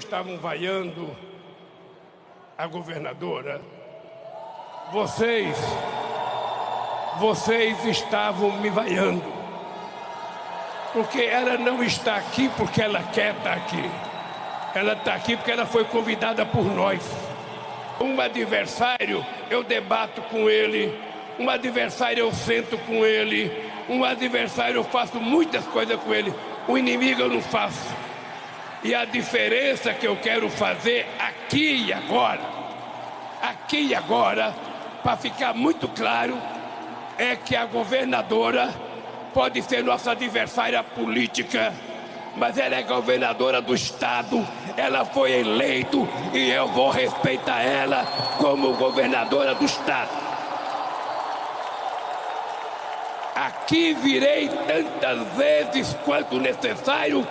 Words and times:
estavam 0.00 0.36
vaiando 0.38 1.14
a 2.56 2.66
governadora, 2.66 3.60
vocês, 4.92 5.56
vocês 7.18 7.84
estavam 7.84 8.52
me 8.60 8.70
vaiando. 8.70 9.22
Porque 10.92 11.20
ela 11.20 11.56
não 11.56 11.82
está 11.82 12.16
aqui 12.16 12.50
porque 12.56 12.82
ela 12.82 13.02
quer 13.12 13.34
estar 13.36 13.52
aqui. 13.52 13.90
Ela 14.74 14.94
está 14.94 15.14
aqui 15.14 15.36
porque 15.36 15.52
ela 15.52 15.66
foi 15.66 15.84
convidada 15.84 16.44
por 16.44 16.64
nós. 16.64 17.00
Um 18.00 18.20
adversário, 18.20 19.24
eu 19.48 19.62
debato 19.62 20.22
com 20.22 20.50
ele. 20.50 20.98
Um 21.38 21.48
adversário, 21.48 22.20
eu 22.20 22.32
sento 22.32 22.76
com 22.78 23.04
ele. 23.04 23.52
Um 23.88 24.02
adversário, 24.04 24.76
eu 24.76 24.84
faço 24.84 25.20
muitas 25.20 25.64
coisas 25.66 26.00
com 26.00 26.12
ele. 26.12 26.34
O 26.66 26.76
inimigo, 26.76 27.20
eu 27.20 27.28
não 27.28 27.40
faço. 27.40 27.89
E 28.82 28.94
a 28.94 29.04
diferença 29.04 29.92
que 29.92 30.06
eu 30.06 30.16
quero 30.16 30.48
fazer 30.48 31.06
aqui 31.18 31.86
e 31.86 31.92
agora, 31.92 32.40
aqui 33.42 33.88
e 33.88 33.94
agora, 33.94 34.54
para 35.02 35.18
ficar 35.18 35.52
muito 35.52 35.86
claro, 35.88 36.36
é 37.18 37.36
que 37.36 37.54
a 37.54 37.66
governadora 37.66 38.70
pode 39.34 39.60
ser 39.60 39.84
nossa 39.84 40.12
adversária 40.12 40.82
política, 40.82 41.74
mas 42.36 42.56
ela 42.56 42.74
é 42.76 42.82
governadora 42.82 43.60
do 43.60 43.74
estado, 43.74 44.48
ela 44.78 45.04
foi 45.04 45.32
eleita 45.32 45.98
e 46.32 46.50
eu 46.50 46.66
vou 46.68 46.88
respeitar 46.88 47.60
ela 47.60 48.06
como 48.38 48.72
governadora 48.76 49.54
do 49.54 49.64
estado. 49.66 50.30
Aqui 53.34 53.92
virei 53.92 54.48
tantas 54.48 55.36
vezes 55.36 55.96
quanto 56.02 56.40
necessário 56.40 57.26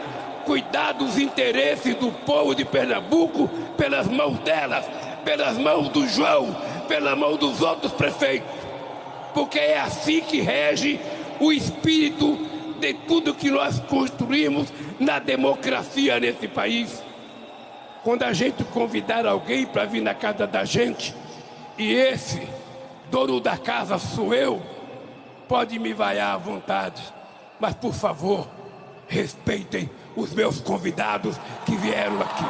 cuidar 0.49 0.93
dos 0.93 1.19
interesses 1.19 1.93
do 1.93 2.11
povo 2.11 2.55
de 2.55 2.65
Pernambuco 2.65 3.47
pelas 3.77 4.07
mãos 4.07 4.39
delas, 4.39 4.83
pelas 5.23 5.55
mãos 5.59 5.89
do 5.89 6.07
João, 6.07 6.57
pela 6.87 7.15
mão 7.15 7.37
dos 7.37 7.61
outros 7.61 7.91
prefeitos. 7.91 8.49
Porque 9.31 9.59
é 9.59 9.79
assim 9.79 10.21
que 10.21 10.41
rege 10.41 10.99
o 11.39 11.51
espírito 11.51 12.35
de 12.79 12.95
tudo 12.95 13.35
que 13.35 13.51
nós 13.51 13.79
construímos 13.81 14.73
na 14.99 15.19
democracia 15.19 16.19
nesse 16.19 16.47
país. 16.47 16.99
Quando 18.03 18.23
a 18.23 18.33
gente 18.33 18.63
convidar 18.63 19.27
alguém 19.27 19.67
para 19.67 19.85
vir 19.85 20.01
na 20.01 20.15
casa 20.15 20.47
da 20.47 20.65
gente, 20.65 21.13
e 21.77 21.93
esse 21.93 22.41
dono 23.11 23.39
da 23.39 23.55
casa 23.55 23.99
sou 23.99 24.33
eu, 24.33 24.59
pode 25.47 25.77
me 25.77 25.93
vaiar 25.93 26.33
à 26.33 26.37
vontade, 26.37 27.03
mas 27.59 27.75
por 27.75 27.93
favor, 27.93 28.47
respeitem 29.07 29.87
os 30.19 30.33
meus 30.33 30.59
convidados 30.59 31.37
que 31.65 31.75
vieram 31.75 32.21
aqui. 32.21 32.43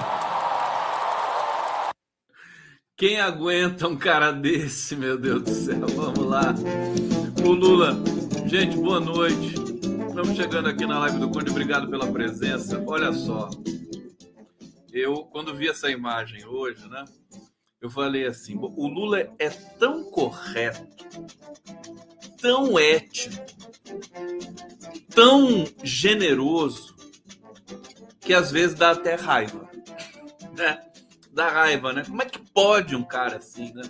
Quem 2.98 3.20
aguenta 3.20 3.88
um 3.88 3.96
cara 3.96 4.32
desse, 4.32 4.96
meu 4.96 5.18
Deus 5.18 5.44
do 5.44 5.52
céu? 5.52 5.88
Vamos 5.96 6.26
lá. 6.26 6.54
O 7.46 7.52
Lula 7.52 7.96
Gente, 8.50 8.78
boa 8.78 9.00
noite. 9.00 9.54
Estamos 10.08 10.36
chegando 10.36 10.70
aqui 10.70 10.84
na 10.84 10.98
live 10.98 11.20
do 11.20 11.30
Conde. 11.30 11.52
Obrigado 11.52 11.88
pela 11.88 12.12
presença. 12.12 12.84
Olha 12.88 13.14
só. 13.14 13.48
Eu, 14.92 15.18
quando 15.26 15.54
vi 15.54 15.68
essa 15.68 15.92
imagem 15.92 16.44
hoje, 16.48 16.90
né? 16.90 17.06
Eu 17.80 17.92
falei 17.92 18.26
assim: 18.26 18.58
o 18.58 18.88
Lula 18.88 19.20
é 19.38 19.50
tão 19.78 20.04
correto, 20.10 21.06
tão 22.42 22.80
ético, 22.80 23.36
tão 25.14 25.64
generoso, 25.84 26.96
que 28.30 28.34
às 28.36 28.52
vezes 28.52 28.76
dá 28.76 28.92
até 28.92 29.16
raiva. 29.16 29.68
Né? 30.56 30.80
Dá 31.34 31.50
raiva, 31.50 31.92
né? 31.92 32.04
Como 32.06 32.22
é 32.22 32.26
que 32.26 32.38
pode 32.38 32.96
um 32.96 33.04
cara 33.04 33.38
assim, 33.38 33.74
né? 33.74 33.82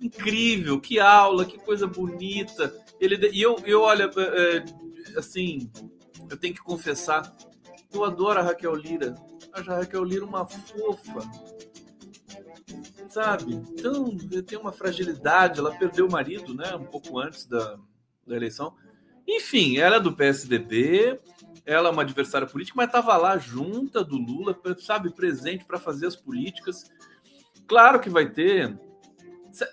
Incrível, 0.00 0.80
que 0.80 1.00
aula, 1.00 1.44
que 1.44 1.58
coisa 1.58 1.84
bonita 1.84 2.72
ele, 3.00 3.28
e 3.32 3.42
eu, 3.42 3.56
eu 3.64 3.80
olha, 3.80 4.08
é, 4.16 4.56
é, 4.56 5.18
assim, 5.18 5.68
eu 6.30 6.36
tenho 6.36 6.54
que 6.54 6.62
confessar, 6.62 7.36
eu 7.92 8.04
adoro 8.04 8.38
a 8.38 8.42
Raquel 8.44 8.76
Lira. 8.76 9.16
Acho 9.52 9.72
a 9.72 9.78
Raquel 9.78 10.04
Lira 10.04 10.24
uma 10.24 10.46
fofa. 10.46 11.28
Sabe? 13.08 13.52
Então, 13.52 14.16
tem 14.46 14.56
uma 14.56 14.70
fragilidade. 14.70 15.58
Ela 15.58 15.76
perdeu 15.76 16.06
o 16.06 16.12
marido, 16.12 16.54
né? 16.54 16.72
Um 16.76 16.84
pouco 16.84 17.18
antes 17.18 17.46
da, 17.46 17.80
da 18.24 18.36
eleição. 18.36 18.76
Enfim, 19.26 19.78
ela 19.78 19.96
é 19.96 20.00
do 20.00 20.12
PSDB, 20.12 21.18
ela 21.66 21.88
é 21.88 21.92
uma 21.92 22.02
adversária 22.02 22.46
política, 22.46 22.76
mas 22.76 22.86
estava 22.86 23.16
lá 23.16 23.36
junta 23.36 24.04
do 24.04 24.16
Lula, 24.16 24.56
sabe, 24.78 25.10
presente 25.10 25.64
para 25.64 25.80
fazer 25.80 26.06
as 26.06 26.14
políticas. 26.14 26.84
Claro 27.66 27.98
que 27.98 28.08
vai 28.08 28.30
ter. 28.30 28.78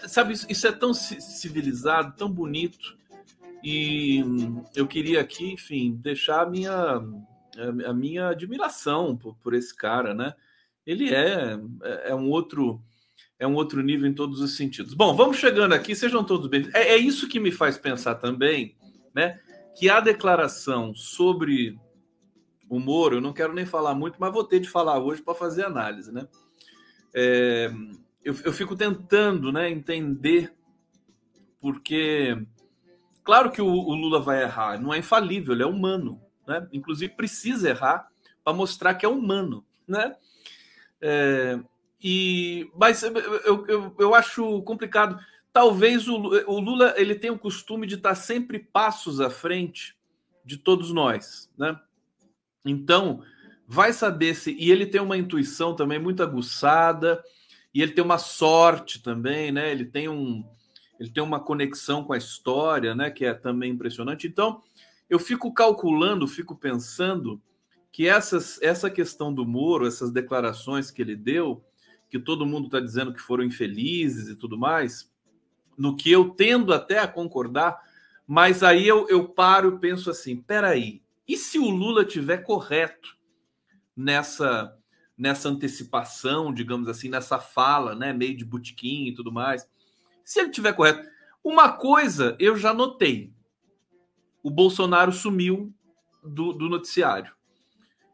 Sabe, 0.07 0.33
isso 0.33 0.67
é 0.67 0.71
tão 0.71 0.93
civilizado, 0.93 2.15
tão 2.17 2.29
bonito. 2.29 2.97
E 3.63 4.23
eu 4.75 4.87
queria 4.87 5.21
aqui, 5.21 5.53
enfim, 5.53 5.95
deixar 6.01 6.41
a 6.41 6.49
minha, 6.49 7.01
a 7.85 7.93
minha 7.93 8.29
admiração 8.29 9.15
por, 9.15 9.35
por 9.37 9.53
esse 9.53 9.73
cara, 9.75 10.13
né? 10.13 10.33
Ele 10.85 11.13
é, 11.13 11.57
é, 11.83 12.09
é 12.09 12.15
um 12.15 12.29
outro 12.29 12.81
é 13.39 13.47
um 13.47 13.55
outro 13.55 13.81
nível 13.81 14.07
em 14.07 14.13
todos 14.13 14.39
os 14.39 14.55
sentidos. 14.55 14.93
Bom, 14.93 15.13
vamos 15.15 15.37
chegando 15.37 15.73
aqui, 15.73 15.95
sejam 15.95 16.23
todos 16.23 16.47
bem. 16.47 16.69
É, 16.73 16.93
é, 16.93 16.97
isso 16.97 17.27
que 17.27 17.39
me 17.39 17.51
faz 17.51 17.77
pensar 17.77 18.15
também, 18.15 18.75
né? 19.13 19.39
Que 19.75 19.89
a 19.89 19.99
declaração 19.99 20.93
sobre 20.93 21.79
o 22.69 22.79
Moro, 22.79 23.17
eu 23.17 23.21
não 23.21 23.33
quero 23.33 23.53
nem 23.53 23.65
falar 23.65 23.93
muito, 23.93 24.17
mas 24.19 24.33
vou 24.33 24.43
ter 24.43 24.59
de 24.59 24.69
falar 24.69 24.99
hoje 24.99 25.21
para 25.21 25.35
fazer 25.35 25.65
análise, 25.65 26.11
né? 26.11 26.27
É, 27.13 27.71
eu, 28.23 28.35
eu 28.43 28.53
fico 28.53 28.75
tentando 28.75 29.51
né, 29.51 29.69
entender 29.69 30.53
porque 31.59 32.37
Claro 33.23 33.51
que 33.51 33.61
o, 33.61 33.67
o, 33.67 33.95
Lula 33.95 34.19
vai 34.19 34.43
errar, 34.43 34.79
não 34.79 34.93
é 34.93 34.97
infalível, 34.97 35.53
ele 35.53 35.63
é 35.63 35.65
humano, 35.65 36.21
né? 36.45 36.67
Inclusive 36.73 37.15
precisa 37.15 37.69
errar 37.69 38.07
para 38.43 38.53
mostrar 38.53 38.95
que 38.95 39.05
é 39.05 39.09
humano, 39.09 39.65
né? 39.87 40.13
É, 41.01 41.57
e, 42.01 42.69
mas 42.75 43.01
eu, 43.01 43.65
eu, 43.67 43.95
eu 43.97 44.13
acho 44.13 44.61
complicado. 44.63 45.17
Talvez 45.53 46.07
o, 46.07 46.15
o 46.15 46.59
Lula 46.59 46.95
ele 46.97 47.15
tenha 47.15 47.31
o 47.31 47.39
costume 47.39 47.87
de 47.87 47.95
estar 47.95 48.15
sempre 48.15 48.59
passos 48.59 49.21
à 49.21 49.29
frente 49.29 49.95
de 50.43 50.57
todos 50.57 50.91
nós, 50.91 51.49
né? 51.57 51.79
Então, 52.65 53.23
vai 53.67 53.93
saber 53.93 54.35
se. 54.35 54.55
E 54.59 54.71
ele 54.71 54.85
tem 54.85 54.99
uma 54.99 55.17
intuição 55.17 55.75
também 55.75 55.99
muito 55.99 56.23
aguçada, 56.23 57.23
e 57.73 57.81
ele 57.81 57.91
tem 57.91 58.03
uma 58.03 58.17
sorte 58.17 59.01
também, 59.01 59.51
né? 59.51 59.71
Ele 59.71 59.85
tem 59.85 60.09
um, 60.09 60.43
ele 60.99 61.09
tem 61.09 61.23
uma 61.23 61.39
conexão 61.39 62.03
com 62.03 62.13
a 62.13 62.17
história, 62.17 62.95
né, 62.95 63.09
que 63.09 63.25
é 63.25 63.33
também 63.33 63.71
impressionante. 63.71 64.27
Então, 64.27 64.61
eu 65.09 65.19
fico 65.19 65.53
calculando, 65.53 66.27
fico 66.27 66.55
pensando 66.55 67.41
que 67.91 68.07
essas, 68.07 68.57
essa 68.61 68.89
questão 68.89 69.33
do 69.33 69.45
Moro, 69.45 69.85
essas 69.85 70.11
declarações 70.11 70.89
que 70.89 71.01
ele 71.01 71.15
deu, 71.15 71.63
que 72.09 72.17
todo 72.17 72.45
mundo 72.45 72.67
está 72.67 72.79
dizendo 72.79 73.13
que 73.13 73.19
foram 73.19 73.43
infelizes 73.43 74.29
e 74.29 74.35
tudo 74.35 74.57
mais, 74.57 75.11
no 75.77 75.95
que 75.95 76.11
eu 76.11 76.29
tendo 76.29 76.73
até 76.73 76.99
a 76.99 77.07
concordar, 77.07 77.79
mas 78.27 78.63
aí 78.63 78.87
eu, 78.87 79.07
eu 79.09 79.27
paro 79.27 79.75
e 79.75 79.79
penso 79.79 80.09
assim: 80.09 80.37
peraí, 80.37 81.01
e 81.27 81.37
se 81.37 81.59
o 81.59 81.69
Lula 81.69 82.05
tiver 82.05 82.37
correto 82.37 83.17
nessa 83.95 84.77
nessa 85.15 85.47
antecipação, 85.47 86.53
digamos 86.53 86.89
assim, 86.89 87.07
nessa 87.07 87.39
fala, 87.39 87.95
né, 87.95 88.11
meio 88.11 88.35
de 88.35 88.43
butiquim 88.43 89.07
e 89.07 89.13
tudo 89.13 89.31
mais? 89.31 89.69
Se 90.23 90.39
ele 90.39 90.49
tiver 90.49 90.73
correto. 90.73 91.07
Uma 91.43 91.73
coisa 91.73 92.35
eu 92.39 92.57
já 92.57 92.73
notei: 92.73 93.33
o 94.41 94.49
Bolsonaro 94.49 95.11
sumiu 95.11 95.73
do, 96.23 96.53
do 96.53 96.69
noticiário. 96.69 97.33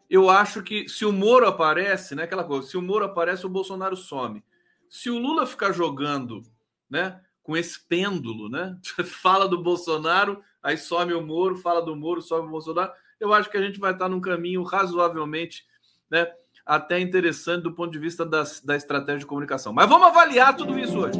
Eu 0.09 0.29
acho 0.29 0.63
que 0.63 0.89
se 0.89 1.05
o 1.05 1.11
Moro 1.11 1.47
aparece, 1.47 2.15
né, 2.15 2.23
aquela 2.23 2.43
coisa, 2.43 2.67
se 2.67 2.75
o 2.75 2.81
Moro 2.81 3.05
aparece, 3.05 3.45
o 3.45 3.49
Bolsonaro 3.49 3.95
some. 3.95 4.43
Se 4.89 5.09
o 5.09 5.19
Lula 5.19 5.45
ficar 5.45 5.71
jogando, 5.71 6.41
né, 6.89 7.21
com 7.49 7.57
esse 7.57 7.79
pêndulo, 7.79 8.47
né, 8.47 8.77
fala 9.03 9.47
do 9.47 9.59
Bolsonaro, 9.59 10.39
aí 10.61 10.77
some 10.77 11.15
o 11.15 11.21
Moro, 11.25 11.57
fala 11.57 11.81
do 11.81 11.95
Moro, 11.95 12.21
sobe 12.21 12.47
o 12.47 12.51
Bolsonaro, 12.51 12.91
eu 13.19 13.33
acho 13.33 13.49
que 13.49 13.57
a 13.57 13.61
gente 13.61 13.79
vai 13.79 13.91
estar 13.91 14.07
num 14.07 14.21
caminho 14.21 14.61
razoavelmente, 14.61 15.65
né, 16.11 16.31
até 16.63 16.99
interessante 16.99 17.63
do 17.63 17.73
ponto 17.73 17.91
de 17.91 17.97
vista 17.97 18.23
das, 18.23 18.61
da 18.61 18.75
estratégia 18.75 19.21
de 19.21 19.25
comunicação. 19.25 19.73
Mas 19.73 19.89
vamos 19.89 20.05
avaliar 20.09 20.55
tudo 20.55 20.77
isso 20.77 20.95
hoje. 20.99 21.17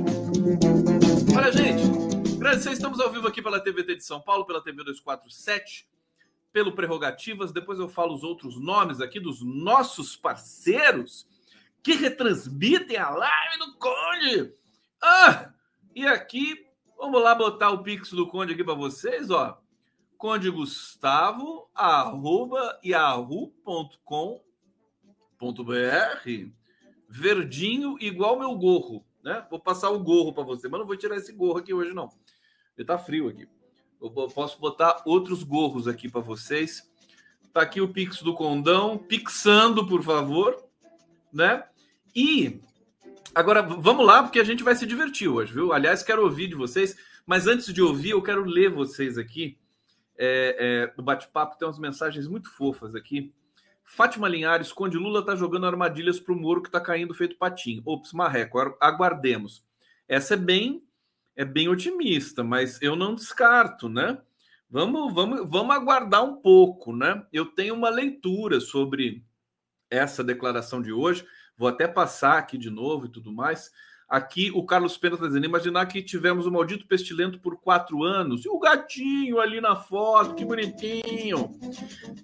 Olha, 1.35 1.51
gente, 1.51 2.35
agradecer, 2.35 2.73
estamos 2.73 2.99
ao 2.99 3.11
vivo 3.11 3.27
aqui 3.27 3.41
pela 3.41 3.59
TVT 3.59 3.95
de 3.95 4.03
São 4.03 4.21
Paulo, 4.21 4.45
pela 4.45 4.61
TV 4.61 4.83
247, 4.83 5.89
pelo 6.53 6.73
Prerrogativas. 6.73 7.51
Depois 7.51 7.79
eu 7.79 7.89
falo 7.89 8.13
os 8.13 8.21
outros 8.21 8.61
nomes 8.61 9.01
aqui 9.01 9.19
dos 9.19 9.41
nossos 9.41 10.15
parceiros 10.15 11.27
que 11.81 11.93
retransmitem 11.93 12.97
a 12.97 13.09
live 13.09 13.57
do 13.57 13.73
Conde. 13.79 14.53
Ah, 15.01 15.53
e 15.95 16.05
aqui, 16.05 16.65
vamos 16.97 17.21
lá 17.21 17.33
botar 17.35 17.71
o 17.71 17.83
Pix 17.83 18.11
do 18.11 18.27
Conde 18.27 18.53
aqui 18.53 18.63
para 18.63 18.73
vocês, 18.73 19.29
ó. 19.29 19.59
Conde 20.17 20.49
Gustavo, 20.49 21.69
arroba 21.73 22.79
yahoo.com.br. 22.83 24.41
Verdinho 27.07 27.97
igual 27.99 28.37
meu 28.37 28.53
gorro, 28.55 29.05
né? 29.23 29.45
Vou 29.49 29.59
passar 29.59 29.89
o 29.89 29.99
gorro 30.03 30.33
para 30.33 30.43
você, 30.43 30.67
mas 30.67 30.79
não 30.79 30.87
vou 30.87 30.97
tirar 30.97 31.15
esse 31.15 31.31
gorro 31.31 31.59
aqui 31.59 31.73
hoje, 31.73 31.93
não. 31.93 32.09
Ele 32.77 32.85
tá 32.85 32.97
frio 32.97 33.29
aqui. 33.29 33.47
Eu 34.01 34.11
posso 34.11 34.59
botar 34.59 35.01
outros 35.05 35.43
gorros 35.43 35.87
aqui 35.87 36.09
para 36.09 36.21
vocês. 36.21 36.89
Tá 37.51 37.61
aqui 37.61 37.81
o 37.81 37.91
Pix 37.91 38.21
do 38.21 38.33
Condão, 38.33 38.97
pixando, 38.97 39.87
por 39.87 40.03
favor, 40.03 40.63
né? 41.33 41.65
E 42.15 42.61
agora 43.33 43.61
vamos 43.61 44.05
lá, 44.05 44.23
porque 44.23 44.39
a 44.39 44.43
gente 44.43 44.63
vai 44.63 44.75
se 44.75 44.85
divertir 44.85 45.27
hoje, 45.27 45.53
viu? 45.53 45.73
Aliás, 45.73 46.03
quero 46.03 46.23
ouvir 46.23 46.47
de 46.47 46.55
vocês, 46.55 46.97
mas 47.25 47.47
antes 47.47 47.73
de 47.73 47.81
ouvir, 47.81 48.11
eu 48.11 48.21
quero 48.21 48.43
ler 48.43 48.69
vocês 48.69 49.17
aqui 49.17 49.57
é, 50.17 50.91
é, 50.97 51.01
bate-papo. 51.01 51.57
Tem 51.57 51.67
umas 51.67 51.79
mensagens 51.79 52.27
muito 52.27 52.49
fofas 52.51 52.95
aqui. 52.95 53.33
Fátima 53.83 54.27
Linhares, 54.27 54.71
Conde 54.71 54.97
Lula 54.97 55.25
tá 55.25 55.35
jogando 55.35 55.65
armadilhas 55.65 56.19
para 56.19 56.33
o 56.33 56.37
Moro 56.37 56.61
que 56.61 56.69
tá 56.69 56.79
caindo 56.79 57.13
feito 57.13 57.37
patinho. 57.37 57.81
Ops, 57.85 58.13
marreco, 58.13 58.59
aguardemos. 58.79 59.65
Essa 60.07 60.35
é 60.35 60.37
bem 60.37 60.83
é 61.39 61.45
bem 61.45 61.69
otimista, 61.69 62.43
mas 62.43 62.81
eu 62.81 62.97
não 62.97 63.15
descarto, 63.15 63.87
né? 63.87 64.21
Vamos, 64.69 65.13
vamos, 65.13 65.49
vamos 65.49 65.73
aguardar 65.73 66.21
um 66.21 66.35
pouco, 66.35 66.93
né? 66.93 67.25
Eu 67.31 67.45
tenho 67.45 67.73
uma 67.73 67.89
leitura 67.89 68.59
sobre 68.59 69.23
essa 69.89 70.21
declaração 70.21 70.81
de 70.81 70.91
hoje, 70.91 71.25
vou 71.59 71.67
até 71.67 71.89
passar 71.89 72.37
aqui 72.37 72.57
de 72.57 72.69
novo 72.69 73.05
e 73.05 73.09
tudo 73.09 73.33
mais. 73.33 73.69
Aqui 74.07 74.49
o 74.55 74.65
Carlos 74.65 74.97
Pena 74.97 75.15
está 75.15 75.27
dizendo: 75.27 75.45
imaginar 75.45 75.85
que 75.85 76.01
tivemos 76.01 76.47
o 76.47 76.51
maldito 76.51 76.87
pestilento 76.87 77.37
por 77.37 77.59
quatro 77.59 78.01
anos, 78.01 78.45
e 78.45 78.49
o 78.49 78.57
gatinho 78.57 79.39
ali 79.39 79.61
na 79.61 79.75
foto, 79.75 80.33
que 80.33 80.45
bonitinho. 80.45 81.51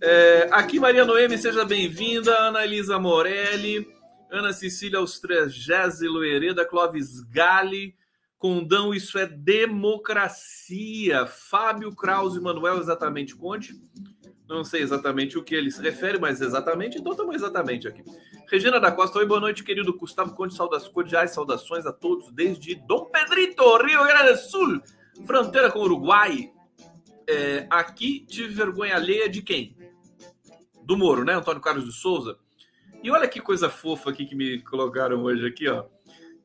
É, 0.02 0.48
aqui 0.52 0.80
Maria 0.80 1.06
Noemi, 1.06 1.38
seja 1.38 1.66
bem-vinda. 1.66 2.34
Ana 2.40 2.64
Elisa 2.64 2.98
Morelli, 2.98 3.86
Ana 4.32 4.54
Cecília 4.54 4.98
Austrégésilo 4.98 6.24
Hereda, 6.24 6.66
Clóvis 6.66 7.22
Gale. 7.22 7.94
Condão, 8.38 8.94
isso 8.94 9.18
é 9.18 9.26
democracia. 9.26 11.26
Fábio 11.26 11.96
Krause 11.96 12.40
Manuel, 12.40 12.80
exatamente, 12.80 13.36
Conte. 13.36 13.74
Não 14.48 14.64
sei 14.64 14.82
exatamente 14.82 15.38
o 15.38 15.44
que 15.44 15.56
ele 15.56 15.72
se 15.72 15.82
refere, 15.82 16.20
mas 16.20 16.40
exatamente, 16.40 17.00
então 17.00 17.12
estamos 17.12 17.36
exatamente 17.36 17.88
aqui. 17.88 18.04
Regina 18.50 18.80
da 18.80 18.92
Costa, 18.92 19.18
oi, 19.18 19.26
boa 19.26 19.40
noite, 19.40 19.64
querido 19.64 19.98
Gustavo 19.98 20.36
Conte, 20.36 20.54
saudações, 20.54 20.92
cordiais 20.92 21.32
saudações 21.32 21.86
a 21.86 21.92
todos 21.92 22.32
desde 22.32 22.76
Dom 22.76 23.06
Pedrito, 23.06 23.64
Rio 23.78 24.04
Grande 24.04 24.34
do 24.34 24.38
Sul, 24.38 24.82
fronteira 25.26 25.72
com 25.72 25.80
o 25.80 25.84
Uruguai. 25.84 26.52
É, 27.28 27.66
aqui 27.72 28.24
tive 28.28 28.54
vergonha 28.54 28.96
alheia 28.96 29.28
de 29.28 29.42
quem? 29.42 29.76
Do 30.84 30.96
Moro, 30.96 31.26
né? 31.26 31.34
Antônio 31.34 31.60
Carlos 31.60 31.86
de 31.86 31.92
Souza. 31.92 32.38
E 33.02 33.10
olha 33.10 33.28
que 33.28 33.42
coisa 33.42 33.68
fofa 33.68 34.12
aqui 34.12 34.28
que 34.28 34.36
me 34.36 34.62
colocaram 34.62 35.24
hoje 35.24 35.48
aqui, 35.48 35.68
ó. 35.68 35.86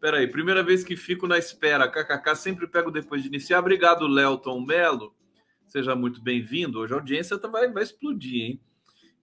Peraí, 0.01 0.27
primeira 0.27 0.63
vez 0.63 0.83
que 0.83 0.97
fico 0.97 1.27
na 1.27 1.37
espera. 1.37 1.87
KKK 1.87 2.35
sempre 2.35 2.67
pego 2.67 2.91
depois 2.91 3.21
de 3.23 3.29
iniciar. 3.29 3.59
Obrigado, 3.59 4.07
Léo 4.07 4.41
Melo. 4.67 5.15
Seja 5.71 5.95
muito 5.95 6.21
bem-vindo. 6.21 6.81
Hoje 6.81 6.93
a 6.93 6.97
audiência 6.97 7.39
tá, 7.39 7.47
vai, 7.47 7.71
vai 7.71 7.85
explodir, 7.85 8.43
hein? 8.43 8.61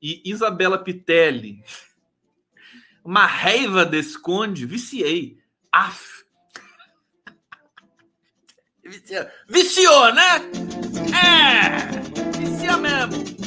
E 0.02 0.22
Isabela 0.24 0.82
Pitelli. 0.82 1.62
Uma 3.04 3.26
raiva 3.26 3.86
desconde. 3.86 4.66
Viciei. 4.66 5.44
Af. 5.70 6.26
Viciou, 9.50 10.14
né? 10.14 10.24
É! 11.14 12.40
Vicia 12.40 12.78
mesmo. 12.78 13.28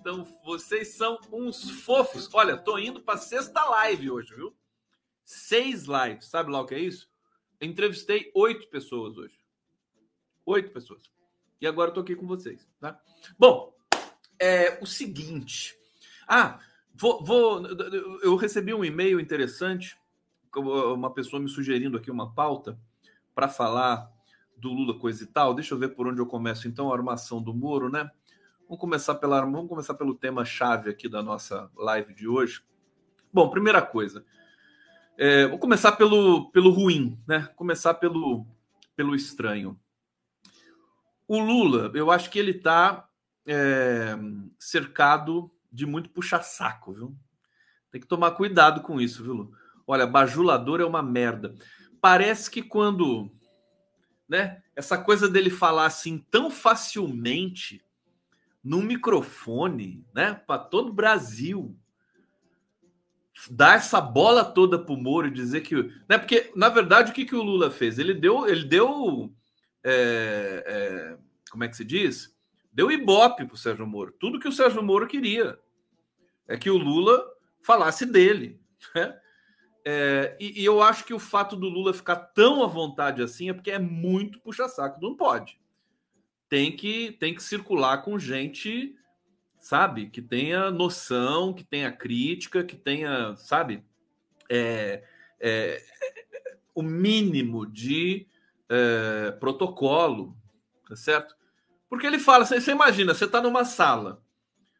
Então, 0.00 0.24
vocês 0.42 0.96
são 0.96 1.20
uns 1.30 1.68
fofos. 1.82 2.26
Olha, 2.32 2.56
tô 2.56 2.78
indo 2.78 3.02
para 3.02 3.18
sexta 3.18 3.62
live 3.66 4.10
hoje, 4.10 4.34
viu? 4.34 4.56
Seis 5.22 5.84
lives. 5.84 6.24
Sabe 6.24 6.50
lá 6.50 6.62
o 6.62 6.66
que 6.66 6.74
é 6.74 6.78
isso? 6.78 7.06
entrevistei 7.60 8.30
oito 8.34 8.66
pessoas 8.68 9.18
hoje. 9.18 9.40
Oito 10.46 10.70
pessoas. 10.72 11.02
E 11.60 11.66
agora 11.66 11.90
eu 11.90 11.94
tô 11.94 12.00
aqui 12.00 12.16
com 12.16 12.26
vocês, 12.26 12.66
tá? 12.80 13.00
Bom, 13.38 13.74
é 14.40 14.78
o 14.80 14.86
seguinte. 14.86 15.76
Ah, 16.26 16.58
vou, 16.94 17.22
vou 17.22 17.66
eu 18.22 18.36
recebi 18.36 18.72
um 18.72 18.84
e-mail 18.84 19.20
interessante, 19.20 19.98
uma 20.56 21.12
pessoa 21.12 21.40
me 21.40 21.48
sugerindo 21.48 21.96
aqui 21.96 22.10
uma 22.10 22.32
pauta 22.32 22.78
para 23.34 23.48
falar 23.48 24.10
do 24.56 24.72
Lula 24.72 24.98
coisa 24.98 25.24
e 25.24 25.26
tal. 25.26 25.54
Deixa 25.54 25.74
eu 25.74 25.78
ver 25.78 25.88
por 25.88 26.06
onde 26.06 26.20
eu 26.20 26.26
começo 26.26 26.68
então 26.68 26.90
a 26.90 26.96
armação 26.96 27.42
do 27.42 27.54
Moro, 27.54 27.88
né? 27.88 28.10
Vamos 28.62 28.80
começar, 28.80 29.16
pela, 29.16 29.40
vamos 29.40 29.68
começar 29.68 29.94
pelo 29.94 30.14
tema 30.14 30.44
chave 30.44 30.90
aqui 30.90 31.08
da 31.08 31.22
nossa 31.22 31.70
live 31.76 32.14
de 32.14 32.28
hoje. 32.28 32.62
Bom, 33.32 33.50
primeira 33.50 33.82
coisa. 33.82 34.24
É, 35.18 35.46
vou 35.48 35.58
começar 35.58 35.92
pelo, 35.92 36.50
pelo 36.50 36.70
ruim, 36.70 37.18
né? 37.26 37.48
Começar 37.56 37.94
pelo, 37.94 38.46
pelo 38.94 39.14
estranho. 39.14 39.78
O 41.30 41.38
Lula, 41.38 41.92
eu 41.94 42.10
acho 42.10 42.28
que 42.28 42.40
ele 42.40 42.50
está 42.50 43.08
é, 43.46 44.18
cercado 44.58 45.48
de 45.70 45.86
muito 45.86 46.10
puxa-saco, 46.10 46.92
viu? 46.92 47.16
Tem 47.88 48.00
que 48.00 48.06
tomar 48.08 48.32
cuidado 48.32 48.80
com 48.80 49.00
isso, 49.00 49.22
viu, 49.22 49.52
Olha, 49.86 50.08
bajulador 50.08 50.80
é 50.80 50.84
uma 50.84 51.04
merda. 51.04 51.54
Parece 52.00 52.50
que 52.50 52.60
quando, 52.60 53.30
né? 54.28 54.60
Essa 54.74 54.98
coisa 54.98 55.28
dele 55.28 55.50
falar 55.50 55.86
assim 55.86 56.18
tão 56.32 56.50
facilmente 56.50 57.80
num 58.60 58.82
microfone, 58.82 60.04
né, 60.12 60.34
para 60.34 60.58
todo 60.58 60.88
o 60.88 60.94
Brasil, 60.94 61.78
dar 63.48 63.76
essa 63.76 64.00
bola 64.00 64.44
toda 64.44 64.84
pro 64.84 64.96
Moro 64.96 65.28
e 65.28 65.30
dizer 65.30 65.60
que, 65.60 65.76
né, 66.08 66.18
porque 66.18 66.50
na 66.56 66.68
verdade 66.68 67.12
o 67.12 67.14
que, 67.14 67.24
que 67.24 67.36
o 67.36 67.42
Lula 67.44 67.70
fez? 67.70 68.00
Ele 68.00 68.14
deu, 68.14 68.48
ele 68.48 68.64
deu, 68.64 69.32
é, 69.84 70.64
é, 70.66 71.18
como 71.50 71.64
é 71.64 71.68
que 71.68 71.76
se 71.76 71.84
diz? 71.84 72.36
Deu 72.72 72.90
ibope 72.90 73.44
pro 73.44 73.56
Sérgio 73.56 73.86
Moro. 73.86 74.12
Tudo 74.18 74.38
que 74.38 74.48
o 74.48 74.52
Sérgio 74.52 74.82
Moro 74.82 75.06
queria 75.06 75.58
é 76.46 76.56
que 76.56 76.70
o 76.70 76.76
Lula 76.76 77.24
falasse 77.60 78.06
dele, 78.06 78.60
né? 78.94 79.18
É, 79.82 80.36
e, 80.38 80.60
e, 80.60 80.64
eu 80.64 80.82
acho 80.82 81.06
que 81.06 81.14
o 81.14 81.18
fato 81.18 81.56
do 81.56 81.66
Lula 81.66 81.94
ficar 81.94 82.16
tão 82.16 82.62
à 82.62 82.66
vontade 82.66 83.22
assim 83.22 83.48
é 83.48 83.54
porque 83.54 83.70
é 83.70 83.78
muito 83.78 84.38
puxa-saco, 84.38 85.00
não 85.00 85.16
pode 85.16 85.58
tem 86.50 86.74
que, 86.74 87.12
tem 87.12 87.32
que 87.32 87.42
circular 87.42 88.02
com 88.02 88.18
gente, 88.18 88.96
sabe, 89.60 90.10
que 90.10 90.20
tenha 90.20 90.68
noção, 90.68 91.54
que 91.54 91.62
tenha 91.62 91.92
crítica, 91.92 92.64
que 92.64 92.74
tenha, 92.74 93.36
sabe, 93.36 93.84
é, 94.50 95.04
é, 95.38 95.80
o 96.74 96.82
mínimo 96.82 97.64
de 97.64 98.26
é, 98.70 99.32
protocolo, 99.32 100.36
tá 100.88 100.94
certo? 100.94 101.34
Porque 101.88 102.06
ele 102.06 102.20
fala, 102.20 102.46
você, 102.46 102.60
você 102.60 102.70
imagina, 102.70 103.12
você 103.12 103.24
está 103.24 103.42
numa 103.42 103.64
sala, 103.64 104.22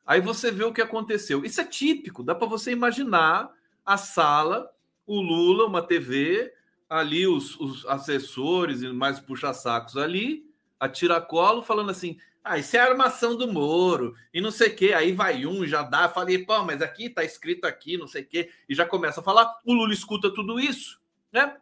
aí 0.06 0.20
você 0.20 0.52
vê 0.52 0.62
o 0.62 0.73
que 0.73 0.80
aconteceu. 0.80 1.44
Isso 1.44 1.61
é 1.61 1.64
típico, 1.64 2.23
dá 2.23 2.35
para 2.35 2.47
você 2.47 2.70
imaginar 2.70 3.50
a 3.85 3.97
sala, 3.97 4.70
o 5.04 5.20
Lula, 5.20 5.66
uma 5.66 5.82
TV, 5.82 6.54
ali 6.88 7.26
os, 7.26 7.59
os 7.59 7.85
assessores 7.87 8.82
e 8.82 8.88
mais 8.92 9.18
puxa-sacos 9.18 9.97
ali, 9.97 10.49
a 10.78 10.88
tiracolo 10.88 11.62
falando 11.62 11.90
assim: 11.90 12.16
ah, 12.44 12.59
isso 12.59 12.76
é 12.76 12.80
a 12.80 12.87
armação 12.87 13.37
do 13.37 13.52
Moro, 13.52 14.14
e 14.32 14.40
não 14.40 14.50
sei 14.50 14.68
o 14.68 14.76
quê. 14.76 14.92
Aí 14.92 15.12
vai 15.12 15.44
um, 15.44 15.66
já 15.66 15.82
dá, 15.82 16.09
falei, 16.09 16.38
pô, 16.38 16.64
mas 16.64 16.80
aqui 16.80 17.11
tá 17.11 17.25
escrito 17.25 17.66
aqui, 17.66 17.97
não 17.97 18.06
sei 18.06 18.23
o 18.23 18.26
quê, 18.26 18.50
e 18.68 18.75
já 18.75 18.87
começa 18.87 19.20
a 19.20 19.25
falar. 19.25 19.61
O 19.64 19.75
Lula 19.75 19.92
escuta 19.92 20.32
tudo 20.32 20.59
isso, 20.61 21.00
né? 21.32 21.56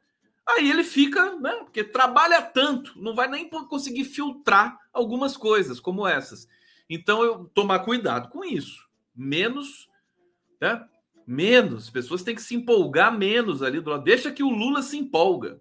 Aí 0.48 0.70
ele 0.70 0.82
fica, 0.82 1.36
né? 1.36 1.52
Porque 1.56 1.84
trabalha 1.84 2.40
tanto, 2.40 2.98
não 3.00 3.14
vai 3.14 3.28
nem 3.28 3.48
conseguir 3.48 4.04
filtrar 4.04 4.78
algumas 4.92 5.36
coisas 5.36 5.78
como 5.78 6.06
essas. 6.06 6.48
Então, 6.88 7.22
eu 7.22 7.44
tomar 7.52 7.80
cuidado 7.80 8.30
com 8.30 8.42
isso. 8.42 8.88
Menos, 9.14 9.88
né? 10.58 10.88
Menos. 11.26 11.90
Pessoas 11.90 12.22
têm 12.22 12.34
que 12.34 12.40
se 12.40 12.54
empolgar 12.54 13.16
menos 13.16 13.62
ali 13.62 13.78
do 13.78 13.90
lado. 13.90 14.04
Deixa 14.04 14.32
que 14.32 14.42
o 14.42 14.48
Lula 14.48 14.80
se 14.80 14.96
empolga. 14.96 15.60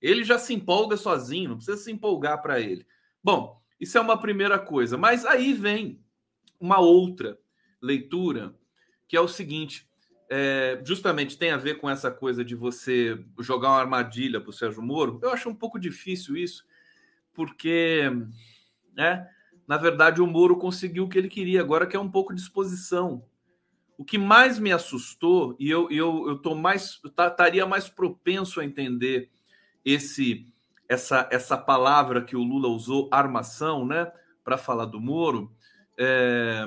Ele 0.00 0.24
já 0.24 0.38
se 0.38 0.54
empolga 0.54 0.96
sozinho, 0.96 1.50
não 1.50 1.56
precisa 1.56 1.76
se 1.76 1.92
empolgar 1.92 2.40
para 2.40 2.58
ele. 2.58 2.86
Bom, 3.22 3.60
isso 3.78 3.98
é 3.98 4.00
uma 4.00 4.18
primeira 4.18 4.58
coisa, 4.58 4.96
mas 4.96 5.26
aí 5.26 5.52
vem 5.52 6.02
uma 6.58 6.80
outra 6.80 7.38
leitura, 7.80 8.56
que 9.06 9.16
é 9.16 9.20
o 9.20 9.28
seguinte: 9.28 9.86
é, 10.34 10.80
justamente 10.82 11.36
tem 11.36 11.50
a 11.50 11.58
ver 11.58 11.74
com 11.74 11.90
essa 11.90 12.10
coisa 12.10 12.42
de 12.42 12.54
você 12.54 13.22
jogar 13.38 13.68
uma 13.68 13.80
armadilha 13.80 14.40
para 14.40 14.48
o 14.48 14.52
Sérgio 14.52 14.82
Moro. 14.82 15.20
Eu 15.22 15.28
acho 15.28 15.46
um 15.46 15.54
pouco 15.54 15.78
difícil 15.78 16.38
isso, 16.38 16.64
porque, 17.34 18.10
né, 18.96 19.28
na 19.68 19.76
verdade, 19.76 20.22
o 20.22 20.26
Moro 20.26 20.56
conseguiu 20.56 21.04
o 21.04 21.08
que 21.08 21.18
ele 21.18 21.28
queria, 21.28 21.60
agora 21.60 21.86
que 21.86 21.94
é 21.94 22.00
um 22.00 22.10
pouco 22.10 22.34
de 22.34 22.40
exposição. 22.40 23.22
O 23.98 24.06
que 24.06 24.16
mais 24.16 24.58
me 24.58 24.72
assustou, 24.72 25.54
e 25.60 25.68
eu, 25.68 25.90
eu, 25.90 26.40
eu 26.42 26.54
mais 26.54 26.98
estaria 27.04 27.66
mais 27.66 27.90
propenso 27.90 28.58
a 28.58 28.64
entender 28.64 29.30
esse 29.84 30.48
essa, 30.88 31.28
essa 31.30 31.58
palavra 31.58 32.24
que 32.24 32.36
o 32.36 32.42
Lula 32.42 32.68
usou, 32.68 33.06
armação, 33.12 33.84
né, 33.84 34.10
para 34.42 34.56
falar 34.56 34.86
do 34.86 34.98
Moro, 34.98 35.54
é, 35.98 36.66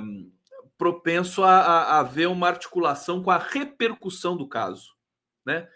propenso 0.77 1.43
a, 1.43 1.59
a, 1.59 1.99
a 1.99 2.03
ver 2.03 2.27
uma 2.27 2.47
articulação 2.47 3.21
com 3.23 3.31
a 3.31 3.37
repercussão 3.37 4.35
do 4.35 4.47
caso, 4.47 4.93
né? 5.45 5.67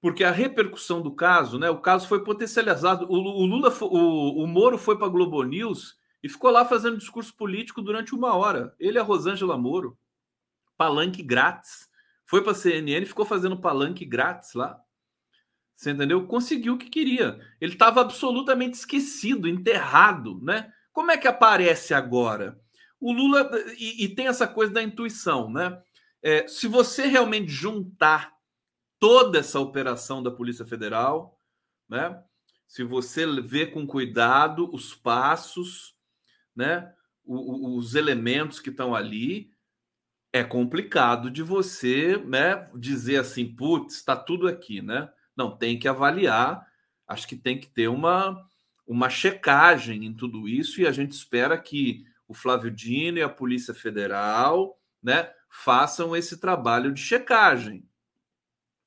Porque 0.00 0.22
a 0.22 0.30
repercussão 0.30 1.00
do 1.02 1.14
caso, 1.14 1.58
né? 1.58 1.70
O 1.70 1.80
caso 1.80 2.06
foi 2.06 2.22
potencializado. 2.22 3.06
O, 3.08 3.14
o 3.14 3.46
Lula, 3.46 3.72
o, 3.80 4.44
o 4.44 4.46
Moro 4.46 4.78
foi 4.78 4.96
para 4.96 5.06
a 5.06 5.10
Globo 5.10 5.42
News 5.42 5.96
e 6.22 6.28
ficou 6.28 6.50
lá 6.50 6.64
fazendo 6.64 6.98
discurso 6.98 7.34
político 7.34 7.80
durante 7.82 8.14
uma 8.14 8.34
hora. 8.34 8.74
Ele 8.78 8.98
e 8.98 9.00
a 9.00 9.04
Rosângela 9.04 9.56
Moro, 9.56 9.98
palanque 10.76 11.22
grátis. 11.22 11.88
Foi 12.26 12.42
para 12.42 12.52
a 12.52 12.54
CNN 12.54 13.06
ficou 13.06 13.24
fazendo 13.24 13.60
palanque 13.60 14.04
grátis 14.04 14.52
lá. 14.54 14.80
Você 15.74 15.90
entendeu? 15.90 16.26
Conseguiu 16.26 16.74
o 16.74 16.78
que 16.78 16.88
queria. 16.88 17.38
Ele 17.60 17.74
estava 17.74 18.00
absolutamente 18.00 18.76
esquecido, 18.76 19.46
enterrado, 19.46 20.40
né? 20.42 20.72
Como 20.92 21.10
é 21.10 21.18
que 21.18 21.28
aparece 21.28 21.92
agora? 21.92 22.58
O 23.06 23.12
Lula 23.12 23.48
e, 23.78 24.04
e 24.04 24.08
tem 24.08 24.26
essa 24.26 24.48
coisa 24.48 24.72
da 24.72 24.82
intuição, 24.82 25.48
né? 25.48 25.80
É, 26.20 26.48
se 26.48 26.66
você 26.66 27.06
realmente 27.06 27.52
juntar 27.52 28.32
toda 28.98 29.38
essa 29.38 29.60
operação 29.60 30.20
da 30.20 30.28
Polícia 30.28 30.66
Federal, 30.66 31.40
né? 31.88 32.20
Se 32.66 32.82
você 32.82 33.24
vê 33.40 33.64
com 33.64 33.86
cuidado 33.86 34.68
os 34.74 34.92
passos, 34.92 35.94
né? 36.54 36.92
O, 37.24 37.76
os 37.76 37.94
elementos 37.94 38.58
que 38.58 38.70
estão 38.70 38.92
ali, 38.92 39.52
é 40.32 40.42
complicado 40.42 41.30
de 41.30 41.44
você, 41.44 42.16
né? 42.16 42.68
Dizer 42.74 43.18
assim, 43.18 43.46
putz, 43.54 43.94
está 43.94 44.16
tudo 44.16 44.48
aqui, 44.48 44.82
né? 44.82 45.08
Não, 45.36 45.56
tem 45.56 45.78
que 45.78 45.86
avaliar. 45.86 46.66
Acho 47.06 47.28
que 47.28 47.36
tem 47.36 47.56
que 47.56 47.68
ter 47.68 47.86
uma, 47.86 48.44
uma 48.84 49.08
checagem 49.08 50.04
em 50.06 50.12
tudo 50.12 50.48
isso 50.48 50.80
e 50.80 50.88
a 50.88 50.90
gente 50.90 51.12
espera 51.12 51.56
que 51.56 52.04
o 52.28 52.34
Flávio 52.34 52.70
Dino 52.70 53.18
e 53.18 53.22
a 53.22 53.28
Polícia 53.28 53.74
Federal 53.74 54.78
né, 55.02 55.32
façam 55.48 56.16
esse 56.16 56.38
trabalho 56.38 56.92
de 56.92 57.00
checagem. 57.00 57.88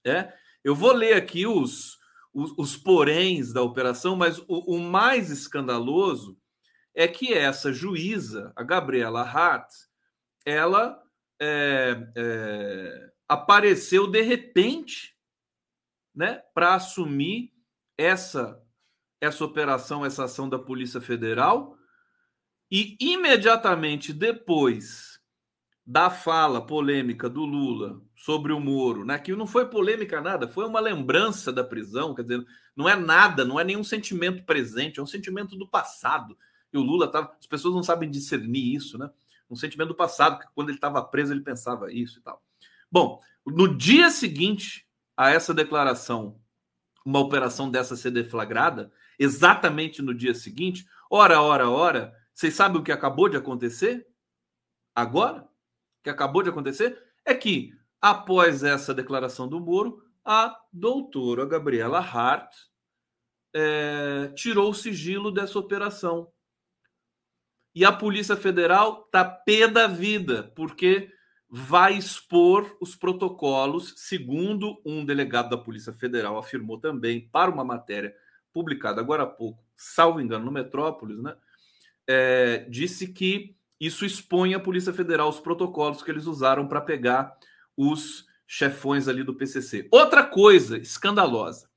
É? 0.06 0.34
Eu 0.64 0.76
vou 0.76 0.92
ler 0.92 1.14
aqui 1.14 1.46
os, 1.46 1.98
os, 2.34 2.54
os 2.58 2.78
poréns 2.78 3.54
da 3.54 3.62
operação, 3.62 4.16
mas 4.16 4.40
o, 4.40 4.76
o, 4.76 4.80
mais 4.80 5.30
escandaloso 5.30 6.38
é 6.94 7.08
que 7.08 7.34
essa 7.34 7.72
juíza, 7.72 8.52
a 8.56 8.64
Gabriela 8.64 9.22
Hart, 9.22 9.72
ela 10.46 11.02
é, 11.40 12.12
é, 12.16 13.12
apareceu 13.28 14.08
de 14.08 14.22
repente 14.22 15.16
né, 16.14 16.44
para 16.54 16.76
assumir 16.76 17.54
essa 17.98 18.62
essa 19.22 19.44
operação, 19.44 20.06
essa 20.06 20.24
ação 20.24 20.48
da 20.48 20.58
Polícia 20.58 21.02
Federal 21.02 21.78
e 22.72 22.96
imediatamente 23.00 24.14
depois 24.14 25.20
da 25.86 26.10
fala 26.12 26.64
polêmica 26.64 27.28
do 27.28 27.44
Lula 27.44 28.00
sobre 28.16 28.54
o 28.54 28.60
Moro, 28.60 29.04
né, 29.04 29.18
que 29.18 29.36
não 29.36 29.48
foi 29.48 29.66
polêmica 29.66 30.22
nada, 30.22 30.48
foi 30.48 30.68
uma 30.68 30.80
lembrança 30.80 31.52
da 31.52 31.64
prisão, 31.64 32.14
quer 32.14 32.22
dizer, 32.22 32.46
não 32.76 32.88
é 32.88 32.96
nada, 32.96 33.44
não 33.44 33.60
é 33.60 33.64
nenhum 33.64 33.84
sentimento 33.84 34.44
presente, 34.44 35.00
é 35.00 35.04
um 35.04 35.08
sentimento 35.08 35.56
do 35.56 35.68
passado. 35.68 36.38
E 36.72 36.78
o 36.78 36.82
Lula 36.82 37.08
tava, 37.08 37.36
as 37.40 37.48
pessoas 37.48 37.74
não 37.74 37.82
sabem 37.82 38.10
discernir 38.10 38.76
isso, 38.76 39.00
né? 39.00 39.10
Um 39.50 39.56
sentimento 39.56 39.88
do 39.88 39.96
passado, 39.96 40.40
que 40.40 40.46
quando 40.54 40.70
ele 40.70 40.78
estava 40.78 41.02
preso 41.02 41.34
ele 41.34 41.42
pensava 41.42 41.92
isso 41.92 42.20
e 42.20 42.22
tal. 42.22 42.40
Bom, 42.92 43.20
no 43.44 43.76
dia 43.76 44.12
seguinte 44.12 44.86
a 45.18 45.32
essa 45.32 45.56
declaração, 45.56 46.40
uma 47.04 47.20
operação 47.20 47.70
dessa 47.70 47.96
ser 47.96 48.12
deflagrada, 48.12 48.92
exatamente 49.18 50.02
no 50.02 50.14
dia 50.14 50.36
seguinte, 50.36 50.86
ora, 51.10 51.42
ora, 51.42 51.68
ora, 51.68 52.14
vocês 52.40 52.54
sabem 52.54 52.80
o 52.80 52.84
que 52.86 52.92
acabou 52.94 53.28
de 53.28 53.36
acontecer? 53.36 54.08
Agora? 54.96 55.42
O 55.42 56.04
que 56.04 56.10
acabou 56.10 56.42
de 56.42 56.50
acontecer 56.50 56.98
é 57.26 57.36
que, 57.36 57.74
após 58.00 58.64
essa 58.64 58.94
declaração 58.94 59.46
do 59.46 59.60
Moro, 59.60 60.02
a 60.24 60.58
doutora 60.72 61.46
Gabriela 61.46 62.00
Hart 62.00 62.56
é, 63.54 64.32
tirou 64.38 64.70
o 64.70 64.74
sigilo 64.74 65.32
dessa 65.32 65.60
operação. 65.60 66.32
E 67.76 67.84
a 67.84 67.92
Polícia 67.92 68.38
Federal 68.38 69.04
está 69.06 69.26
pé 69.26 69.68
da 69.68 69.86
vida, 69.86 70.50
porque 70.56 71.12
vai 71.50 71.96
expor 71.96 72.78
os 72.80 72.96
protocolos, 72.96 73.94
segundo 73.98 74.82
um 74.86 75.04
delegado 75.04 75.50
da 75.50 75.58
Polícia 75.58 75.92
Federal 75.92 76.38
afirmou 76.38 76.80
também 76.80 77.28
para 77.28 77.52
uma 77.52 77.66
matéria 77.66 78.16
publicada 78.54 79.02
agora 79.02 79.24
há 79.24 79.28
pouco, 79.28 79.62
salvo 79.76 80.22
engano, 80.22 80.46
no 80.46 80.52
Metrópolis, 80.54 81.22
né? 81.22 81.36
É, 82.12 82.66
disse 82.68 83.08
que 83.10 83.56
isso 83.80 84.04
expõe 84.04 84.56
à 84.56 84.60
Polícia 84.60 84.92
Federal 84.92 85.30
os 85.30 85.40
protocolos 85.40 86.02
que 86.02 86.10
eles 86.10 86.26
usaram 86.26 86.68
para 86.68 86.82
pegar 86.82 87.38
os 87.78 88.26
chefões 88.48 89.08
ali 89.08 89.24
do 89.24 89.36
PCC. 89.36 89.88
Outra 89.92 90.26
coisa 90.26 90.80
escandalosa. 90.80 91.70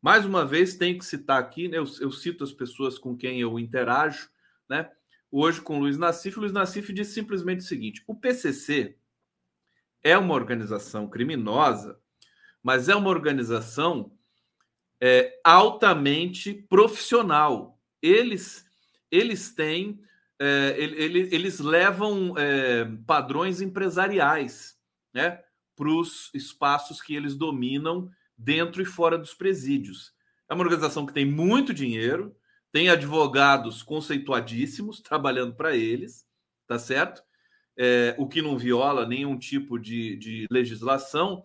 Mais 0.00 0.24
uma 0.24 0.44
vez, 0.44 0.74
tenho 0.74 0.98
que 0.98 1.04
citar 1.04 1.38
aqui, 1.38 1.68
né, 1.68 1.76
eu, 1.76 1.84
eu 2.00 2.10
cito 2.10 2.42
as 2.44 2.52
pessoas 2.52 2.98
com 2.98 3.14
quem 3.14 3.40
eu 3.40 3.58
interajo, 3.58 4.30
né? 4.68 4.90
Hoje 5.30 5.60
com 5.60 5.76
o 5.76 5.80
Luiz 5.80 5.98
Nassif, 5.98 6.38
o 6.38 6.40
Luiz 6.40 6.52
Nassif 6.52 6.92
disse 6.92 7.12
simplesmente 7.12 7.60
o 7.60 7.64
seguinte: 7.64 8.02
o 8.06 8.14
PCC 8.14 8.96
é 10.02 10.16
uma 10.16 10.34
organização 10.34 11.08
criminosa, 11.08 11.98
mas 12.62 12.88
é 12.88 12.94
uma 12.94 13.10
organização 13.10 14.12
é, 15.00 15.40
altamente 15.42 16.54
profissional. 16.68 17.78
Eles, 18.00 18.63
eles 19.14 19.52
têm, 19.52 20.00
é, 20.38 20.74
eles, 20.78 21.60
levam 21.60 22.34
é, 22.36 22.84
padrões 23.06 23.60
empresariais 23.60 24.76
né, 25.12 25.40
para 25.76 25.88
os 25.88 26.30
espaços 26.34 27.00
que 27.00 27.14
eles 27.14 27.34
dominam 27.34 28.10
dentro 28.36 28.82
e 28.82 28.84
fora 28.84 29.16
dos 29.16 29.34
presídios. 29.34 30.12
É 30.48 30.54
uma 30.54 30.64
organização 30.64 31.06
que 31.06 31.12
tem 31.12 31.24
muito 31.24 31.72
dinheiro, 31.72 32.34
tem 32.72 32.88
advogados 32.88 33.82
conceituadíssimos 33.82 35.00
trabalhando 35.00 35.54
para 35.54 35.76
eles, 35.76 36.26
tá 36.66 36.78
certo? 36.78 37.22
é, 37.76 38.14
o 38.18 38.28
que 38.28 38.40
não 38.40 38.56
viola 38.56 39.06
nenhum 39.06 39.38
tipo 39.38 39.78
de, 39.78 40.16
de 40.16 40.46
legislação. 40.50 41.44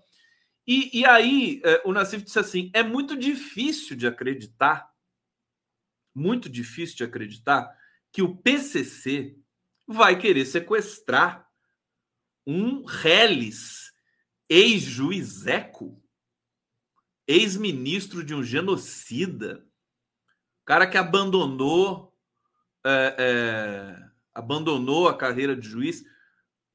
E, 0.65 0.99
e 0.99 1.05
aí 1.05 1.61
é, 1.63 1.81
o 1.85 1.91
Nassif 1.91 2.23
disse 2.23 2.39
assim: 2.39 2.69
é 2.73 2.83
muito 2.83 3.17
difícil 3.17 3.95
de 3.95 4.07
acreditar, 4.07 4.88
muito 6.13 6.49
difícil 6.49 6.97
de 6.97 7.03
acreditar 7.03 7.69
que 8.11 8.21
o 8.21 8.35
PCC 8.35 9.37
vai 9.87 10.17
querer 10.17 10.45
sequestrar 10.45 11.47
um 12.45 12.83
reles, 12.85 13.91
ex-juizeco, 14.47 16.01
ex-ministro 17.27 18.23
de 18.23 18.33
um 18.33 18.43
genocida, 18.43 19.65
cara 20.65 20.87
que 20.87 20.97
abandonou 20.97 22.09
é, 22.85 23.15
é, 23.17 24.09
abandonou 24.33 25.07
a 25.07 25.17
carreira 25.17 25.55
de 25.55 25.67
juiz 25.67 26.03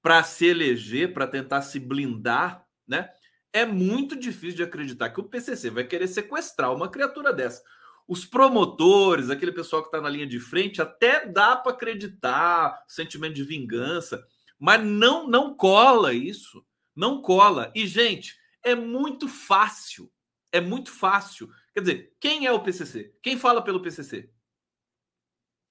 para 0.02 0.22
se 0.22 0.46
eleger, 0.46 1.14
para 1.14 1.26
tentar 1.26 1.62
se 1.62 1.80
blindar, 1.80 2.66
né? 2.86 3.10
É 3.52 3.64
muito 3.64 4.16
difícil 4.16 4.56
de 4.56 4.62
acreditar 4.62 5.10
que 5.10 5.20
o 5.20 5.24
PCC 5.24 5.70
vai 5.70 5.84
querer 5.84 6.08
sequestrar 6.08 6.74
uma 6.74 6.90
criatura 6.90 7.32
dessa. 7.32 7.62
Os 8.06 8.24
promotores, 8.24 9.30
aquele 9.30 9.52
pessoal 9.52 9.82
que 9.82 9.88
está 9.88 10.00
na 10.00 10.10
linha 10.10 10.26
de 10.26 10.38
frente, 10.38 10.82
até 10.82 11.26
dá 11.26 11.56
para 11.56 11.72
acreditar, 11.72 12.84
sentimento 12.86 13.34
de 13.34 13.44
vingança, 13.44 14.22
mas 14.58 14.84
não 14.84 15.26
não 15.26 15.54
cola 15.54 16.12
isso, 16.12 16.64
não 16.94 17.22
cola. 17.22 17.72
E 17.74 17.86
gente, 17.86 18.36
é 18.62 18.74
muito 18.74 19.26
fácil, 19.28 20.10
é 20.52 20.60
muito 20.60 20.90
fácil. 20.90 21.50
Quer 21.72 21.80
dizer, 21.80 22.16
quem 22.20 22.46
é 22.46 22.52
o 22.52 22.62
PCC? 22.62 23.14
Quem 23.22 23.38
fala 23.38 23.62
pelo 23.62 23.80
PCC? 23.80 24.30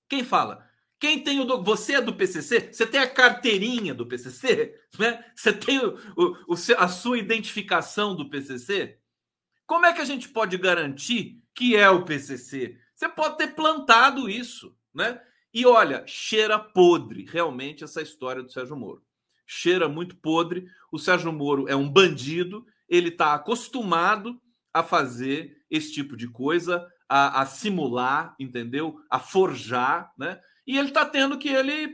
Quem 0.09 0.23
fala? 0.23 0.67
Quem 0.99 1.21
tem 1.21 1.39
o. 1.39 1.63
Você 1.63 1.95
é 1.95 2.01
do 2.01 2.15
PCC? 2.15 2.71
Você 2.71 2.87
tem 2.87 3.01
a 3.01 3.09
carteirinha 3.09 3.93
do 3.93 4.07
PCC? 4.07 4.79
Né? 4.99 5.25
Você 5.35 5.51
tem 5.51 5.79
o, 5.79 5.97
o, 6.47 6.53
a 6.77 6.87
sua 6.87 7.17
identificação 7.17 8.15
do 8.15 8.29
PCC? 8.29 8.99
Como 9.65 9.87
é 9.87 9.91
que 9.91 10.01
a 10.01 10.05
gente 10.05 10.29
pode 10.29 10.55
garantir 10.55 11.42
que 11.53 11.75
é 11.75 11.89
o 11.89 12.03
PCC? 12.03 12.77
Você 12.95 13.09
pode 13.09 13.37
ter 13.37 13.55
plantado 13.55 14.29
isso, 14.29 14.75
né? 14.93 15.21
E 15.53 15.65
olha, 15.65 16.03
cheira 16.07 16.57
podre, 16.57 17.25
realmente, 17.25 17.83
essa 17.83 18.01
história 18.01 18.41
do 18.41 18.51
Sérgio 18.51 18.75
Moro. 18.75 19.03
Cheira 19.45 19.87
muito 19.87 20.15
podre. 20.15 20.67
O 20.91 20.97
Sérgio 20.97 21.31
Moro 21.31 21.67
é 21.67 21.75
um 21.75 21.89
bandido, 21.89 22.65
ele 22.89 23.09
está 23.09 23.33
acostumado 23.33 24.41
a 24.73 24.81
fazer 24.81 25.63
esse 25.69 25.91
tipo 25.91 26.17
de 26.17 26.27
coisa, 26.27 26.87
a, 27.07 27.41
a 27.41 27.45
simular, 27.45 28.35
entendeu? 28.39 28.99
A 29.09 29.19
forjar, 29.19 30.11
né? 30.17 30.39
E 30.65 30.77
ele 30.77 30.87
está 30.87 31.05
tendo 31.05 31.37
que 31.37 31.49
ele, 31.49 31.93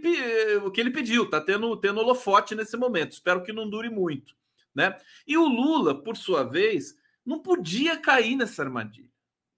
o 0.63 0.71
que 0.71 0.79
ele 0.79 0.91
pediu, 0.91 1.23
está 1.23 1.41
tendo, 1.41 1.75
tendo 1.77 1.99
holofote 1.99 2.53
nesse 2.53 2.77
momento. 2.77 3.13
Espero 3.13 3.43
que 3.43 3.51
não 3.51 3.69
dure 3.69 3.89
muito. 3.89 4.35
Né? 4.73 4.95
E 5.27 5.35
o 5.37 5.47
Lula, 5.47 6.03
por 6.03 6.15
sua 6.15 6.43
vez, 6.43 6.95
não 7.25 7.39
podia 7.39 7.97
cair 7.97 8.35
nessa 8.35 8.63
armadilha. 8.63 9.09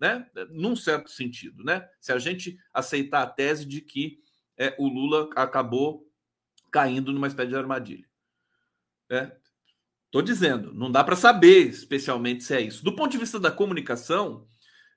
Né? 0.01 0.25
Num 0.50 0.75
certo 0.75 1.12
sentido, 1.12 1.63
né? 1.63 1.88
Se 2.00 2.12
a 2.12 2.17
gente 2.17 2.58
aceitar 2.74 3.22
a 3.22 3.27
tese 3.27 3.67
de 3.67 3.81
que 3.81 4.20
é, 4.58 4.75
o 4.79 4.88
Lula 4.88 5.29
acabou 5.36 6.10
caindo 6.72 7.13
numa 7.13 7.27
espécie 7.27 7.50
de 7.50 7.55
armadilha. 7.55 8.10
Estou 10.08 10.22
é, 10.22 10.24
dizendo, 10.24 10.74
não 10.74 10.91
dá 10.91 11.03
para 11.03 11.15
saber 11.15 11.67
especialmente 11.67 12.43
se 12.43 12.55
é 12.55 12.62
isso. 12.62 12.84
Do 12.84 12.96
ponto 12.96 13.12
de 13.12 13.20
vista 13.20 13.39
da 13.39 13.51
comunicação, 13.51 14.48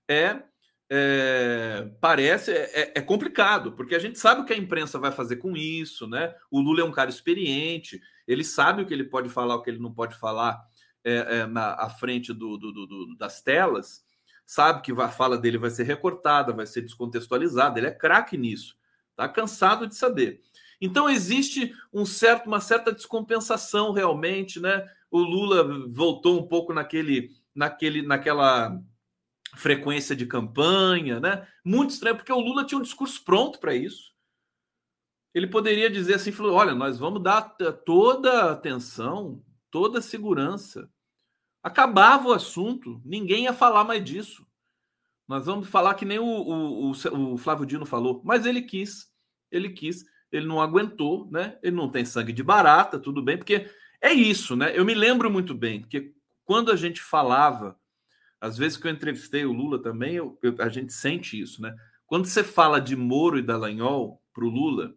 é, 0.08 0.42
é 0.88 1.90
parece 2.00 2.52
é, 2.52 2.70
é, 2.72 2.92
é, 2.96 3.00
complicado, 3.02 3.72
porque 3.72 3.94
a 3.94 3.98
gente 3.98 4.18
sabe 4.18 4.40
o 4.40 4.44
que 4.46 4.54
a 4.54 4.58
imprensa 4.58 4.98
vai 4.98 5.12
fazer 5.12 5.36
com 5.36 5.54
isso, 5.54 6.06
né? 6.06 6.34
O 6.50 6.60
Lula 6.60 6.80
é 6.80 6.84
um 6.84 6.92
cara 6.92 7.10
experiente, 7.10 8.00
ele 8.26 8.44
sabe 8.44 8.80
o 8.80 8.86
que 8.86 8.94
ele 8.94 9.04
pode 9.04 9.28
falar, 9.28 9.56
o 9.56 9.62
que 9.62 9.68
ele 9.68 9.80
não 9.80 9.92
pode 9.92 10.16
falar 10.16 10.62
é, 11.04 11.40
é, 11.40 11.46
na 11.46 11.74
à 11.74 11.90
frente 11.90 12.32
do, 12.32 12.56
do, 12.56 12.72
do, 12.72 13.16
das 13.18 13.42
telas, 13.42 14.02
sabe 14.46 14.82
que 14.82 14.92
a 14.92 15.08
fala 15.08 15.38
dele 15.38 15.58
vai 15.58 15.70
ser 15.70 15.84
recortada, 15.84 16.52
vai 16.52 16.66
ser 16.66 16.82
descontextualizada, 16.82 17.78
ele 17.78 17.86
é 17.86 17.90
craque 17.90 18.36
nisso, 18.36 18.76
tá 19.16 19.28
cansado 19.28 19.86
de 19.86 19.94
saber. 19.94 20.40
Então 20.80 21.08
existe 21.08 21.74
um 21.92 22.04
certo, 22.04 22.46
uma 22.46 22.60
certa 22.60 22.92
descompensação 22.92 23.92
realmente, 23.92 24.60
né? 24.60 24.86
O 25.10 25.18
Lula 25.18 25.88
voltou 25.88 26.38
um 26.38 26.46
pouco 26.46 26.72
naquele, 26.74 27.30
naquele, 27.54 28.02
naquela 28.02 28.80
frequência 29.56 30.14
de 30.16 30.26
campanha, 30.26 31.20
né? 31.20 31.46
Muito 31.64 31.90
estranho, 31.90 32.16
porque 32.16 32.32
o 32.32 32.40
Lula 32.40 32.64
tinha 32.64 32.78
um 32.78 32.82
discurso 32.82 33.22
pronto 33.24 33.58
para 33.58 33.74
isso. 33.74 34.12
Ele 35.32 35.46
poderia 35.46 35.90
dizer 35.90 36.14
assim, 36.14 36.30
falou, 36.30 36.54
olha, 36.54 36.74
nós 36.74 36.98
vamos 36.98 37.22
dar 37.22 37.42
toda 37.84 38.52
atenção, 38.52 39.42
toda 39.70 40.00
segurança. 40.00 40.88
Acabava 41.64 42.28
o 42.28 42.32
assunto, 42.32 43.00
ninguém 43.04 43.44
ia 43.44 43.52
falar 43.54 43.84
mais 43.84 44.04
disso. 44.04 44.46
Nós 45.26 45.46
vamos 45.46 45.66
falar 45.66 45.94
que 45.94 46.04
nem 46.04 46.18
o, 46.18 46.24
o, 46.24 46.92
o, 46.92 47.32
o 47.32 47.38
Flávio 47.38 47.64
Dino 47.64 47.86
falou, 47.86 48.20
mas 48.22 48.44
ele 48.44 48.60
quis, 48.60 49.10
ele 49.50 49.70
quis, 49.70 50.04
ele 50.30 50.46
não 50.46 50.60
aguentou, 50.60 51.26
né? 51.30 51.58
Ele 51.62 51.74
não 51.74 51.90
tem 51.90 52.04
sangue 52.04 52.34
de 52.34 52.42
barata, 52.42 52.98
tudo 52.98 53.22
bem, 53.22 53.38
porque 53.38 53.66
é 53.98 54.12
isso, 54.12 54.54
né? 54.54 54.78
Eu 54.78 54.84
me 54.84 54.94
lembro 54.94 55.30
muito 55.30 55.54
bem, 55.54 55.80
porque 55.80 56.12
quando 56.44 56.70
a 56.70 56.76
gente 56.76 57.00
falava 57.00 57.80
às 58.44 58.58
vezes 58.58 58.76
que 58.76 58.86
eu 58.86 58.90
entrevistei 58.90 59.46
o 59.46 59.52
Lula 59.52 59.82
também, 59.82 60.16
eu, 60.16 60.38
eu, 60.42 60.54
a 60.58 60.68
gente 60.68 60.92
sente 60.92 61.40
isso, 61.40 61.62
né? 61.62 61.74
Quando 62.04 62.26
você 62.26 62.44
fala 62.44 62.78
de 62.78 62.94
Moro 62.94 63.38
e 63.38 63.42
Dallagnol 63.42 64.22
para 64.34 64.44
o 64.44 64.50
Lula, 64.50 64.94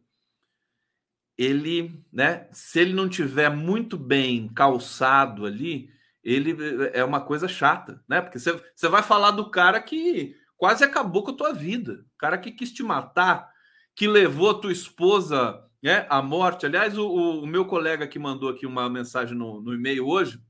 ele, 1.37 2.03
né? 2.11 2.49
Se 2.51 2.81
ele 2.81 2.91
não 2.91 3.07
tiver 3.07 3.49
muito 3.49 3.97
bem 3.97 4.49
calçado 4.49 5.45
ali, 5.45 5.89
ele 6.23 6.55
é 6.93 7.03
uma 7.03 7.21
coisa 7.21 7.47
chata, 7.47 8.03
né? 8.07 8.21
Porque 8.21 8.39
você, 8.39 8.87
vai 8.89 9.03
falar 9.03 9.31
do 9.31 9.49
cara 9.49 9.81
que 9.81 10.35
quase 10.57 10.83
acabou 10.83 11.23
com 11.23 11.31
a 11.31 11.37
tua 11.37 11.53
vida, 11.53 12.05
o 12.15 12.17
cara 12.17 12.37
que 12.37 12.51
quis 12.51 12.71
te 12.71 12.83
matar, 12.83 13.49
que 13.95 14.07
levou 14.07 14.49
a 14.49 14.59
tua 14.59 14.71
esposa 14.71 15.63
né, 15.81 16.05
à 16.09 16.21
morte. 16.21 16.65
Aliás, 16.65 16.97
o, 16.97 17.07
o 17.07 17.47
meu 17.47 17.65
colega 17.65 18.07
que 18.07 18.19
mandou 18.19 18.49
aqui 18.49 18.65
uma 18.65 18.89
mensagem 18.89 19.37
no, 19.37 19.61
no 19.61 19.73
e-mail 19.73 20.05
hoje, 20.05 20.41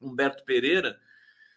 Humberto 0.00 0.44
Pereira, 0.44 0.98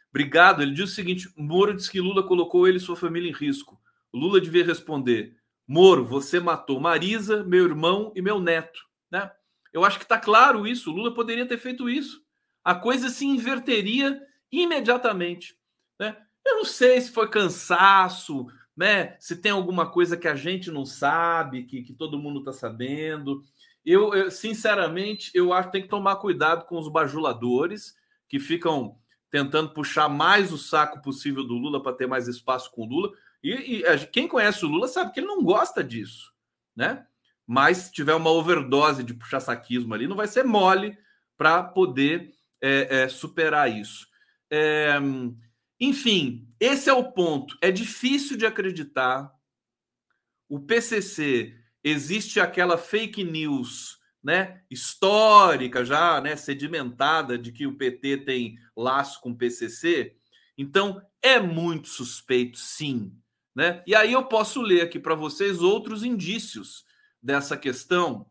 Obrigado. 0.09 0.61
Ele 0.61 0.73
diz 0.73 0.91
o 0.91 0.93
seguinte: 0.93 1.31
Moro 1.37 1.73
diz 1.73 1.87
que 1.87 2.01
Lula 2.01 2.23
colocou 2.23 2.67
ele 2.67 2.77
e 2.77 2.81
sua 2.81 2.95
família 2.95 3.29
em 3.29 3.33
risco. 3.33 3.79
Lula 4.13 4.41
devia 4.41 4.65
responder: 4.65 5.35
Moro, 5.67 6.05
você 6.05 6.39
matou 6.39 6.79
Marisa, 6.79 7.43
meu 7.43 7.65
irmão 7.65 8.11
e 8.15 8.21
meu 8.21 8.39
neto. 8.39 8.81
Né? 9.11 9.29
Eu 9.71 9.85
acho 9.85 9.97
que 9.97 10.05
está 10.05 10.17
claro 10.17 10.67
isso. 10.67 10.91
Lula 10.91 11.13
poderia 11.13 11.47
ter 11.47 11.57
feito 11.57 11.89
isso. 11.89 12.21
A 12.63 12.75
coisa 12.75 13.09
se 13.09 13.25
inverteria 13.25 14.21
imediatamente. 14.51 15.57
Né? 15.99 16.15
Eu 16.45 16.57
não 16.57 16.65
sei 16.65 16.99
se 17.01 17.11
foi 17.11 17.29
cansaço, 17.29 18.47
né? 18.75 19.15
se 19.19 19.35
tem 19.35 19.51
alguma 19.51 19.89
coisa 19.89 20.17
que 20.17 20.27
a 20.27 20.35
gente 20.35 20.71
não 20.71 20.85
sabe, 20.85 21.63
que, 21.63 21.81
que 21.81 21.93
todo 21.93 22.19
mundo 22.19 22.39
está 22.39 22.53
sabendo. 22.53 23.43
Eu, 23.85 24.13
eu, 24.13 24.31
sinceramente, 24.31 25.31
eu 25.33 25.53
acho 25.53 25.69
que 25.69 25.73
tem 25.73 25.81
que 25.81 25.87
tomar 25.87 26.17
cuidado 26.17 26.65
com 26.65 26.77
os 26.77 26.87
bajuladores 26.87 27.95
que 28.27 28.39
ficam 28.39 28.97
tentando 29.31 29.73
puxar 29.73 30.09
mais 30.09 30.51
o 30.51 30.57
saco 30.57 31.01
possível 31.01 31.43
do 31.43 31.53
Lula 31.53 31.81
para 31.81 31.93
ter 31.93 32.07
mais 32.07 32.27
espaço 32.27 32.71
com 32.71 32.83
o 32.83 32.85
Lula. 32.85 33.11
E, 33.43 33.81
e, 33.83 34.07
quem 34.07 34.27
conhece 34.27 34.65
o 34.65 34.67
Lula 34.67 34.87
sabe 34.87 35.13
que 35.13 35.19
ele 35.19 35.27
não 35.27 35.43
gosta 35.43 35.83
disso, 35.83 36.33
né? 36.75 37.05
Mas 37.45 37.77
se 37.77 37.91
tiver 37.91 38.13
uma 38.13 38.29
overdose 38.29 39.03
de 39.03 39.13
puxar 39.13 39.39
saquismo 39.39 39.93
ali, 39.93 40.07
não 40.07 40.15
vai 40.15 40.27
ser 40.27 40.43
mole 40.43 40.97
para 41.37 41.63
poder 41.63 42.33
é, 42.61 43.03
é, 43.03 43.07
superar 43.07 43.71
isso. 43.71 44.07
É, 44.51 44.95
enfim, 45.79 46.47
esse 46.59 46.89
é 46.89 46.93
o 46.93 47.11
ponto. 47.11 47.57
É 47.61 47.71
difícil 47.71 48.37
de 48.37 48.45
acreditar. 48.45 49.31
O 50.47 50.59
PCC 50.59 51.55
existe 51.83 52.39
aquela 52.39 52.77
fake 52.77 53.23
news 53.23 53.99
né, 54.21 54.61
histórica 54.69 55.85
já, 55.85 56.19
né, 56.19 56.35
sedimentada 56.35 57.37
de 57.37 57.51
que 57.51 57.65
o 57.65 57.77
PT 57.77 58.17
tem 58.17 58.59
laço 58.75 59.21
com 59.21 59.31
o 59.31 59.37
PCC. 59.37 60.17
Então, 60.57 61.01
é 61.21 61.39
muito 61.39 61.87
suspeito, 61.87 62.57
sim, 62.57 63.15
né? 63.55 63.81
E 63.87 63.95
aí 63.95 64.11
eu 64.11 64.25
posso 64.25 64.61
ler 64.61 64.81
aqui 64.81 64.99
para 64.99 65.15
vocês 65.15 65.61
outros 65.61 66.03
indícios 66.03 66.83
dessa 67.21 67.55
questão. 67.55 68.25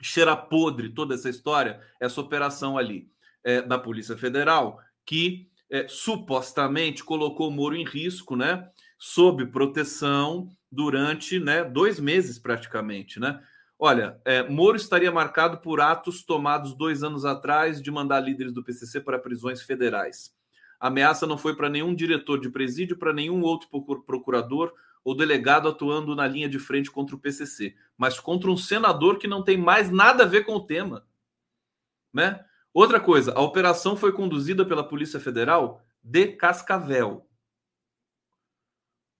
Cheira 0.00 0.36
podre 0.36 0.88
toda 0.90 1.14
essa 1.14 1.28
história, 1.28 1.82
essa 2.00 2.20
operação 2.20 2.78
ali 2.78 3.10
é, 3.46 3.62
da 3.62 3.78
Polícia 3.78 4.18
Federal, 4.18 4.80
que 5.06 5.48
é, 5.70 5.86
supostamente 5.86 7.04
colocou 7.04 7.48
o 7.48 7.52
Moro 7.52 7.76
em 7.76 7.84
risco, 7.84 8.34
né? 8.34 8.68
Sob 8.98 9.46
proteção 9.46 10.50
durante 10.70 11.38
né, 11.38 11.62
dois 11.62 12.00
meses 12.00 12.40
praticamente, 12.40 13.20
né? 13.20 13.40
Olha, 13.78 14.20
é, 14.24 14.42
Moro 14.48 14.76
estaria 14.76 15.12
marcado 15.12 15.58
por 15.58 15.80
atos 15.80 16.24
tomados 16.24 16.74
dois 16.74 17.04
anos 17.04 17.24
atrás 17.24 17.80
de 17.80 17.90
mandar 17.90 18.20
líderes 18.20 18.52
do 18.52 18.64
PCC 18.64 19.00
para 19.00 19.18
prisões 19.18 19.62
federais. 19.62 20.34
A 20.80 20.88
ameaça 20.88 21.26
não 21.26 21.38
foi 21.38 21.54
para 21.54 21.68
nenhum 21.68 21.94
diretor 21.94 22.40
de 22.40 22.50
presídio, 22.50 22.98
para 22.98 23.12
nenhum 23.12 23.42
outro 23.42 23.68
procurador 24.04 24.72
ou 25.04 25.16
delegado 25.16 25.68
atuando 25.68 26.16
na 26.16 26.26
linha 26.26 26.48
de 26.48 26.58
frente 26.58 26.90
contra 26.90 27.14
o 27.14 27.18
PCC, 27.18 27.76
mas 27.96 28.18
contra 28.18 28.50
um 28.50 28.56
senador 28.56 29.18
que 29.18 29.28
não 29.28 29.42
tem 29.42 29.56
mais 29.56 29.88
nada 29.88 30.24
a 30.24 30.26
ver 30.26 30.44
com 30.44 30.54
o 30.56 30.66
tema. 30.66 31.06
Né? 32.12 32.44
Outra 32.76 33.00
coisa, 33.00 33.32
a 33.32 33.40
operação 33.40 33.96
foi 33.96 34.12
conduzida 34.12 34.62
pela 34.62 34.86
Polícia 34.86 35.18
Federal 35.18 35.82
de 36.04 36.26
Cascavel. 36.32 37.26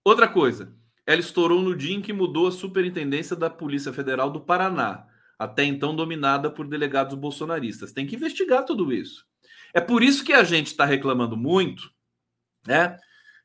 Outra 0.05 0.27
coisa, 0.27 0.77
ela 1.07 1.19
estourou 1.19 1.63
no 1.63 1.75
dia 1.75 1.95
em 1.95 2.01
que 2.03 2.13
mudou 2.13 2.45
a 2.45 2.51
superintendência 2.51 3.35
da 3.35 3.49
Polícia 3.49 3.91
Federal 3.91 4.29
do 4.29 4.41
Paraná, 4.41 5.07
até 5.39 5.63
então 5.63 5.95
dominada 5.95 6.51
por 6.51 6.67
delegados 6.67 7.15
bolsonaristas. 7.15 7.91
Tem 7.91 8.05
que 8.05 8.15
investigar 8.15 8.63
tudo 8.63 8.93
isso. 8.93 9.25
É 9.73 9.81
por 9.81 10.03
isso 10.03 10.23
que 10.23 10.33
a 10.33 10.43
gente 10.43 10.67
está 10.67 10.85
reclamando 10.85 11.35
muito, 11.35 11.91
né, 12.63 12.95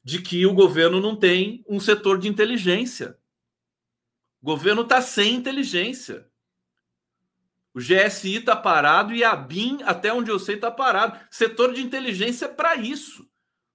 de 0.04 0.20
que 0.20 0.44
o 0.44 0.52
governo 0.52 1.00
não 1.00 1.16
tem 1.16 1.64
um 1.66 1.80
setor 1.80 2.18
de 2.18 2.28
inteligência. 2.28 3.16
O 4.42 4.44
governo 4.44 4.82
está 4.82 5.00
sem 5.00 5.34
inteligência. 5.34 6.30
O 7.74 7.80
GSI 7.80 8.36
está 8.36 8.54
parado 8.54 9.14
e 9.14 9.24
a 9.24 9.34
BIM, 9.34 9.82
até 9.84 10.12
onde 10.12 10.30
eu 10.30 10.38
sei, 10.38 10.56
está 10.56 10.70
parado. 10.70 11.18
Setor 11.30 11.72
de 11.72 11.82
inteligência 11.82 12.46
é 12.46 12.48
para 12.48 12.76
isso, 12.76 13.26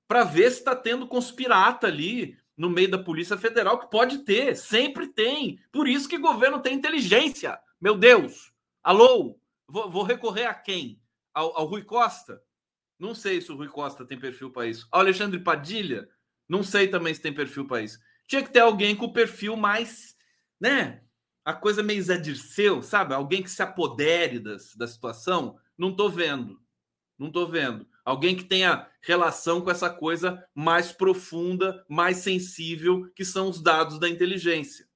para 0.07 0.23
ver 0.23 0.51
se 0.51 0.59
está 0.59 0.75
tendo 0.75 1.07
conspirata 1.07 1.87
ali, 1.87 2.37
no 2.57 2.69
meio 2.69 2.89
da 2.89 2.97
Polícia 2.97 3.37
Federal, 3.37 3.79
que 3.79 3.89
pode 3.89 4.19
ter, 4.19 4.57
sempre 4.57 5.07
tem. 5.07 5.59
Por 5.71 5.87
isso 5.87 6.09
que 6.09 6.17
governo 6.17 6.59
tem 6.59 6.73
inteligência. 6.73 7.57
Meu 7.79 7.95
Deus! 7.95 8.51
Alô? 8.83 9.39
Vou, 9.67 9.89
vou 9.89 10.03
recorrer 10.03 10.45
a 10.45 10.53
quem? 10.53 10.99
Ao, 11.33 11.55
ao, 11.55 11.65
Rui 11.67 11.83
Costa? 11.83 12.41
Não 12.97 13.13
sei 13.13 13.39
se 13.39 13.51
o 13.51 13.55
Rui 13.55 13.67
Costa 13.67 14.03
tem 14.03 14.19
perfil 14.19 14.49
para 14.49 14.65
isso. 14.65 14.87
Ao 14.91 15.01
Alexandre 15.01 15.39
Padilha? 15.39 16.09
Não 16.49 16.63
sei 16.63 16.87
também 16.87 17.13
se 17.13 17.21
tem 17.21 17.33
perfil 17.33 17.67
para 17.67 17.81
isso. 17.81 17.99
Tinha 18.27 18.41
que 18.41 18.49
ter 18.49 18.61
alguém 18.61 18.95
com 18.95 19.11
perfil 19.11 19.55
mais, 19.55 20.15
né? 20.59 21.03
A 21.47 21.53
coisa 21.53 21.81
meio 21.81 22.03
Zé 22.03 22.17
Dirceu, 22.17 22.83
sabe? 22.83 23.13
Alguém 23.13 23.41
que 23.41 23.49
se 23.49 23.63
apodere 23.63 24.37
das, 24.37 24.75
da 24.75 24.85
situação. 24.85 25.57
Não 25.77 25.95
tô 25.95 26.09
vendo. 26.09 26.61
Não 27.17 27.31
tô 27.31 27.47
vendo. 27.47 27.87
Alguém 28.03 28.35
que 28.35 28.43
tenha 28.43 28.85
relação 28.99 29.61
com 29.61 29.71
essa 29.71 29.89
coisa 29.89 30.45
mais 30.53 30.91
profunda, 30.91 31.85
mais 31.87 32.17
sensível, 32.17 33.09
que 33.15 33.23
são 33.23 33.47
os 33.47 33.61
dados 33.61 33.97
da 33.97 34.09
inteligência. 34.09 34.89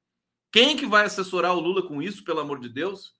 Quem 0.51 0.75
que 0.75 0.85
vai 0.85 1.05
assessorar 1.05 1.55
o 1.55 1.59
Lula 1.61 1.87
com 1.87 2.01
isso, 2.01 2.25
pelo 2.25 2.41
amor 2.41 2.59
de 2.59 2.67
Deus? 2.67 3.15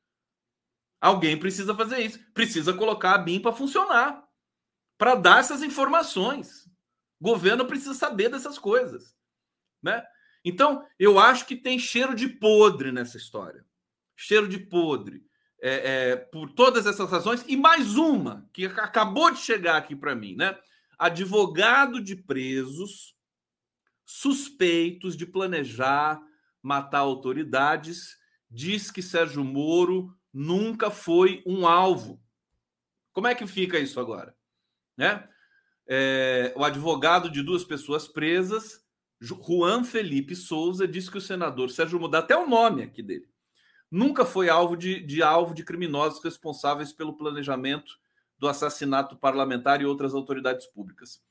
Alguém 1.00 1.40
precisa 1.40 1.74
fazer 1.74 2.00
isso. 2.00 2.20
Precisa 2.34 2.74
colocar 2.74 3.16
a 3.16 3.18
BIM 3.18 3.40
para 3.40 3.56
funcionar, 3.56 4.28
para 4.98 5.16
dar 5.16 5.40
essas 5.40 5.64
informações. 5.64 6.66
O 7.18 7.30
governo 7.30 7.66
precisa 7.66 7.94
saber 7.94 8.28
dessas 8.28 8.60
coisas, 8.60 9.16
né? 9.82 10.06
Então, 10.44 10.86
eu 11.00 11.20
acho 11.20 11.46
que 11.46 11.56
tem 11.56 11.78
cheiro 11.78 12.16
de 12.16 12.28
podre 12.28 12.92
nessa 12.92 13.18
história. 13.18 13.66
Cheiro 14.16 14.48
de 14.48 14.58
podre 14.58 15.24
é, 15.62 16.12
é, 16.12 16.16
por 16.16 16.52
todas 16.52 16.86
essas 16.86 17.10
razões, 17.10 17.46
e 17.48 17.56
mais 17.56 17.96
uma 17.96 18.50
que 18.52 18.66
acabou 18.66 19.30
de 19.32 19.40
chegar 19.40 19.78
aqui 19.78 19.96
para 19.96 20.16
mim, 20.16 20.36
né? 20.36 20.58
Advogado 20.98 22.02
de 22.02 22.16
presos 22.16 23.16
suspeitos 24.06 25.16
de 25.16 25.26
planejar 25.26 26.22
matar 26.62 27.00
autoridades, 27.00 28.18
diz 28.50 28.92
que 28.92 29.02
Sérgio 29.02 29.44
Moro 29.44 30.16
nunca 30.34 30.92
foi 30.92 31.42
um 31.46 31.66
alvo. 31.66 32.22
Como 33.12 33.28
é 33.28 33.36
que 33.36 33.48
fica 33.48 33.80
isso 33.80 34.00
agora? 34.00 34.36
Né? 34.96 35.28
É, 35.88 36.54
o 36.56 36.64
advogado 36.64 37.30
de 37.30 37.42
duas 37.42 37.64
pessoas 37.64 38.08
presas, 38.08 38.86
Juan 39.22 39.84
Felipe 39.84 40.36
Souza, 40.36 40.88
disse 40.88 41.12
que 41.12 41.20
o 41.20 41.22
senador 41.22 41.70
Sérgio 41.70 42.08
dá 42.08 42.20
até 42.20 42.36
o 42.36 42.50
nome 42.50 42.82
aqui 42.82 43.04
dele, 43.04 43.30
nunca 43.90 44.26
foi 44.26 44.50
alvo 44.50 44.76
de, 44.76 45.00
de 45.00 45.22
alvo 45.22 45.54
de 45.54 45.64
criminosos 45.64 46.24
responsáveis 46.24 46.92
pelo 46.92 47.16
planejamento 47.16 48.00
do 48.40 48.48
assassinato 48.48 49.16
parlamentar 49.16 49.80
e 49.80 49.86
outras 49.86 50.16
autoridades 50.16 50.66
públicas. 50.66 51.22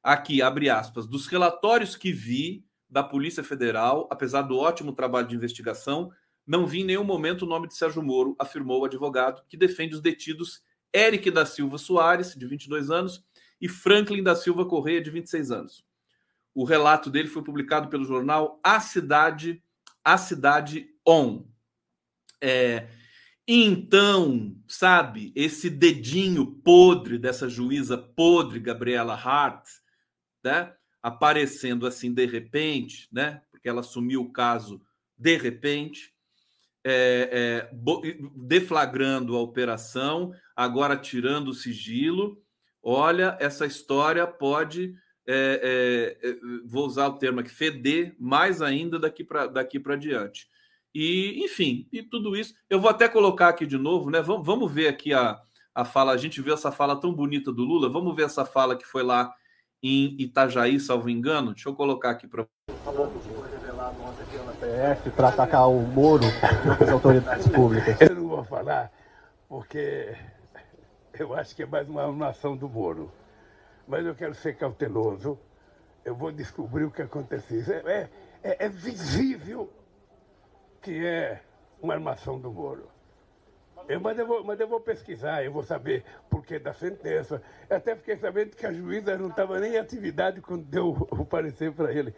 Aqui, 0.00 0.40
abre 0.40 0.70
aspas, 0.70 1.06
dos 1.08 1.26
relatórios 1.26 1.96
que 1.96 2.12
vi 2.12 2.64
da 2.88 3.02
Polícia 3.02 3.42
Federal, 3.42 4.08
apesar 4.10 4.42
do 4.42 4.56
ótimo 4.56 4.92
trabalho 4.92 5.26
de 5.26 5.34
investigação, 5.34 6.12
não 6.46 6.66
vi 6.66 6.80
em 6.80 6.84
nenhum 6.84 7.04
momento 7.04 7.42
o 7.42 7.48
nome 7.48 7.66
de 7.66 7.74
Sérgio 7.74 8.02
Moro, 8.02 8.36
afirmou 8.38 8.80
o 8.80 8.84
advogado 8.84 9.42
que 9.48 9.56
defende 9.56 9.94
os 9.94 10.00
detidos 10.00 10.62
Eric 10.94 11.30
da 11.30 11.44
Silva 11.44 11.78
Soares, 11.78 12.34
de 12.34 12.46
22 12.46 12.90
anos, 12.90 13.24
e 13.60 13.68
Franklin 13.68 14.22
da 14.22 14.34
Silva 14.34 14.64
Correia, 14.64 15.02
de 15.02 15.10
26 15.10 15.50
anos. 15.50 15.89
O 16.54 16.64
relato 16.64 17.10
dele 17.10 17.28
foi 17.28 17.42
publicado 17.42 17.88
pelo 17.88 18.04
jornal 18.04 18.60
A 18.62 18.80
Cidade, 18.80 19.62
A 20.04 20.18
Cidade 20.18 20.88
On. 21.06 21.44
É, 22.40 22.88
então, 23.46 24.56
sabe, 24.68 25.32
esse 25.34 25.68
dedinho 25.68 26.46
podre 26.46 27.18
dessa 27.18 27.48
juíza 27.48 27.98
podre, 27.98 28.60
Gabriela 28.60 29.14
Hart, 29.14 29.66
né? 30.44 30.72
Aparecendo 31.02 31.86
assim 31.86 32.12
de 32.12 32.26
repente, 32.26 33.08
né? 33.12 33.42
Porque 33.50 33.68
ela 33.68 33.80
assumiu 33.80 34.22
o 34.22 34.32
caso 34.32 34.80
de 35.20 35.36
repente, 35.36 36.14
é, 36.82 37.68
é, 37.70 37.70
deflagrando 38.36 39.36
a 39.36 39.40
operação, 39.40 40.32
agora 40.56 40.96
tirando 40.96 41.48
o 41.48 41.54
sigilo. 41.54 42.42
Olha, 42.82 43.36
essa 43.38 43.66
história 43.66 44.26
pode, 44.26 44.94
é, 45.30 46.16
é, 46.22 46.28
é 46.28 46.36
vou 46.64 46.86
usar 46.86 47.06
o 47.06 47.18
termo 47.18 47.40
aqui, 47.40 47.50
feder 47.50 48.14
mais 48.18 48.60
ainda 48.60 48.98
daqui 48.98 49.22
para 49.22 49.46
daqui 49.46 49.80
diante. 49.98 50.48
E, 50.94 51.44
enfim, 51.44 51.86
e 51.92 52.02
tudo 52.02 52.36
isso. 52.36 52.54
Eu 52.68 52.80
vou 52.80 52.90
até 52.90 53.08
colocar 53.08 53.48
aqui 53.48 53.64
de 53.66 53.78
novo, 53.78 54.10
né? 54.10 54.20
Vamos, 54.20 54.44
vamos 54.44 54.70
ver 54.70 54.88
aqui 54.88 55.14
a, 55.14 55.40
a 55.74 55.84
fala. 55.84 56.12
A 56.12 56.16
gente 56.16 56.40
viu 56.42 56.52
essa 56.52 56.72
fala 56.72 57.00
tão 57.00 57.14
bonita 57.14 57.52
do 57.52 57.62
Lula. 57.62 57.88
Vamos 57.88 58.14
ver 58.14 58.24
essa 58.24 58.44
fala 58.44 58.76
que 58.76 58.84
foi 58.84 59.02
lá 59.02 59.32
em 59.82 60.16
Itajaí, 60.20 60.80
salvo 60.80 61.08
engano. 61.08 61.52
Deixa 61.54 61.68
eu 61.68 61.74
colocar 61.74 62.10
aqui 62.10 62.26
para. 62.26 62.46
para 65.16 65.28
atacar 65.28 65.68
o 65.68 65.80
Moro 65.80 66.24
e 66.24 66.82
as 66.82 66.90
autoridades 66.90 67.48
públicas. 67.48 68.00
Eu 68.00 68.16
não 68.16 68.28
vou 68.28 68.44
falar, 68.44 68.92
porque 69.48 70.14
eu 71.18 71.34
acho 71.34 71.54
que 71.54 71.62
é 71.62 71.66
mais 71.66 71.88
uma 71.88 72.28
ação 72.28 72.56
do 72.56 72.68
Moro. 72.68 73.12
Mas 73.86 74.06
eu 74.06 74.14
quero 74.14 74.34
ser 74.34 74.56
cauteloso. 74.56 75.38
Eu 76.04 76.14
vou 76.14 76.32
descobrir 76.32 76.84
o 76.84 76.90
que 76.90 77.02
aconteceu. 77.02 77.88
É, 77.88 78.08
é, 78.42 78.66
é 78.66 78.68
visível 78.68 79.70
que 80.80 81.04
é 81.04 81.42
uma 81.80 81.94
armação 81.94 82.38
do 82.38 82.50
Moro. 82.50 82.88
Eu, 83.88 84.00
mas, 84.00 84.18
eu 84.18 84.26
vou, 84.26 84.44
mas 84.44 84.60
eu 84.60 84.68
vou 84.68 84.80
pesquisar, 84.80 85.44
eu 85.44 85.52
vou 85.52 85.62
saber 85.62 86.04
por 86.28 86.44
que 86.44 86.58
da 86.58 86.72
sentença. 86.72 87.42
Eu 87.68 87.76
até 87.76 87.96
fiquei 87.96 88.16
sabendo 88.16 88.54
que 88.54 88.66
a 88.66 88.72
juíza 88.72 89.16
não 89.16 89.28
estava 89.28 89.58
nem 89.58 89.74
em 89.74 89.78
atividade 89.78 90.40
quando 90.40 90.64
deu 90.64 90.90
o 91.10 91.24
parecer 91.24 91.72
para 91.72 91.92
ele. 91.92 92.14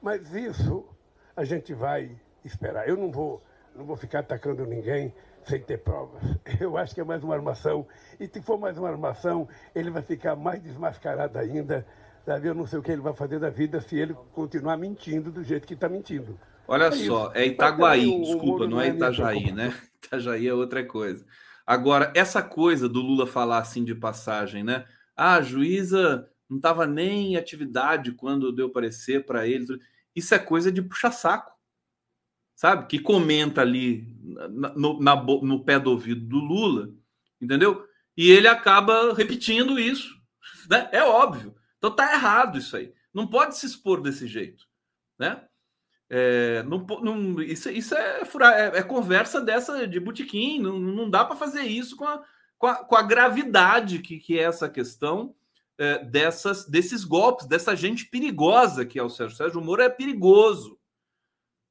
Mas 0.00 0.32
isso 0.34 0.86
a 1.34 1.44
gente 1.44 1.74
vai 1.74 2.16
esperar. 2.44 2.88
Eu 2.88 2.96
não 2.96 3.10
vou, 3.10 3.42
não 3.74 3.84
vou 3.84 3.96
ficar 3.96 4.20
atacando 4.20 4.64
ninguém 4.66 5.12
sem 5.48 5.60
ter 5.60 5.78
provas. 5.78 6.22
Eu 6.60 6.76
acho 6.76 6.94
que 6.94 7.00
é 7.00 7.04
mais 7.04 7.22
uma 7.22 7.34
armação. 7.34 7.86
E 8.20 8.26
se 8.26 8.40
for 8.42 8.58
mais 8.58 8.76
uma 8.76 8.88
armação, 8.88 9.48
ele 9.74 9.90
vai 9.90 10.02
ficar 10.02 10.36
mais 10.36 10.62
desmascarado 10.62 11.38
ainda. 11.38 11.86
Sabe? 12.24 12.48
Eu 12.48 12.54
não 12.54 12.66
sei 12.66 12.78
o 12.78 12.82
que 12.82 12.92
ele 12.92 13.00
vai 13.00 13.14
fazer 13.14 13.38
da 13.38 13.50
vida 13.50 13.80
se 13.80 13.96
ele 13.96 14.14
continuar 14.32 14.76
mentindo 14.76 15.32
do 15.32 15.42
jeito 15.42 15.66
que 15.66 15.74
está 15.74 15.88
mentindo. 15.88 16.38
Olha 16.66 16.84
é 16.84 16.92
só, 16.92 17.32
é 17.34 17.46
Itaguaí, 17.46 18.20
desculpa, 18.20 18.66
não 18.66 18.78
é 18.78 18.88
Itajaí, 18.88 19.50
né? 19.50 19.74
Itajaí 20.04 20.46
é 20.46 20.52
outra 20.52 20.84
coisa. 20.84 21.24
Agora, 21.66 22.12
essa 22.14 22.42
coisa 22.42 22.86
do 22.86 23.00
Lula 23.00 23.26
falar 23.26 23.58
assim 23.58 23.82
de 23.82 23.94
passagem, 23.94 24.62
né? 24.62 24.84
Ah, 25.16 25.36
a 25.36 25.42
juíza 25.42 26.28
não 26.48 26.58
estava 26.58 26.86
nem 26.86 27.32
em 27.32 27.36
atividade 27.36 28.12
quando 28.12 28.52
deu 28.52 28.70
parecer 28.70 29.24
para 29.24 29.46
ele. 29.46 29.64
Isso 30.14 30.34
é 30.34 30.38
coisa 30.38 30.70
de 30.70 30.82
puxa-saco, 30.82 31.52
sabe? 32.58 32.88
Que 32.88 32.98
comenta 32.98 33.60
ali 33.60 34.04
no, 34.74 35.00
na, 35.00 35.14
no 35.14 35.64
pé 35.64 35.78
do 35.78 35.92
ouvido 35.92 36.26
do 36.26 36.38
Lula, 36.38 36.90
entendeu? 37.40 37.86
E 38.16 38.32
ele 38.32 38.48
acaba 38.48 39.14
repetindo 39.14 39.78
isso, 39.78 40.12
né? 40.68 40.88
É 40.90 41.04
óbvio. 41.04 41.54
Então 41.78 41.94
tá 41.94 42.12
errado 42.12 42.58
isso 42.58 42.76
aí. 42.76 42.92
Não 43.14 43.28
pode 43.28 43.56
se 43.56 43.64
expor 43.64 44.00
desse 44.00 44.26
jeito, 44.26 44.64
né? 45.16 45.44
É, 46.10 46.64
não, 46.64 46.84
não, 47.00 47.40
isso, 47.40 47.70
isso 47.70 47.94
é, 47.94 48.22
é, 48.22 48.78
é, 48.78 48.82
conversa 48.82 49.40
dessa 49.40 49.86
de 49.86 50.00
botequim, 50.00 50.58
não, 50.58 50.80
não 50.80 51.08
dá 51.08 51.24
para 51.24 51.36
fazer 51.36 51.62
isso 51.62 51.96
com 51.96 52.06
a, 52.06 52.24
com 52.56 52.66
a, 52.66 52.74
com 52.76 52.96
a, 52.96 53.02
gravidade 53.02 54.00
que, 54.00 54.18
que 54.18 54.36
é 54.36 54.42
essa 54.42 54.68
questão 54.70 55.34
é, 55.76 56.02
dessas, 56.04 56.66
desses 56.66 57.04
golpes, 57.04 57.46
dessa 57.46 57.76
gente 57.76 58.06
perigosa 58.06 58.86
que 58.86 58.98
é 58.98 59.02
o 59.02 59.10
Sérgio. 59.10 59.36
Sérgio 59.36 59.60
Moro 59.60 59.82
é 59.82 59.90
perigoso, 59.90 60.77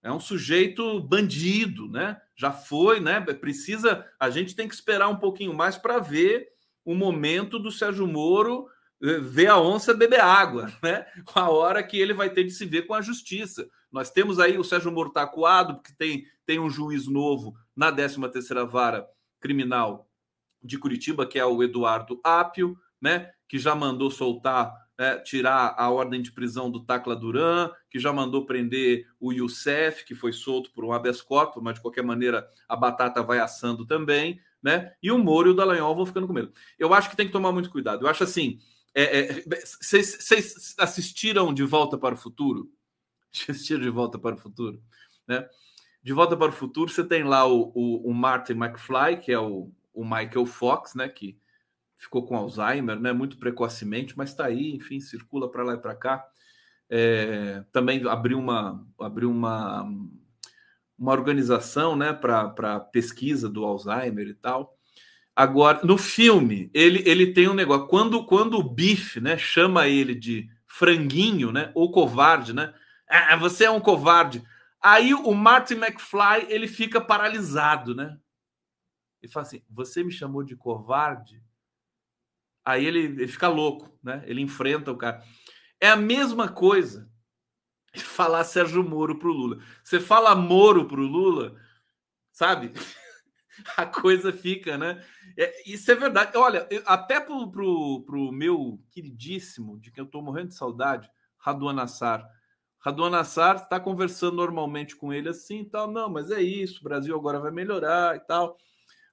é 0.07 0.11
um 0.11 0.21
sujeito 0.21 1.01
bandido, 1.01 1.89
né? 1.89 2.17
Já 2.33 2.49
foi, 2.49 3.01
né? 3.01 3.19
Precisa, 3.19 4.05
a 4.17 4.29
gente 4.29 4.55
tem 4.55 4.65
que 4.65 4.73
esperar 4.73 5.09
um 5.09 5.17
pouquinho 5.17 5.53
mais 5.53 5.77
para 5.77 5.99
ver 5.99 6.47
o 6.85 6.95
momento 6.95 7.59
do 7.59 7.69
Sérgio 7.69 8.07
Moro 8.07 8.69
é, 9.03 9.19
ver 9.19 9.47
a 9.47 9.59
onça 9.59 9.93
beber 9.93 10.21
água, 10.21 10.71
né? 10.81 11.05
A 11.35 11.49
hora 11.49 11.83
que 11.83 11.99
ele 11.99 12.13
vai 12.13 12.29
ter 12.29 12.45
de 12.45 12.51
se 12.51 12.65
ver 12.65 12.83
com 12.83 12.93
a 12.93 13.01
justiça. 13.01 13.67
Nós 13.91 14.09
temos 14.09 14.39
aí 14.39 14.57
o 14.57 14.63
Sérgio 14.63 14.93
Moro 14.93 15.09
tá 15.09 15.23
acuado, 15.23 15.75
porque 15.75 15.93
tem, 15.97 16.25
tem 16.45 16.57
um 16.57 16.69
juiz 16.69 17.05
novo 17.05 17.53
na 17.75 17.91
13ª 17.91 18.65
Vara 18.65 19.05
Criminal 19.41 20.09
de 20.63 20.77
Curitiba, 20.77 21.27
que 21.27 21.37
é 21.37 21.45
o 21.45 21.61
Eduardo 21.61 22.17
Apio, 22.23 22.77
né, 23.01 23.29
que 23.45 23.59
já 23.59 23.75
mandou 23.75 24.09
soltar, 24.09 24.73
é, 24.97 25.17
tirar 25.19 25.75
a 25.77 25.89
ordem 25.89 26.21
de 26.21 26.31
prisão 26.31 26.71
do 26.71 26.83
Tacla 26.83 27.15
Duran, 27.15 27.69
que 27.89 27.99
já 27.99 28.11
mandou 28.11 28.45
prender 28.45 29.07
o 29.19 29.31
Youssef, 29.31 30.03
que 30.03 30.15
foi 30.15 30.33
solto 30.33 30.71
por 30.71 30.83
um 30.83 30.91
habeas 30.91 31.21
corpus, 31.21 31.61
mas 31.61 31.75
de 31.75 31.81
qualquer 31.81 32.03
maneira 32.03 32.47
a 32.67 32.75
batata 32.75 33.21
vai 33.21 33.39
assando 33.39 33.85
também, 33.85 34.39
né? 34.61 34.93
E 35.01 35.11
o 35.11 35.17
Moro 35.17 35.49
e 35.49 35.51
o 35.51 35.53
Dallagnol 35.53 35.95
vão 35.95 36.05
ficando 36.05 36.25
com 36.25 36.33
medo. 36.33 36.51
Eu 36.79 36.93
acho 36.93 37.09
que 37.09 37.15
tem 37.15 37.27
que 37.27 37.31
tomar 37.31 37.51
muito 37.51 37.69
cuidado. 37.69 38.05
Eu 38.05 38.09
acho 38.09 38.23
assim, 38.23 38.59
vocês 39.79 40.31
é, 40.31 40.35
é, 40.35 40.83
assistiram 40.83 41.53
De 41.53 41.63
Volta 41.63 41.97
para 41.97 42.15
o 42.15 42.17
Futuro? 42.17 42.71
assistir 43.47 43.79
De 43.79 43.89
Volta 43.89 44.17
para 44.17 44.35
o 44.35 44.39
Futuro, 44.39 44.81
né? 45.27 45.47
De 46.01 46.13
Volta 46.13 46.35
para 46.35 46.49
o 46.49 46.53
Futuro, 46.53 46.89
você 46.89 47.03
tem 47.03 47.23
lá 47.23 47.45
o, 47.45 47.71
o, 47.75 48.09
o 48.09 48.13
Martin 48.13 48.53
McFly, 48.53 49.17
que 49.21 49.31
é 49.31 49.39
o, 49.39 49.71
o 49.93 50.03
Michael 50.03 50.45
Fox, 50.45 50.95
né? 50.95 51.07
Que 51.07 51.37
ficou 51.97 52.25
com 52.25 52.37
Alzheimer, 52.37 52.99
né? 52.99 53.11
Muito 53.11 53.37
precocemente, 53.37 54.15
mas 54.15 54.29
está 54.29 54.45
aí, 54.45 54.73
enfim, 54.75 54.99
circula 54.99 55.51
para 55.51 55.63
lá 55.63 55.73
e 55.73 55.79
para 55.79 55.95
cá. 55.95 56.25
É, 56.89 57.63
também 57.71 58.07
abriu 58.07 58.39
uma, 58.39 58.87
abriu 58.99 59.29
uma, 59.29 59.83
uma 60.97 61.11
organização, 61.11 61.95
né? 61.95 62.13
Para 62.13 62.79
pesquisa 62.79 63.49
do 63.49 63.65
Alzheimer 63.65 64.27
e 64.27 64.35
tal. 64.35 64.77
Agora, 65.35 65.81
no 65.83 65.97
filme, 65.97 66.69
ele, 66.73 67.03
ele 67.05 67.33
tem 67.33 67.47
um 67.47 67.53
negócio. 67.53 67.87
Quando, 67.87 68.25
quando 68.25 68.57
o 68.57 68.63
Biff 68.63 69.19
né, 69.19 69.37
chama 69.37 69.87
ele 69.87 70.15
de 70.15 70.49
franguinho, 70.65 71.51
né? 71.51 71.71
Ou 71.73 71.91
covarde, 71.91 72.53
né? 72.53 72.73
Ah, 73.09 73.35
você 73.35 73.65
é 73.65 73.71
um 73.71 73.79
covarde. 73.79 74.43
Aí 74.81 75.13
o 75.13 75.33
Martin 75.33 75.75
McFly 75.75 76.47
ele 76.49 76.67
fica 76.67 77.01
paralisado, 77.01 77.95
né? 77.95 78.17
Ele 79.21 79.31
fala 79.31 79.45
assim: 79.45 79.63
Você 79.69 80.03
me 80.03 80.11
chamou 80.11 80.43
de 80.43 80.55
covarde? 80.55 81.41
Aí 82.67 82.85
ele, 82.85 82.99
ele 82.99 83.27
fica 83.29 83.47
louco, 83.47 83.97
né? 84.03 84.21
Ele 84.25 84.41
enfrenta 84.41 84.91
o 84.91 84.97
cara. 84.97 85.23
É 85.79 85.89
a 85.89 85.95
mesma 85.95 86.49
coisa 86.49 87.09
falar 87.95 88.43
Sérgio 88.43 88.83
Moro 88.83 89.17
pro 89.17 89.31
Lula. 89.31 89.63
Você 89.81 90.01
fala 90.01 90.35
Moro 90.35 90.85
pro 90.85 91.01
Lula, 91.01 91.55
sabe? 92.29 92.73
A 93.77 93.85
coisa 93.85 94.33
fica, 94.33 94.77
né? 94.77 95.01
É, 95.37 95.71
isso 95.71 95.89
é 95.89 95.95
verdade. 95.95 96.37
Olha, 96.37 96.67
até 96.85 97.21
pro, 97.21 97.49
pro, 97.49 98.03
pro 98.05 98.31
meu 98.33 98.83
queridíssimo, 98.91 99.79
de 99.79 99.89
quem 99.89 100.03
eu 100.03 100.09
tô 100.09 100.21
morrendo 100.21 100.49
de 100.49 100.55
saudade, 100.55 101.09
Raduan 101.37 101.81
Assar 101.81 102.29
Raduan 102.79 103.09
Nassar 103.09 103.55
está 103.55 103.79
conversando 103.79 104.35
normalmente 104.35 104.95
com 104.95 105.13
ele 105.13 105.29
assim 105.29 105.61
e 105.61 105.65
tal. 105.65 105.89
Não, 105.89 106.09
mas 106.09 106.31
é 106.31 106.41
isso, 106.41 106.81
o 106.81 106.83
Brasil 106.83 107.15
agora 107.15 107.39
vai 107.39 107.51
melhorar 107.51 108.15
e 108.17 108.19
tal. 108.19 108.57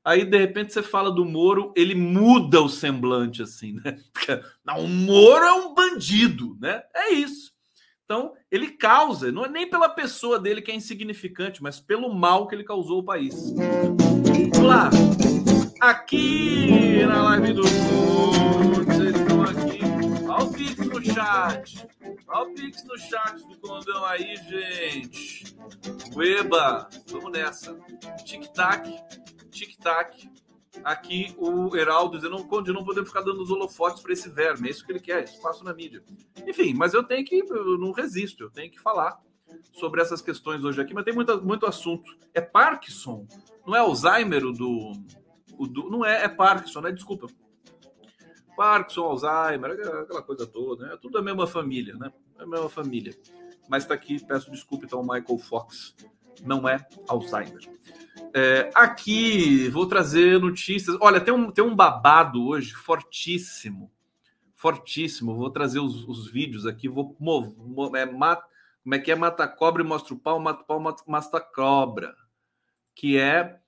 Aí, 0.04 0.24
de 0.24 0.36
repente, 0.36 0.72
você 0.72 0.82
fala 0.82 1.10
do 1.10 1.24
Moro, 1.24 1.72
ele 1.74 1.94
muda 1.94 2.60
o 2.60 2.68
semblante, 2.68 3.42
assim, 3.42 3.72
né? 3.82 3.98
Porque, 4.12 4.40
não, 4.64 4.80
o 4.84 4.88
Moro 4.88 5.44
é 5.44 5.52
um 5.52 5.74
bandido, 5.74 6.56
né? 6.60 6.82
É 6.94 7.12
isso. 7.12 7.54
Então, 8.04 8.34
ele 8.50 8.72
causa, 8.72 9.32
não 9.32 9.46
é 9.46 9.48
nem 9.48 9.68
pela 9.68 9.88
pessoa 9.88 10.38
dele 10.38 10.60
que 10.60 10.70
é 10.70 10.74
insignificante, 10.74 11.62
mas 11.62 11.80
pelo 11.80 12.12
mal 12.12 12.46
que 12.46 12.54
ele 12.54 12.62
causou 12.62 12.98
ao 12.98 13.04
país. 13.04 13.50
Vamos 14.52 14.58
lá. 14.58 14.90
Aqui 15.80 17.04
na 17.06 17.22
live 17.22 17.54
do 17.54 17.62
vocês 17.62 19.14
estão 19.16 19.42
aqui. 19.42 19.80
Olha 20.28 20.44
o 20.44 20.52
Pix 20.52 20.76
no 20.86 21.02
chat. 21.02 21.86
Olha 22.28 22.50
o 22.50 22.54
Pix 22.54 22.84
no 22.84 22.98
chat 22.98 23.48
do 23.48 23.58
condão 23.58 24.04
aí, 24.04 24.36
gente. 24.36 25.56
Ueba, 26.14 26.88
vamos 27.08 27.32
nessa. 27.32 27.74
Tic-tac, 28.24 28.90
tic-tac 29.54 30.28
aqui 30.82 31.34
o 31.38 31.76
Heraldo 31.76 32.18
dizendo, 32.18 32.44
Conde, 32.46 32.72
não 32.72 32.84
podemos 32.84 33.08
ficar 33.08 33.22
dando 33.22 33.42
os 33.42 33.50
holofotes 33.50 34.02
para 34.02 34.12
esse 34.12 34.28
verme, 34.28 34.68
é 34.68 34.70
isso 34.70 34.84
que 34.84 34.92
ele 34.92 35.00
quer, 35.00 35.24
espaço 35.24 35.62
na 35.64 35.72
mídia. 35.72 36.02
Enfim, 36.46 36.74
mas 36.74 36.94
eu 36.94 37.02
tenho 37.04 37.24
que, 37.24 37.36
eu 37.36 37.78
não 37.78 37.92
resisto, 37.92 38.42
eu 38.44 38.50
tenho 38.50 38.70
que 38.70 38.80
falar 38.80 39.20
sobre 39.72 40.00
essas 40.00 40.20
questões 40.20 40.64
hoje 40.64 40.80
aqui, 40.80 40.94
mas 40.94 41.04
tem 41.04 41.14
muito, 41.14 41.42
muito 41.44 41.66
assunto. 41.66 42.10
É 42.32 42.40
Parkinson, 42.40 43.26
não 43.66 43.76
é 43.76 43.78
Alzheimer 43.78 44.44
o 44.44 44.52
do, 44.52 44.92
o 45.58 45.66
do. 45.66 45.90
Não 45.90 46.04
é, 46.04 46.24
é 46.24 46.28
Parkinson, 46.28 46.80
né? 46.80 46.92
Desculpa. 46.92 47.28
Parkinson, 48.56 49.02
Alzheimer, 49.02 49.72
aquela 49.72 50.22
coisa 50.22 50.46
toda, 50.46 50.86
né? 50.86 50.94
É 50.94 50.96
tudo 50.96 51.18
a 51.18 51.22
mesma 51.22 51.46
família, 51.46 51.94
né? 51.96 52.12
É 52.38 52.42
a 52.42 52.46
mesma 52.46 52.68
família. 52.68 53.14
Mas 53.68 53.84
está 53.84 53.94
aqui, 53.94 54.22
peço 54.24 54.50
desculpa, 54.50 54.84
então, 54.84 55.02
Michael 55.02 55.38
Fox. 55.38 55.94
Não 56.42 56.68
é 56.68 56.84
Alzheimer. 57.08 57.60
É, 58.32 58.70
aqui 58.74 59.68
vou 59.68 59.86
trazer 59.86 60.40
notícias. 60.40 60.96
Olha, 61.00 61.20
tem 61.20 61.32
um, 61.32 61.50
tem 61.50 61.64
um 61.64 61.74
babado 61.74 62.44
hoje 62.46 62.72
fortíssimo. 62.72 63.90
Fortíssimo. 64.54 65.34
Vou 65.34 65.50
trazer 65.50 65.80
os, 65.80 66.06
os 66.08 66.28
vídeos 66.30 66.66
aqui. 66.66 66.88
Vou 66.88 67.16
é, 67.94 68.06
mat, 68.06 68.42
como 68.82 68.94
é 68.94 68.98
que 68.98 69.10
é? 69.10 69.14
Mata 69.14 69.46
cobra 69.48 69.82
e 69.82 69.86
mostra 69.86 70.14
o 70.14 70.18
pau, 70.18 70.38
mata 70.38 70.62
o 70.62 70.64
pau, 70.64 70.80
mata, 71.06 71.40
cobra. 71.40 72.14
Que 72.94 73.18
é 73.18 73.58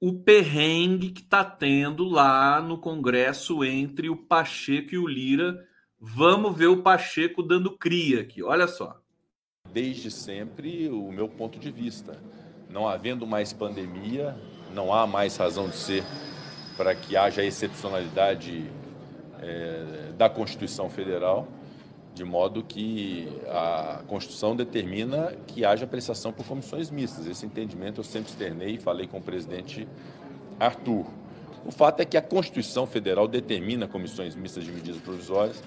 o 0.00 0.12
perrengue 0.20 1.10
que 1.10 1.22
está 1.22 1.44
tendo 1.44 2.04
lá 2.04 2.60
no 2.60 2.78
Congresso 2.78 3.64
entre 3.64 4.08
o 4.08 4.16
Pacheco 4.16 4.94
e 4.94 4.98
o 4.98 5.08
Lira. 5.08 5.66
Vamos 6.00 6.56
ver 6.56 6.68
o 6.68 6.82
Pacheco 6.82 7.42
dando 7.42 7.76
cria 7.76 8.20
aqui. 8.20 8.42
Olha 8.42 8.68
só. 8.68 9.00
Desde 9.72 10.10
sempre, 10.10 10.88
o 10.88 11.12
meu 11.12 11.28
ponto 11.28 11.58
de 11.58 11.70
vista 11.70 12.18
não 12.78 12.88
havendo 12.88 13.26
mais 13.26 13.52
pandemia, 13.52 14.36
não 14.72 14.94
há 14.94 15.04
mais 15.04 15.36
razão 15.36 15.68
de 15.68 15.74
ser 15.74 16.04
para 16.76 16.94
que 16.94 17.16
haja 17.16 17.42
excepcionalidade 17.42 18.70
é, 19.42 20.12
da 20.16 20.30
Constituição 20.30 20.88
Federal, 20.88 21.48
de 22.14 22.22
modo 22.22 22.62
que 22.62 23.28
a 23.48 24.02
Constituição 24.06 24.54
determina 24.54 25.34
que 25.48 25.64
haja 25.64 25.86
apreciação 25.86 26.32
por 26.32 26.46
comissões 26.46 26.88
mistas. 26.88 27.26
Esse 27.26 27.44
entendimento 27.44 27.98
eu 27.98 28.04
sempre 28.04 28.30
externei 28.30 28.76
e 28.76 28.78
falei 28.78 29.08
com 29.08 29.18
o 29.18 29.22
presidente 29.22 29.88
Arthur. 30.60 31.04
O 31.66 31.72
fato 31.72 31.98
é 31.98 32.04
que 32.04 32.16
a 32.16 32.22
Constituição 32.22 32.86
Federal 32.86 33.26
determina 33.26 33.88
comissões 33.88 34.36
mistas 34.36 34.62
de 34.62 34.70
medidas 34.70 35.00
provisórias 35.00 35.60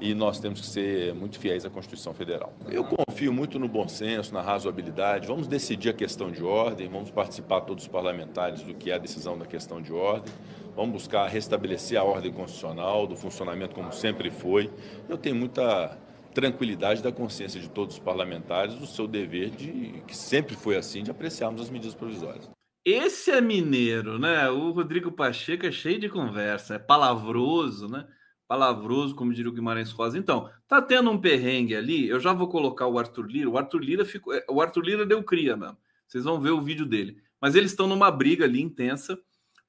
e 0.00 0.14
nós 0.14 0.38
temos 0.38 0.60
que 0.60 0.66
ser 0.66 1.14
muito 1.14 1.38
fiéis 1.38 1.64
à 1.64 1.70
Constituição 1.70 2.14
Federal. 2.14 2.52
Eu 2.70 2.84
confio 2.84 3.32
muito 3.32 3.58
no 3.58 3.68
bom 3.68 3.88
senso, 3.88 4.32
na 4.32 4.40
razoabilidade. 4.40 5.26
Vamos 5.26 5.48
decidir 5.48 5.90
a 5.90 5.92
questão 5.92 6.30
de 6.30 6.42
ordem, 6.42 6.88
vamos 6.88 7.10
participar 7.10 7.62
todos 7.62 7.84
os 7.84 7.88
parlamentares 7.88 8.62
do 8.62 8.74
que 8.74 8.90
é 8.90 8.94
a 8.94 8.98
decisão 8.98 9.36
da 9.36 9.44
questão 9.44 9.82
de 9.82 9.92
ordem. 9.92 10.32
Vamos 10.76 10.92
buscar 10.92 11.26
restabelecer 11.26 11.98
a 11.98 12.04
ordem 12.04 12.32
constitucional, 12.32 13.06
do 13.06 13.16
funcionamento 13.16 13.74
como 13.74 13.92
sempre 13.92 14.30
foi. 14.30 14.70
Eu 15.08 15.18
tenho 15.18 15.34
muita 15.34 15.98
tranquilidade 16.32 17.02
da 17.02 17.10
consciência 17.10 17.60
de 17.60 17.68
todos 17.68 17.96
os 17.96 18.00
parlamentares 18.00 18.76
do 18.76 18.86
seu 18.86 19.08
dever 19.08 19.50
de 19.50 20.02
que 20.06 20.16
sempre 20.16 20.54
foi 20.54 20.76
assim 20.76 21.02
de 21.02 21.10
apreciarmos 21.10 21.60
as 21.60 21.70
medidas 21.70 21.94
provisórias. 21.94 22.48
Esse 22.84 23.32
é 23.32 23.40
mineiro, 23.40 24.18
né? 24.18 24.48
O 24.48 24.70
Rodrigo 24.70 25.10
Pacheco 25.10 25.66
é 25.66 25.72
cheio 25.72 25.98
de 25.98 26.08
conversa, 26.08 26.76
é 26.76 26.78
palavroso, 26.78 27.88
né? 27.88 28.06
Palavroso, 28.48 29.14
como 29.14 29.32
diria 29.32 29.50
o 29.50 29.54
Guimarães 29.54 29.92
Rosa. 29.92 30.18
Então, 30.18 30.50
tá 30.66 30.80
tendo 30.80 31.10
um 31.10 31.20
perrengue 31.20 31.76
ali. 31.76 32.08
Eu 32.08 32.18
já 32.18 32.32
vou 32.32 32.48
colocar 32.48 32.86
o 32.86 32.98
Arthur 32.98 33.26
Lira. 33.26 33.50
O 33.50 33.58
Arthur 33.58 33.82
Lira 33.82 34.04
ficou. 34.06 34.32
É, 34.32 34.42
o 34.48 34.62
Arthur 34.62 34.80
Lira 34.80 35.06
deu 35.06 35.22
cria 35.22 35.54
mesmo. 35.54 35.76
Vocês 36.06 36.24
vão 36.24 36.40
ver 36.40 36.50
o 36.50 36.62
vídeo 36.62 36.86
dele. 36.86 37.18
Mas 37.38 37.54
eles 37.54 37.70
estão 37.70 37.86
numa 37.86 38.10
briga 38.10 38.46
ali 38.46 38.62
intensa 38.62 39.18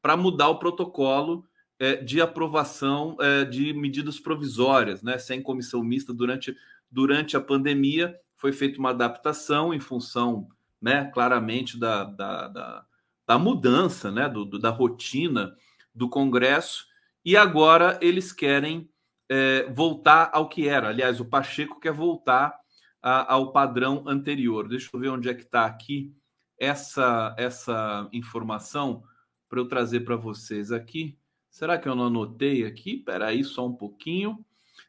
para 0.02 0.16
mudar 0.16 0.48
o 0.48 0.58
protocolo 0.58 1.46
é, 1.78 1.98
de 1.98 2.22
aprovação 2.22 3.18
é, 3.20 3.44
de 3.44 3.74
medidas 3.74 4.18
provisórias, 4.18 5.04
né? 5.04 5.18
Sem 5.18 5.42
comissão 5.42 5.84
mista 5.84 6.14
durante, 6.14 6.56
durante 6.90 7.36
a 7.36 7.42
pandemia. 7.42 8.16
Foi 8.38 8.54
feita 8.54 8.80
uma 8.80 8.92
adaptação 8.92 9.74
em 9.74 9.82
função, 9.82 10.48
né, 10.82 11.12
claramente, 11.14 11.78
da, 11.78 12.06
da, 12.06 12.48
da, 12.48 12.86
da 13.28 13.38
mudança, 13.38 14.10
né? 14.10 14.30
Do, 14.30 14.46
do, 14.46 14.58
da 14.58 14.70
rotina 14.70 15.54
do 15.94 16.08
Congresso 16.08 16.89
e 17.24 17.36
agora 17.36 18.00
eles 18.02 18.32
querem 18.32 18.90
é, 19.30 19.70
voltar 19.72 20.30
ao 20.34 20.50
que 20.50 20.68
era. 20.68 20.90
Aliás, 20.90 21.20
o 21.20 21.26
Pacheco 21.26 21.80
quer 21.80 21.94
voltar 21.94 22.58
a, 23.02 23.34
ao 23.34 23.52
padrão 23.52 24.04
anterior. 24.08 24.68
Deixa 24.68 24.90
eu 24.94 25.00
ver 25.00 25.10
onde 25.10 25.30
é 25.30 25.34
que 25.34 25.44
está 25.44 25.66
aqui 25.66 26.14
essa, 26.60 27.36
essa 27.38 28.10
informação 28.12 29.04
para 29.48 29.60
eu 29.60 29.68
trazer 29.68 30.02
para 30.02 30.16
vocês 30.16 30.72
aqui. 30.72 31.18
Será 31.50 31.78
que 31.78 31.88
eu 31.88 31.96
não 31.96 32.08
anotei 32.08 32.66
aqui? 32.66 32.98
Espera 32.98 33.28
aí 33.28 33.44
só 33.44 33.66
um 33.66 33.74
pouquinho. 33.74 34.44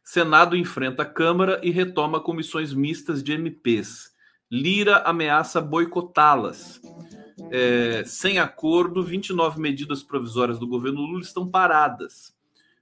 Senado 0.04 0.56
enfrenta 0.56 1.02
a 1.02 1.06
Câmara 1.06 1.60
e 1.62 1.70
retoma 1.70 2.20
comissões 2.20 2.72
mistas 2.72 3.22
de 3.22 3.32
MPs. 3.32 4.12
Lira 4.50 4.98
ameaça 4.98 5.60
boicotá-las. 5.60 6.80
É, 7.50 8.04
sem 8.04 8.38
acordo, 8.38 9.02
29 9.02 9.60
medidas 9.60 10.02
provisórias 10.02 10.58
do 10.58 10.68
governo 10.68 11.00
Lula 11.00 11.22
estão 11.22 11.48
paradas. 11.48 12.32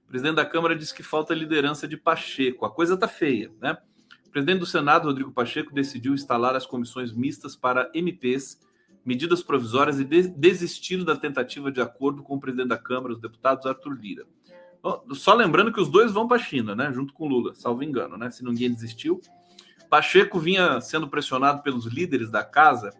O 0.05 0.07
presidente 0.07 0.35
da 0.35 0.45
Câmara 0.45 0.75
disse 0.75 0.93
que 0.93 1.01
falta 1.01 1.33
liderança 1.33 1.87
de 1.87 1.97
Pacheco. 1.97 2.65
A 2.65 2.69
coisa 2.69 2.93
está 2.93 3.07
feia, 3.07 3.51
né? 3.59 3.77
O 4.25 4.29
presidente 4.29 4.59
do 4.59 4.65
Senado, 4.65 5.07
Rodrigo 5.07 5.31
Pacheco, 5.31 5.73
decidiu 5.73 6.13
instalar 6.13 6.55
as 6.55 6.67
comissões 6.67 7.11
mistas 7.11 7.55
para 7.55 7.89
MPs, 7.95 8.59
medidas 9.03 9.41
provisórias 9.41 9.99
e 9.99 10.03
de 10.03 10.27
desistir 10.27 11.03
da 11.03 11.15
tentativa 11.15 11.71
de 11.71 11.81
acordo 11.81 12.21
com 12.21 12.35
o 12.35 12.39
presidente 12.39 12.69
da 12.69 12.77
Câmara, 12.77 13.13
os 13.13 13.19
deputados 13.19 13.65
Arthur 13.65 13.93
Lira. 13.99 14.25
Só 15.13 15.33
lembrando 15.33 15.73
que 15.73 15.81
os 15.81 15.89
dois 15.89 16.11
vão 16.11 16.27
para 16.27 16.37
a 16.37 16.43
China, 16.43 16.75
né? 16.75 16.93
Junto 16.93 17.11
com 17.11 17.27
Lula, 17.27 17.55
salvo 17.55 17.83
engano, 17.83 18.17
né? 18.17 18.29
Se 18.29 18.45
ninguém 18.45 18.71
desistiu. 18.71 19.19
Pacheco 19.89 20.39
vinha 20.39 20.79
sendo 20.79 21.07
pressionado 21.07 21.63
pelos 21.63 21.87
líderes 21.87 22.29
da 22.29 22.43
casa 22.43 22.93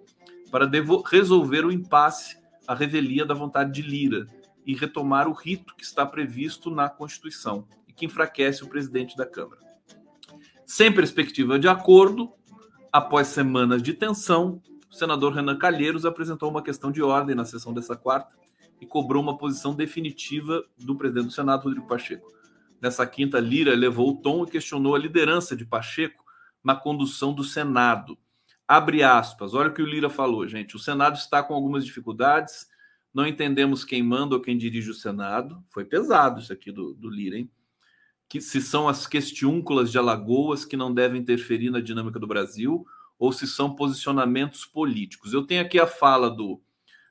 para 0.52 0.70
resolver 1.10 1.66
o 1.66 1.72
impasse, 1.72 2.38
a 2.68 2.74
revelia 2.74 3.26
da 3.26 3.34
vontade 3.34 3.72
de 3.72 3.82
Lira 3.82 4.28
e 4.66 4.76
retomar 4.76 5.28
o 5.28 5.34
rito 5.34 5.76
que 5.76 5.84
está 5.84 6.06
previsto 6.06 6.70
na 6.70 6.90
Constituição 6.90 7.68
e 7.88 7.94
que 7.94 8.06
enfraquece 8.06 8.64
o 8.64 8.70
presidente 8.70 9.16
da 9.16 9.26
Câmara. 9.26 9.62
Sem 10.66 10.94
perspectiva 10.94 11.58
de 11.58 11.68
acordo, 11.68 12.32
após 12.92 13.28
semanas 13.28 13.82
de 13.82 13.94
tensão, 13.94 14.62
o 14.90 14.94
senador 14.94 15.34
Renan 15.34 15.58
Calheiros 15.58 16.06
apresentou 16.06 16.50
uma 16.50 16.62
questão 16.62 16.92
de 16.92 17.02
ordem 17.02 17.36
na 17.36 17.46
sessão 17.46 17.74
dessa 17.74 17.96
quarta 17.96 18.36
e 18.82 18.86
cobrou 18.86 19.22
uma 19.22 19.38
posição 19.38 19.74
definitiva 19.74 20.64
do 20.78 20.96
presidente 20.96 21.28
do 21.28 21.34
Senado, 21.34 21.64
Rodrigo 21.64 21.88
Pacheco. 21.88 22.32
Nessa 22.82 23.06
quinta, 23.06 23.40
Lira 23.40 23.76
levou 23.76 24.10
o 24.10 24.18
tom 24.18 24.44
e 24.44 24.50
questionou 24.50 24.96
a 24.96 25.00
liderança 25.00 25.56
de 25.56 25.66
Pacheco 25.66 26.24
na 26.64 26.76
condução 26.76 27.34
do 27.34 27.44
Senado 27.44 28.18
Abre 28.70 29.02
aspas, 29.02 29.56
olha 29.56 29.72
o 29.72 29.74
que 29.74 29.82
o 29.82 29.86
Lira 29.88 30.12
falou, 30.12 30.48
gente. 30.48 30.76
O 30.76 30.80
Senado 30.80 31.16
está 31.16 31.42
com 31.42 31.56
algumas 31.56 31.84
dificuldades, 31.84 32.68
não 33.12 33.26
entendemos 33.26 33.84
quem 33.84 34.04
manda 34.04 34.36
ou 34.36 34.42
quem 34.42 34.56
dirige 34.56 34.92
o 34.92 34.94
Senado. 34.94 35.66
Foi 35.72 35.84
pesado 35.84 36.40
isso 36.40 36.54
aqui 36.54 36.72
do, 36.72 36.94
do 36.94 37.10
Lira, 37.10 37.40
hein? 37.40 37.50
Que 38.30 38.40
se 38.40 38.62
são 38.62 38.88
as 38.88 39.08
questiúnculas 39.08 39.92
de 39.92 39.98
Alagoas 39.98 40.66
que 40.66 40.78
não 40.78 40.94
devem 40.94 41.20
interferir 41.20 41.72
na 41.72 41.80
dinâmica 41.80 42.20
do 42.20 42.28
Brasil, 42.28 42.86
ou 43.18 43.34
se 43.34 43.48
são 43.48 43.74
posicionamentos 43.74 44.66
políticos. 44.66 45.34
Eu 45.34 45.48
tenho 45.48 45.64
aqui 45.64 45.80
a 45.80 45.88
fala 45.88 46.30
do, 46.30 46.62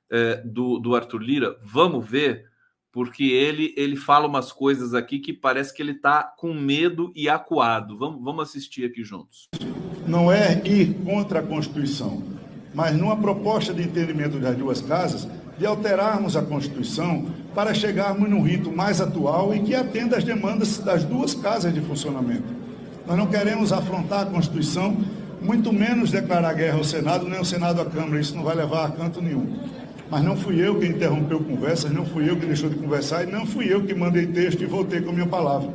é, 0.09 0.37
do, 0.43 0.79
do 0.79 0.95
Arthur 0.95 1.21
Lira, 1.21 1.59
vamos 1.65 2.09
ver, 2.09 2.49
porque 2.93 3.25
ele, 3.25 3.75
ele 3.77 3.97
fala 3.97 4.29
umas 4.29 4.53
coisas 4.53 4.95
aqui 4.95 5.19
que 5.19 5.33
parece 5.33 5.75
que 5.75 5.83
ele 5.83 5.91
está 5.91 6.23
com 6.23 6.55
medo 6.55 7.13
e 7.17 7.29
acuado. 7.29 7.99
Vamos, 7.99 8.23
vamos 8.23 8.49
assistir 8.49 8.85
aqui 8.85 9.03
juntos 9.03 9.49
não 10.09 10.33
é 10.33 10.61
ir 10.65 10.95
contra 11.05 11.41
a 11.41 11.43
Constituição, 11.43 12.23
mas 12.75 12.97
numa 12.97 13.17
proposta 13.17 13.73
de 13.73 13.83
entendimento 13.83 14.39
das 14.39 14.57
duas 14.57 14.81
casas, 14.81 15.29
de 15.59 15.67
alterarmos 15.67 16.37
a 16.37 16.43
Constituição 16.43 17.27
para 17.55 17.75
chegarmos 17.75 18.29
num 18.31 18.43
rito 18.43 18.71
mais 18.71 19.01
atual 19.01 19.55
e 19.55 19.61
que 19.61 19.75
atenda 19.75 20.17
às 20.17 20.25
demandas 20.25 20.79
das 20.79 21.05
duas 21.05 21.35
casas 21.35 21.75
de 21.75 21.81
funcionamento. 21.81 22.45
Nós 23.07 23.17
não 23.17 23.27
queremos 23.27 23.73
afrontar 23.73 24.23
a 24.23 24.27
Constituição, 24.27 24.97
muito 25.41 25.73
menos 25.73 26.11
declarar 26.11 26.53
guerra 26.55 26.79
ao 26.79 26.85
Senado, 26.85 27.29
nem 27.29 27.39
ao 27.39 27.45
Senado 27.45 27.81
à 27.81 27.85
Câmara, 27.85 28.21
isso 28.21 28.37
não 28.37 28.45
vai 28.45 28.55
levar 28.55 28.87
a 28.87 28.91
canto 28.91 29.21
nenhum. 29.21 29.57
Mas 30.11 30.23
não 30.23 30.37
fui 30.37 30.59
eu 30.65 30.79
que 30.79 30.87
interrompeu 30.87 31.41
conversas, 31.41 31.93
não 31.93 32.05
fui 32.05 32.31
eu 32.31 32.37
que 32.37 32.47
deixou 32.47 32.71
de 32.71 32.77
conversar 32.77 33.25
e 33.25 33.31
não 33.31 33.45
fui 33.45 33.73
eu 33.73 33.83
que 33.83 33.95
mandei 33.95 34.27
texto 34.27 34.63
e 34.63 34.67
voltei 34.67 35.01
com 35.01 35.11
a 35.11 35.13
minha 35.13 35.27
palavra. 35.27 35.71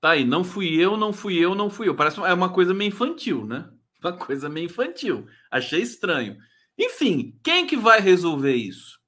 Tá 0.00 0.10
aí, 0.12 0.24
não 0.24 0.42
fui 0.42 0.74
eu, 0.74 0.96
não 0.96 1.12
fui 1.12 1.36
eu, 1.36 1.54
não 1.54 1.68
fui 1.68 1.88
eu. 1.88 1.94
Parece 1.94 2.18
é 2.20 2.32
uma 2.32 2.52
coisa 2.52 2.72
meio 2.72 2.88
infantil, 2.88 3.46
né? 3.46 3.70
Uma 4.02 4.16
coisa 4.16 4.48
meio 4.48 4.64
infantil. 4.64 5.26
Achei 5.50 5.82
estranho. 5.82 6.38
Enfim, 6.78 7.38
quem 7.44 7.66
que 7.66 7.76
vai 7.76 8.00
resolver 8.00 8.54
isso? 8.54 8.98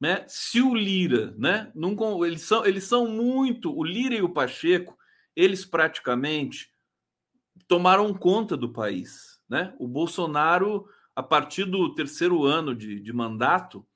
Né? 0.00 0.24
Se 0.26 0.62
o 0.62 0.74
Lira, 0.74 1.34
né? 1.36 1.70
Eles, 2.24 2.40
são, 2.40 2.64
eles 2.64 2.84
são 2.84 3.06
muito. 3.06 3.70
O 3.70 3.84
Lira 3.84 4.14
e 4.14 4.22
o 4.22 4.32
Pacheco, 4.32 4.96
eles 5.36 5.66
praticamente 5.66 6.70
tomaram 7.66 8.14
conta 8.14 8.56
do 8.56 8.72
país. 8.72 9.38
Né? 9.46 9.74
O 9.78 9.86
Bolsonaro, 9.86 10.86
a 11.14 11.22
partir 11.22 11.66
do 11.66 11.94
terceiro 11.94 12.44
ano 12.44 12.74
de, 12.74 12.98
de 12.98 13.12
mandato, 13.12 13.86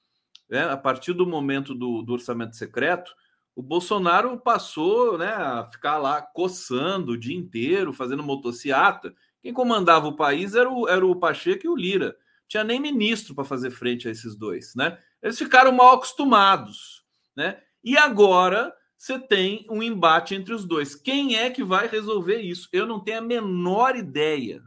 né? 0.47 0.65
a 0.65 0.77
partir 0.77 1.15
do 1.15 1.27
momento 1.27 1.75
do, 1.75 2.03
do 2.03 2.13
orçamento 2.13 2.55
secreto, 2.55 3.15
o 3.55 3.63
Bolsonaro 3.63 4.39
passou 4.39 5.19
né, 5.19 5.33
a 5.33 5.69
ficar 5.71 5.99
lá 5.99 6.23
coçando 6.23 7.13
o 7.13 7.19
dia 7.19 7.37
inteiro, 7.37 7.93
fazendo 7.93 8.23
motociata. 8.23 9.15
Quem 9.43 9.53
comandava 9.53 10.09
o 10.09 10.17
país 10.17 10.55
era 10.55 10.71
o, 10.71 10.89
era 10.89 11.05
o 11.05 11.17
Pacheco 11.17 11.67
e 11.67 11.69
o 11.69 11.77
Lira. 11.77 12.17
Tinha 12.49 12.65
nem 12.65 12.81
ministro 12.81 13.35
para 13.35 13.45
fazer 13.45 13.71
frente 13.71 14.09
a 14.09 14.11
esses 14.11 14.35
dois, 14.35 14.75
né? 14.75 14.99
Eles 15.23 15.39
ficaram 15.39 15.73
mal 15.73 15.95
acostumados, 15.95 17.05
né? 17.37 17.59
E 17.85 17.97
agora 17.97 18.73
você 18.97 19.19
tem 19.19 19.67
um 19.69 19.83
embate 19.83 20.35
entre 20.35 20.55
os 20.55 20.65
dois. 20.65 20.95
Quem 20.95 21.37
é 21.37 21.51
que 21.51 21.65
vai 21.65 21.89
resolver 21.89 22.41
isso? 22.41 22.69
Eu 22.73 22.87
não 22.87 23.01
tenho 23.01 23.19
a 23.19 23.23
menor 23.23 23.97
ideia. 23.97 24.63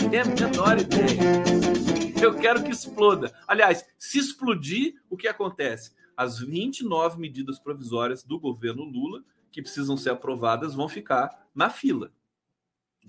Não 0.00 0.10
tenho 0.10 0.22
a 0.22 0.26
menor 0.26 0.78
ideia. 0.78 2.22
Eu 2.22 2.34
quero 2.34 2.62
que 2.62 2.70
exploda. 2.70 3.32
Aliás, 3.48 3.84
se 3.98 4.18
explodir, 4.18 4.94
o 5.08 5.16
que 5.16 5.26
acontece? 5.26 5.92
As 6.16 6.38
29 6.38 7.20
medidas 7.20 7.58
provisórias 7.58 8.22
do 8.22 8.38
governo 8.38 8.84
Lula, 8.84 9.22
que 9.50 9.62
precisam 9.62 9.96
ser 9.96 10.10
aprovadas, 10.10 10.74
vão 10.74 10.88
ficar 10.88 11.46
na 11.54 11.68
fila. 11.68 12.10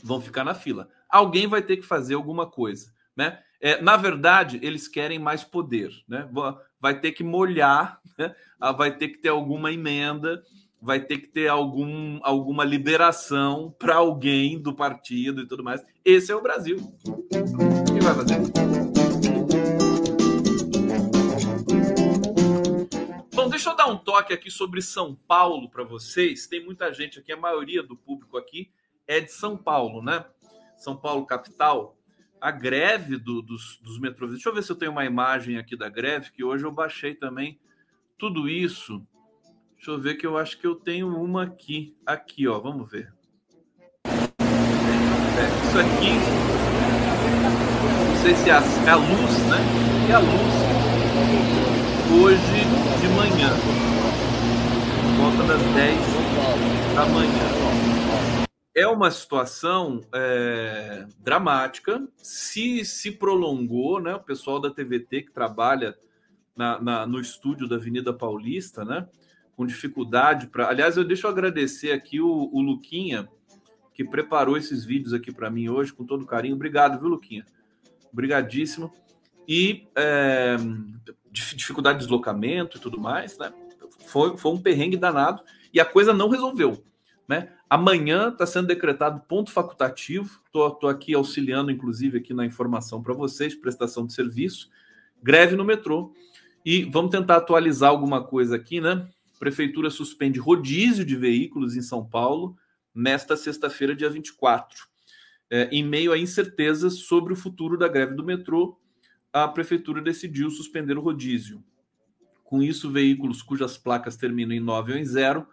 Vão 0.04 0.20
ficar 0.20 0.44
na 0.44 0.56
fila. 0.56 0.89
Alguém 1.10 1.48
vai 1.48 1.62
ter 1.62 1.78
que 1.78 1.86
fazer 1.86 2.16
alguma 2.16 2.50
coisa. 2.50 2.92
Né? 3.16 3.39
É, 3.62 3.82
na 3.82 3.96
verdade, 3.96 4.60
eles 4.62 4.88
querem 4.88 5.20
mais 5.20 5.44
poder. 5.44 5.92
Né? 6.08 6.28
Vai 6.80 7.00
ter 7.00 7.12
que 7.12 7.24
molhar, 7.24 8.00
né? 8.18 8.36
Ah, 8.60 8.72
vai 8.72 8.96
ter 8.98 9.10
que 9.10 9.20
ter 9.20 9.30
alguma 9.30 9.72
emenda, 9.72 10.44
vai 10.82 11.00
ter 11.00 11.20
que 11.20 11.28
ter 11.28 11.48
algum, 11.48 12.20
alguma 12.24 12.66
liberação 12.66 13.74
para 13.80 13.96
alguém 13.96 14.62
do 14.62 14.74
partido 14.74 15.42
e 15.42 15.48
tudo 15.48 15.63
mais. 15.63 15.82
Esse 16.04 16.32
é 16.32 16.36
o 16.36 16.42
Brasil. 16.42 16.78
Quem 17.88 18.00
vai 18.02 18.13
fazer? 18.13 19.03
Deixa 23.54 23.70
eu 23.70 23.76
dar 23.76 23.86
um 23.86 23.98
toque 23.98 24.34
aqui 24.34 24.50
sobre 24.50 24.82
São 24.82 25.13
Paulo 25.13 25.70
para 25.70 25.84
vocês. 25.84 26.48
Tem 26.48 26.66
muita 26.66 26.92
gente 26.92 27.20
aqui, 27.20 27.32
a 27.32 27.38
maioria 27.38 27.84
do 27.84 27.96
público 27.96 28.36
aqui 28.36 28.72
é 29.08 29.20
de 29.20 29.32
São 29.32 29.56
Paulo, 29.56 30.02
né? 30.02 30.26
São 30.76 30.98
Paulo, 30.98 31.24
capital. 31.28 31.96
A 32.42 32.50
greve 32.50 33.16
do, 33.16 33.44
dos, 33.44 33.80
dos. 33.84 34.00
Deixa 34.32 34.50
eu 34.50 34.56
ver 34.56 34.63
se 34.63 34.72
eu 34.72 34.76
tenho 34.76 34.92
uma 34.92 35.06
imagem 35.06 35.60
aqui 35.60 35.78
da 35.78 35.88
greve, 35.88 36.32
que 36.32 36.44
hoje 36.44 36.66
eu 36.66 36.72
baixei 36.72 37.13
também 37.13 37.60
tudo 38.18 38.50
isso. 38.50 39.06
Deixa 39.76 39.92
eu 39.92 40.02
ver 40.02 40.16
que 40.16 40.26
eu 40.26 40.36
acho 40.36 40.60
que 40.60 40.66
eu 40.66 40.74
tenho 40.76 41.16
uma 41.16 41.44
aqui. 41.44 41.96
Aqui, 42.08 42.48
ó, 42.48 42.60
vamos 42.60 42.89
ver. 42.89 43.13
É, 44.08 45.46
isso 45.68 45.78
aqui. 45.78 46.13
Não 48.10 48.22
sei 48.24 48.36
se 48.36 48.50
é 48.50 48.54
a, 48.54 48.62
é 48.88 48.89
a 48.89 48.96
luz, 48.96 49.38
né? 49.48 50.10
É 50.10 50.13
a 50.13 50.20
luz 50.20 50.74
hoje 52.22 52.92
manhã, 53.43 53.49
volta 55.17 55.43
das 55.43 55.62
10 55.73 56.95
da 56.95 57.06
manhã. 57.08 58.47
É 58.75 58.88
uma 58.88 59.12
situação 59.12 60.01
é, 60.13 61.06
dramática. 61.19 62.08
Se 62.17 62.86
se 62.86 63.12
prolongou, 63.12 63.99
né? 63.99 64.15
O 64.15 64.23
pessoal 64.23 64.60
da 64.60 64.71
TVT 64.71 65.23
que 65.23 65.32
trabalha 65.32 65.95
na, 66.56 66.82
na, 66.82 67.06
no 67.06 67.19
estúdio 67.19 67.67
da 67.67 67.75
Avenida 67.75 68.13
Paulista, 68.13 68.86
né? 68.86 69.08
Com 69.56 69.65
dificuldade 69.65 70.47
para. 70.47 70.69
Aliás, 70.69 70.95
eu 70.95 71.03
deixo 71.03 71.27
agradecer 71.27 71.91
aqui 71.91 72.21
o, 72.21 72.49
o 72.51 72.62
Luquinha, 72.62 73.27
que 73.93 74.03
preparou 74.03 74.58
esses 74.58 74.86
vídeos 74.86 75.13
aqui 75.13 75.32
para 75.32 75.51
mim 75.51 75.69
hoje 75.69 75.93
com 75.93 76.06
todo 76.06 76.25
carinho. 76.25 76.56
Obrigado, 76.56 76.99
viu, 76.99 77.10
Luquinha? 77.10 77.45
Obrigadíssimo. 78.12 78.91
E 79.47 79.86
é, 79.95 80.56
dificuldade 81.34 82.00
de 82.00 82.06
deslocamento 82.06 82.78
e 82.78 82.80
tudo 82.80 83.00
mais, 83.00 83.38
né? 83.38 83.52
Foi, 84.06 84.38
foi 84.38 84.52
um 84.52 84.62
perrengue 84.62 84.98
danado 84.98 85.41
e 85.74 85.80
a 85.80 85.86
coisa 85.86 86.13
não 86.13 86.30
resolveu. 86.30 86.84
Né? 87.28 87.50
Amanhã 87.69 88.30
está 88.30 88.46
sendo 88.46 88.67
decretado 88.67 89.22
ponto 89.22 89.52
facultativo. 89.52 90.39
Estou 90.46 90.89
aqui 90.89 91.13
auxiliando, 91.13 91.72
inclusive, 91.72 92.17
aqui 92.17 92.34
na 92.34 92.46
informação 92.46 93.02
para 93.02 93.13
vocês, 93.13 93.56
prestação 93.56 94.06
de 94.06 94.13
serviço, 94.13 94.69
greve 95.22 95.56
no 95.56 95.63
metrô. 95.63 96.13
E 96.65 96.84
vamos 96.84 97.12
tentar 97.12 97.38
atualizar 97.38 97.89
alguma 97.89 98.24
coisa 98.24 98.56
aqui, 98.56 98.80
né? 98.80 99.08
Prefeitura 99.39 99.89
suspende 99.89 100.39
rodízio 100.39 101.04
de 101.04 101.15
veículos 101.15 101.76
em 101.76 101.82
São 101.82 102.06
Paulo 102.06 102.56
nesta 102.93 103.36
sexta-feira, 103.36 103.96
dia 103.96 104.10
24, 104.10 104.86
é, 105.50 105.67
em 105.72 105.84
meio 105.84 106.13
a 106.13 106.17
incertezas 106.17 107.00
sobre 107.00 107.34
o 107.34 107.36
futuro 107.36 107.78
da 107.78 107.88
greve 107.88 108.15
do 108.15 108.24
metrô 108.24 108.78
a 109.34 109.48
prefeitura 109.48 110.00
decidiu 110.00 110.52
suspender 110.52 110.96
o 110.96 111.02
rodízio. 111.02 111.63
Com 112.43 112.62
isso, 112.62 112.91
veículos 112.91 113.41
cujas 113.41 113.80
placas 113.80 114.15
terminam 114.15 114.54
em 114.54 114.60
9 114.60 114.93
ou 114.93 114.98
em 115.00 115.04
0 115.04 115.48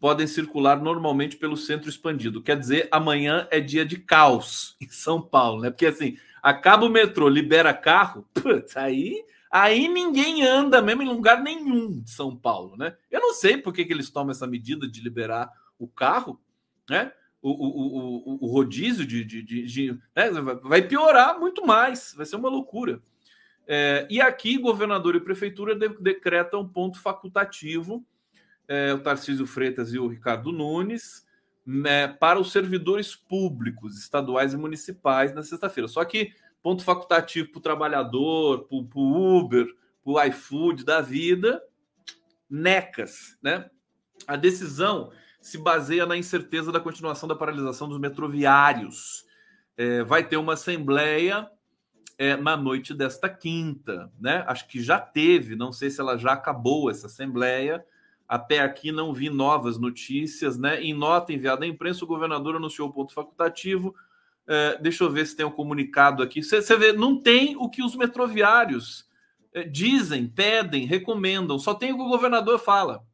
podem 0.00 0.26
circular 0.26 0.80
normalmente 0.80 1.36
pelo 1.36 1.56
centro 1.56 1.90
expandido. 1.90 2.42
Quer 2.42 2.58
dizer, 2.58 2.88
amanhã 2.90 3.46
é 3.50 3.60
dia 3.60 3.84
de 3.84 3.98
caos 3.98 4.76
em 4.80 4.88
São 4.88 5.20
Paulo, 5.20 5.60
né? 5.60 5.70
Porque 5.70 5.86
assim, 5.86 6.16
acaba 6.42 6.86
o 6.86 6.88
metrô, 6.88 7.28
libera 7.28 7.74
carro, 7.74 8.26
putz, 8.32 8.76
aí, 8.76 9.24
aí 9.50 9.88
ninguém 9.88 10.42
anda 10.42 10.80
mesmo 10.80 11.02
em 11.02 11.08
lugar 11.08 11.42
nenhum 11.42 12.00
de 12.00 12.10
São 12.10 12.34
Paulo, 12.34 12.76
né? 12.76 12.96
Eu 13.10 13.20
não 13.20 13.34
sei 13.34 13.58
por 13.58 13.72
que, 13.74 13.84
que 13.84 13.92
eles 13.92 14.08
tomam 14.08 14.30
essa 14.30 14.46
medida 14.46 14.88
de 14.88 15.00
liberar 15.00 15.50
o 15.78 15.86
carro, 15.86 16.40
né? 16.88 17.12
O, 17.40 17.50
o, 17.50 18.34
o, 18.34 18.46
o 18.46 18.52
rodízio 18.52 19.06
de, 19.06 19.24
de, 19.24 19.42
de, 19.42 19.64
de 19.64 19.92
né? 20.14 20.30
vai 20.62 20.82
piorar 20.82 21.38
muito 21.38 21.64
mais, 21.64 22.12
vai 22.16 22.26
ser 22.26 22.34
uma 22.34 22.48
loucura. 22.48 23.00
É, 23.70 24.06
e 24.08 24.18
aqui, 24.18 24.56
governador 24.56 25.14
e 25.14 25.20
prefeitura 25.20 25.74
de, 25.74 25.90
decretam 26.00 26.66
ponto 26.66 26.98
facultativo, 26.98 28.02
é, 28.66 28.94
o 28.94 29.00
Tarcísio 29.00 29.46
Freitas 29.46 29.92
e 29.92 29.98
o 29.98 30.08
Ricardo 30.08 30.50
Nunes, 30.50 31.26
né, 31.66 32.08
para 32.08 32.40
os 32.40 32.50
servidores 32.50 33.14
públicos, 33.14 33.98
estaduais 33.98 34.54
e 34.54 34.56
municipais, 34.56 35.34
na 35.34 35.42
sexta-feira. 35.42 35.86
Só 35.86 36.02
que 36.02 36.32
ponto 36.62 36.82
facultativo 36.82 37.50
para 37.50 37.58
o 37.58 37.62
trabalhador, 37.62 38.66
para 38.66 38.98
o 38.98 39.38
Uber, 39.38 39.66
para 40.02 40.12
o 40.12 40.22
iFood 40.24 40.82
da 40.82 41.02
vida, 41.02 41.62
necas, 42.48 43.36
né? 43.42 43.68
A 44.26 44.34
decisão 44.34 45.12
se 45.42 45.58
baseia 45.58 46.06
na 46.06 46.16
incerteza 46.16 46.72
da 46.72 46.80
continuação 46.80 47.28
da 47.28 47.36
paralisação 47.36 47.86
dos 47.86 47.98
metroviários. 47.98 49.26
É, 49.76 50.02
vai 50.02 50.26
ter 50.26 50.38
uma 50.38 50.54
assembleia 50.54 51.48
é, 52.18 52.36
na 52.36 52.56
noite 52.56 52.92
desta 52.92 53.28
quinta, 53.28 54.12
né? 54.20 54.44
Acho 54.48 54.66
que 54.66 54.82
já 54.82 54.98
teve, 54.98 55.54
não 55.54 55.72
sei 55.72 55.88
se 55.88 56.00
ela 56.00 56.18
já 56.18 56.32
acabou 56.32 56.90
essa 56.90 57.06
assembleia. 57.06 57.84
Até 58.26 58.58
aqui 58.58 58.90
não 58.90 59.14
vi 59.14 59.30
novas 59.30 59.78
notícias, 59.78 60.58
né? 60.58 60.82
Em 60.82 60.92
nota 60.92 61.32
enviada 61.32 61.64
à 61.64 61.68
imprensa, 61.68 62.04
o 62.04 62.08
governador 62.08 62.56
anunciou 62.56 62.88
o 62.88 62.92
ponto 62.92 63.14
facultativo. 63.14 63.94
É, 64.48 64.76
deixa 64.78 65.04
eu 65.04 65.10
ver 65.10 65.26
se 65.26 65.36
tem 65.36 65.46
um 65.46 65.50
comunicado 65.50 66.22
aqui. 66.22 66.42
Você 66.42 66.76
vê, 66.76 66.92
não 66.92 67.22
tem 67.22 67.56
o 67.56 67.70
que 67.70 67.82
os 67.82 67.94
metroviários 67.94 69.08
é, 69.54 69.62
dizem, 69.62 70.26
pedem, 70.26 70.86
recomendam, 70.86 71.58
só 71.58 71.72
tem 71.72 71.92
o 71.92 71.96
que 71.96 72.02
o 72.02 72.08
governador 72.08 72.58
fala, 72.58 73.04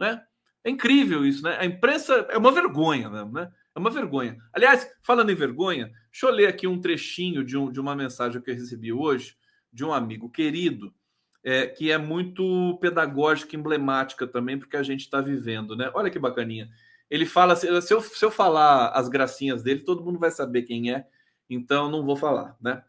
né? 0.00 0.20
É 0.64 0.70
incrível 0.70 1.24
isso, 1.24 1.42
né? 1.42 1.56
A 1.58 1.64
imprensa 1.64 2.26
é 2.30 2.36
uma 2.36 2.52
vergonha, 2.52 3.08
né? 3.08 3.52
É 3.74 3.78
uma 3.78 3.90
vergonha. 3.90 4.36
Aliás, 4.52 4.88
falando 5.02 5.30
em 5.30 5.34
vergonha, 5.34 5.90
deixa 6.12 6.26
eu 6.26 6.30
ler 6.30 6.46
aqui 6.46 6.66
um 6.66 6.80
trechinho 6.80 7.42
de, 7.42 7.56
um, 7.56 7.72
de 7.72 7.80
uma 7.80 7.96
mensagem 7.96 8.40
que 8.40 8.50
eu 8.50 8.54
recebi 8.54 8.92
hoje 8.92 9.34
de 9.72 9.84
um 9.84 9.92
amigo 9.92 10.28
querido, 10.28 10.94
é, 11.42 11.66
que 11.66 11.90
é 11.90 11.96
muito 11.96 12.78
pedagógica, 12.80 13.56
emblemática 13.56 14.26
também, 14.26 14.58
porque 14.58 14.76
a 14.76 14.82
gente 14.82 15.00
está 15.00 15.20
vivendo, 15.20 15.74
né? 15.74 15.90
Olha 15.94 16.10
que 16.10 16.18
bacaninha. 16.18 16.70
Ele 17.10 17.26
fala, 17.26 17.56
se 17.56 17.66
eu, 17.66 17.80
se 17.80 18.24
eu 18.24 18.30
falar 18.30 18.90
as 18.90 19.08
gracinhas 19.08 19.62
dele, 19.62 19.80
todo 19.80 20.04
mundo 20.04 20.18
vai 20.18 20.30
saber 20.30 20.62
quem 20.62 20.92
é, 20.92 21.06
então 21.48 21.90
não 21.90 22.04
vou 22.04 22.16
falar, 22.16 22.56
né? 22.60 22.82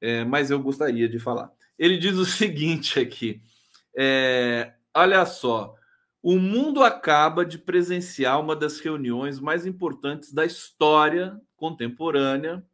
É, 0.00 0.24
mas 0.24 0.50
eu 0.50 0.58
gostaria 0.58 1.08
de 1.08 1.18
falar. 1.18 1.52
Ele 1.78 1.96
diz 1.96 2.16
o 2.16 2.24
seguinte 2.26 2.98
aqui: 2.98 3.40
é, 3.96 4.72
olha 4.94 5.24
só, 5.26 5.74
o 6.26 6.38
mundo 6.38 6.82
acaba 6.82 7.44
de 7.44 7.58
presenciar 7.58 8.40
uma 8.40 8.56
das 8.56 8.80
reuniões 8.80 9.38
mais 9.38 9.66
importantes 9.66 10.32
da 10.32 10.46
história 10.46 11.38
contemporânea, 11.54 12.64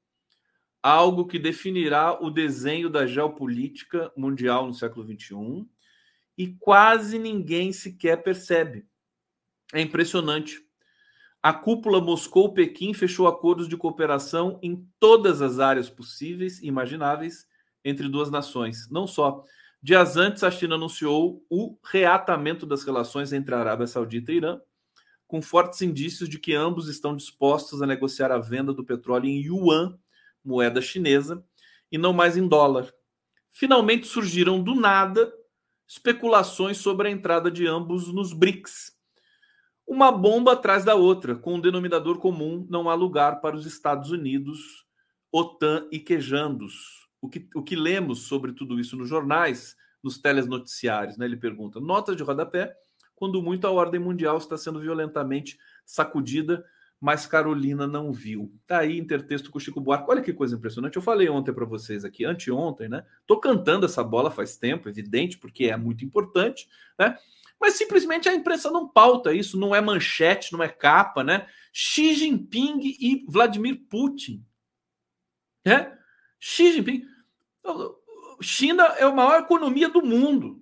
algo 0.80 1.26
que 1.26 1.36
definirá 1.36 2.16
o 2.22 2.30
desenho 2.30 2.88
da 2.88 3.08
geopolítica 3.08 4.12
mundial 4.16 4.68
no 4.68 4.72
século 4.72 5.04
XXI, 5.04 5.66
e 6.38 6.46
quase 6.60 7.18
ninguém 7.18 7.72
sequer 7.72 8.22
percebe. 8.22 8.86
É 9.74 9.80
impressionante. 9.80 10.64
A 11.42 11.52
cúpula 11.52 12.00
Moscou-Pequim 12.00 12.94
fechou 12.94 13.26
acordos 13.26 13.66
de 13.66 13.76
cooperação 13.76 14.60
em 14.62 14.88
todas 15.00 15.42
as 15.42 15.58
áreas 15.58 15.90
possíveis 15.90 16.62
e 16.62 16.68
imagináveis 16.68 17.48
entre 17.84 18.08
duas 18.08 18.30
nações. 18.30 18.88
Não 18.88 19.08
só. 19.08 19.44
Dias 19.82 20.16
antes, 20.16 20.44
a 20.44 20.50
China 20.50 20.74
anunciou 20.74 21.42
o 21.48 21.78
reatamento 21.82 22.66
das 22.66 22.84
relações 22.84 23.32
entre 23.32 23.54
a 23.54 23.60
Arábia 23.60 23.86
Saudita 23.86 24.30
e 24.30 24.36
Irã, 24.36 24.60
com 25.26 25.40
fortes 25.40 25.80
indícios 25.80 26.28
de 26.28 26.38
que 26.38 26.54
ambos 26.54 26.88
estão 26.88 27.16
dispostos 27.16 27.80
a 27.80 27.86
negociar 27.86 28.30
a 28.30 28.38
venda 28.38 28.74
do 28.74 28.84
petróleo 28.84 29.26
em 29.26 29.40
yuan, 29.40 29.98
moeda 30.44 30.82
chinesa, 30.82 31.42
e 31.90 31.96
não 31.96 32.12
mais 32.12 32.36
em 32.36 32.46
dólar. 32.46 32.92
Finalmente 33.48 34.06
surgiram 34.06 34.62
do 34.62 34.74
nada 34.74 35.32
especulações 35.88 36.76
sobre 36.78 37.08
a 37.08 37.10
entrada 37.10 37.50
de 37.50 37.66
ambos 37.66 38.12
nos 38.12 38.32
BRICS. 38.32 38.92
Uma 39.86 40.12
bomba 40.12 40.52
atrás 40.52 40.84
da 40.84 40.94
outra, 40.94 41.34
com 41.34 41.54
um 41.54 41.60
denominador 41.60 42.18
comum: 42.18 42.66
não 42.68 42.88
há 42.88 42.94
lugar 42.94 43.40
para 43.40 43.56
os 43.56 43.66
Estados 43.66 44.10
Unidos, 44.10 44.86
OTAN 45.32 45.88
e 45.90 45.98
quejandos. 45.98 46.99
O 47.20 47.28
que, 47.28 47.48
o 47.54 47.62
que 47.62 47.76
lemos 47.76 48.20
sobre 48.20 48.52
tudo 48.52 48.80
isso 48.80 48.96
nos 48.96 49.08
jornais, 49.08 49.76
nos 50.02 50.18
telesnoticiários, 50.18 51.16
né? 51.16 51.26
Ele 51.26 51.36
pergunta: 51.36 51.78
notas 51.80 52.16
de 52.16 52.22
rodapé, 52.22 52.74
quando 53.14 53.42
muito 53.42 53.66
a 53.66 53.70
ordem 53.70 54.00
mundial 54.00 54.38
está 54.38 54.56
sendo 54.56 54.80
violentamente 54.80 55.58
sacudida 55.84 56.64
mas 57.00 57.26
Carolina 57.26 57.86
não 57.86 58.12
viu. 58.12 58.52
Tá 58.66 58.80
aí 58.80 58.98
intertexto 58.98 59.50
com 59.50 59.56
o 59.56 59.60
Chico 59.60 59.80
Buarque. 59.80 60.10
Olha 60.10 60.20
que 60.20 60.34
coisa 60.34 60.54
impressionante. 60.54 60.96
Eu 60.96 61.02
falei 61.02 61.30
ontem 61.30 61.52
para 61.52 61.64
vocês 61.64 62.04
aqui, 62.04 62.26
anteontem, 62.26 62.90
né? 62.90 63.06
Tô 63.26 63.40
cantando 63.40 63.86
essa 63.86 64.04
bola 64.04 64.30
faz 64.30 64.58
tempo, 64.58 64.88
evidente, 64.88 65.38
porque 65.38 65.64
é 65.64 65.76
muito 65.78 66.04
importante, 66.04 66.68
né? 66.98 67.16
Mas 67.58 67.74
simplesmente 67.74 68.28
a 68.28 68.34
imprensa 68.34 68.70
não 68.70 68.86
pauta 68.86 69.32
isso, 69.32 69.58
não 69.58 69.74
é 69.74 69.80
manchete, 69.80 70.52
não 70.52 70.62
é 70.62 70.68
capa, 70.68 71.24
né? 71.24 71.46
Xi 71.72 72.14
Jinping 72.14 72.80
e 72.82 73.24
Vladimir 73.26 73.80
Putin. 73.88 74.44
Né? 75.64 75.96
Xi 76.38 76.72
Jinping. 76.72 77.06
China 78.40 78.84
é 78.98 79.04
a 79.04 79.12
maior 79.12 79.40
economia 79.40 79.88
do 79.88 80.02
mundo. 80.02 80.60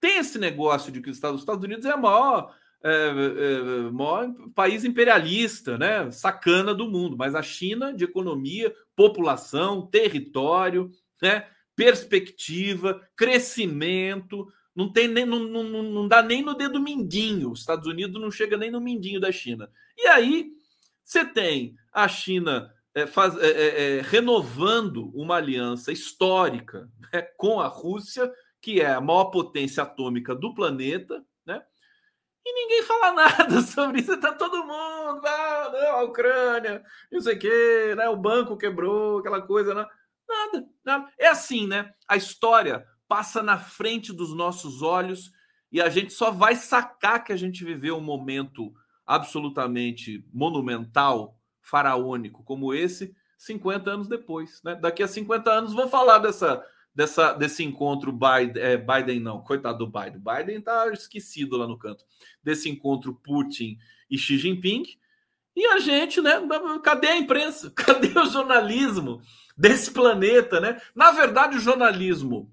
Tem 0.00 0.18
esse 0.18 0.38
negócio 0.38 0.92
de 0.92 1.00
que 1.00 1.10
os 1.10 1.16
Estados 1.16 1.64
Unidos 1.64 1.84
é 1.84 1.92
a 1.92 1.96
maior 1.96 2.54
é, 2.82 2.90
é, 2.90 3.90
maior 3.90 4.32
país 4.54 4.84
imperialista, 4.84 5.76
né? 5.76 6.10
Sacana 6.10 6.72
do 6.74 6.88
mundo. 6.88 7.16
Mas 7.16 7.34
a 7.34 7.42
China, 7.42 7.92
de 7.92 8.04
economia, 8.04 8.74
população, 8.94 9.86
território, 9.86 10.90
né? 11.20 11.46
perspectiva, 11.74 13.00
crescimento, 13.14 14.48
não 14.74 14.92
tem 14.92 15.06
nem, 15.06 15.24
não, 15.24 15.38
não, 15.38 15.62
não 15.64 16.08
dá 16.08 16.22
nem 16.22 16.42
no 16.42 16.54
dedo 16.54 16.80
mindinho. 16.80 17.52
Os 17.52 17.60
Estados 17.60 17.86
Unidos 17.86 18.20
não 18.20 18.30
chega 18.30 18.56
nem 18.56 18.70
no 18.70 18.80
mindinho 18.80 19.20
da 19.20 19.30
China. 19.30 19.70
E 19.96 20.06
aí 20.08 20.50
você 21.04 21.24
tem 21.24 21.74
a 21.92 22.08
China 22.08 22.72
é, 23.00 23.06
faz, 23.06 23.36
é, 23.36 23.48
é, 23.48 23.98
é 23.98 24.02
renovando 24.02 25.10
uma 25.14 25.36
aliança 25.36 25.92
histórica 25.92 26.88
né, 27.12 27.22
com 27.36 27.60
a 27.60 27.66
Rússia, 27.66 28.30
que 28.60 28.80
é 28.80 28.92
a 28.92 29.00
maior 29.00 29.26
potência 29.26 29.82
atômica 29.82 30.34
do 30.34 30.54
planeta, 30.54 31.24
e 32.48 32.52
ninguém 32.52 32.82
fala 32.82 33.12
nada 33.28 33.60
sobre 33.60 34.00
isso. 34.00 34.18
Tá 34.18 34.32
todo 34.32 34.64
mundo, 34.64 35.20
ah, 35.26 35.70
não, 35.72 35.96
a 35.98 36.02
Ucrânia, 36.04 36.82
não 37.12 37.20
sei 37.20 37.36
o 37.36 37.38
quê, 37.38 37.94
né? 37.94 38.08
O 38.08 38.16
banco 38.16 38.56
quebrou, 38.56 39.18
aquela 39.18 39.42
coisa, 39.42 39.74
né? 39.74 39.86
Nada, 40.26 40.66
nada. 40.84 41.12
É 41.18 41.28
assim, 41.28 41.66
né? 41.66 41.92
A 42.08 42.16
história 42.16 42.86
passa 43.06 43.42
na 43.42 43.58
frente 43.58 44.12
dos 44.12 44.34
nossos 44.34 44.82
olhos 44.82 45.30
e 45.70 45.80
a 45.80 45.90
gente 45.90 46.12
só 46.12 46.30
vai 46.30 46.54
sacar 46.54 47.22
que 47.22 47.32
a 47.32 47.36
gente 47.36 47.64
viveu 47.64 47.96
um 47.96 48.02
momento 48.02 48.72
absolutamente 49.06 50.24
monumental, 50.32 51.37
faraônico 51.68 52.42
como 52.44 52.72
esse, 52.72 53.14
50 53.36 53.90
anos 53.90 54.08
depois. 54.08 54.60
Né? 54.62 54.74
Daqui 54.74 55.02
a 55.02 55.08
50 55.08 55.50
anos 55.50 55.72
vão 55.72 55.88
falar 55.88 56.18
dessa 56.18 56.64
dessa, 56.94 57.32
desse 57.32 57.62
encontro 57.62 58.10
Biden, 58.10 58.60
é, 58.60 58.76
Biden 58.76 59.20
não, 59.20 59.40
coitado 59.40 59.78
do 59.78 59.86
Biden. 59.86 60.20
Biden 60.20 60.60
tá 60.60 60.90
esquecido 60.92 61.56
lá 61.56 61.64
no 61.64 61.78
canto. 61.78 62.04
Desse 62.42 62.68
encontro 62.68 63.14
Putin 63.14 63.78
e 64.10 64.18
Xi 64.18 64.36
Jinping. 64.36 64.82
E 65.54 65.64
a 65.66 65.78
gente, 65.78 66.20
né? 66.20 66.40
Cadê 66.82 67.06
a 67.06 67.16
imprensa? 67.16 67.70
Cadê 67.76 68.18
o 68.18 68.26
jornalismo 68.26 69.22
desse 69.56 69.92
planeta, 69.92 70.60
né? 70.60 70.80
Na 70.92 71.12
verdade, 71.12 71.56
o 71.56 71.60
jornalismo, 71.60 72.52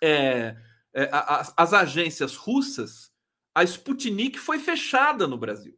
é, 0.00 0.56
é 0.94 1.08
as, 1.12 1.52
as 1.56 1.72
agências 1.72 2.36
russas, 2.36 3.12
a 3.52 3.64
Sputnik 3.64 4.38
foi 4.38 4.60
fechada 4.60 5.26
no 5.26 5.36
Brasil. 5.36 5.76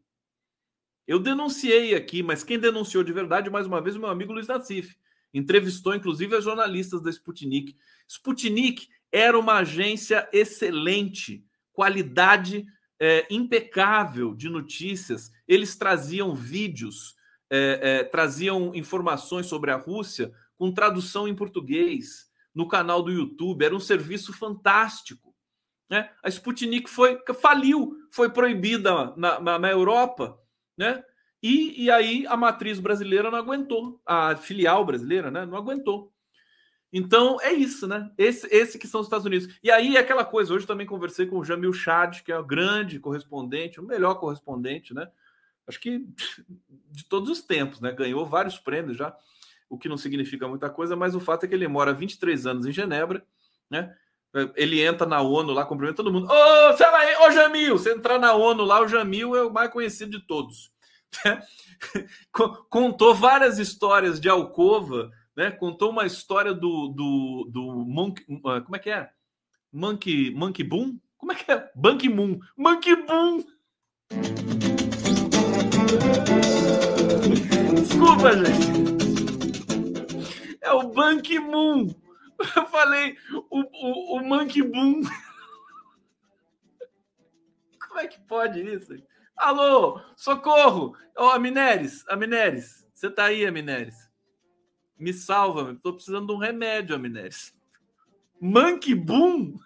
Eu 1.07 1.19
denunciei 1.19 1.95
aqui, 1.95 2.23
mas 2.23 2.43
quem 2.43 2.59
denunciou 2.59 3.05
de 3.05 3.13
verdade, 3.13 3.51
mais 3.51 3.67
uma 3.67 3.81
vez, 3.81 3.97
o 3.97 4.01
meu 4.01 4.09
amigo 4.09 4.33
Luiz 4.33 4.47
Nassif. 4.47 4.97
Entrevistou, 5.33 5.95
inclusive, 5.95 6.35
as 6.37 6.45
jornalistas 6.45 7.03
da 7.03 7.11
Sputnik. 7.11 7.77
Sputnik 8.09 8.89
era 9.13 9.39
uma 9.39 9.55
agência 9.55 10.29
excelente, 10.33 11.45
qualidade 11.73 12.65
é, 12.99 13.27
impecável 13.29 14.35
de 14.35 14.49
notícias. 14.49 15.31
Eles 15.47 15.77
traziam 15.77 16.35
vídeos, 16.35 17.17
é, 17.51 17.81
é, 17.83 18.05
traziam 18.05 18.75
informações 18.75 19.47
sobre 19.47 19.71
a 19.71 19.77
Rússia 19.77 20.33
com 20.57 20.73
tradução 20.73 21.29
em 21.29 21.35
português 21.35 22.31
no 22.55 22.67
canal 22.67 23.03
do 23.03 23.11
YouTube. 23.11 23.65
Era 23.65 23.75
um 23.75 23.81
serviço 23.81 24.33
fantástico. 24.33 25.35
Né? 25.91 26.11
A 26.23 26.29
Sputnik 26.29 26.89
foi 26.89 27.21
faliu, 27.41 27.97
foi 28.11 28.31
proibida 28.31 29.13
na, 29.17 29.41
na, 29.41 29.59
na 29.59 29.71
Europa, 29.71 30.39
né? 30.77 31.03
E, 31.43 31.85
e 31.85 31.91
aí 31.91 32.27
a 32.27 32.37
matriz 32.37 32.81
brasileira 32.81 33.31
não 33.31 33.39
aguentou, 33.39 34.01
a 34.07 34.35
filial 34.35 34.85
brasileira, 34.85 35.31
né? 35.31 35.45
Não 35.45 35.59
aguentou. 35.59 36.13
Então 36.97 37.41
é 37.41 37.53
isso, 37.53 37.89
né? 37.89 38.11
Esse, 38.17 38.47
esse 38.55 38.79
que 38.79 38.87
são 38.87 39.01
os 39.01 39.07
Estados 39.09 39.27
Unidos. 39.27 39.59
E 39.63 39.71
aí 39.71 39.97
é 39.97 40.01
aquela 40.01 40.25
coisa. 40.25 40.55
Hoje 40.55 40.67
também 40.67 40.87
conversei 40.87 41.27
com 41.27 41.39
o 41.39 41.45
Jamil 41.45 41.73
Chad, 41.73 42.23
que 42.23 42.31
é 42.31 42.39
o 42.39 42.45
grande 42.45 43.01
correspondente, 43.01 43.81
o 43.81 43.85
melhor 43.85 44.15
correspondente, 44.15 44.95
né? 44.95 45.11
Acho 45.67 45.81
que 45.81 46.07
de 46.91 47.05
todos 47.09 47.29
os 47.29 47.43
tempos, 47.43 47.81
né? 47.81 47.91
Ganhou 47.91 48.25
vários 48.25 48.59
prêmios 48.59 48.97
já, 48.97 49.17
o 49.69 49.77
que 49.77 49.89
não 49.89 49.97
significa 49.97 50.47
muita 50.47 50.71
coisa, 50.71 50.95
mas 50.95 51.15
o 51.17 51.21
fato 51.21 51.45
é 51.45 51.49
que 51.49 51.55
ele 51.55 51.67
mora 51.67 51.93
23 51.93 52.47
anos 52.47 52.65
em 52.65 52.73
Genebra, 52.73 53.27
né? 53.69 53.95
Ele 54.57 54.83
entra 54.83 55.07
na 55.07 55.21
ONU 55.21 55.53
lá, 55.53 55.65
cumprimenta 55.65 55.97
todo 55.97 56.13
mundo. 56.13 56.27
Ô, 56.29 56.33
oh, 56.33 57.27
ô 57.27 57.31
Jamil! 57.31 57.79
Você 57.79 57.93
entrar 57.93 58.19
na 58.19 58.35
ONU 58.35 58.65
lá, 58.65 58.83
o 58.83 58.89
Jamil 58.89 59.37
é 59.37 59.45
o 59.45 59.53
mais 59.53 59.71
conhecido 59.71 60.19
de 60.19 60.27
todos. 60.27 60.73
contou 62.69 63.15
várias 63.15 63.59
histórias 63.59 64.19
de 64.21 64.29
alcova, 64.29 65.11
né? 65.37 65.51
Contou 65.53 65.91
uma 65.91 66.05
história 66.05 66.53
do, 66.53 66.89
do, 66.89 67.49
do 67.51 67.63
Monkey, 67.87 68.25
ah, 68.47 68.61
como 68.61 68.75
é 68.75 68.79
que 68.79 68.91
é? 68.91 69.09
Monkey, 69.73 70.33
Monkey 70.35 70.65
Boom? 70.65 70.99
Como 71.17 71.33
é 71.33 71.35
que 71.37 71.51
é? 71.51 71.71
Monkey 71.75 72.09
Moon. 72.09 72.39
Monkey 72.57 72.97
Boom. 72.97 73.45
Desculpa, 77.75 78.33
gente. 78.33 78.85
É 80.61 80.73
o 80.73 80.89
Bank 80.89 81.39
Moon. 81.39 82.04
Eu 82.57 82.67
falei 82.67 83.17
o, 83.51 83.61
o, 83.61 84.19
o 84.19 84.25
Monkey 84.25 84.63
Boom. 84.63 85.03
Como 87.81 88.01
é 88.01 88.07
que 88.07 88.21
pode 88.21 88.61
isso? 88.61 88.95
Alô, 89.37 90.01
socorro! 90.17 90.97
Ó, 91.17 91.27
oh, 91.27 91.31
Amineres, 91.31 92.05
Amineres, 92.09 92.87
você 92.95 93.11
tá 93.11 93.25
aí, 93.27 93.47
Amineres? 93.47 94.11
Me 94.99 95.13
salva, 95.13 95.79
tô 95.83 95.93
precisando 95.93 96.29
de 96.29 96.33
um 96.33 96.39
remédio, 96.39 96.95
Amineres. 96.95 97.55
Monkey 98.41 98.95
Boom? 98.95 99.59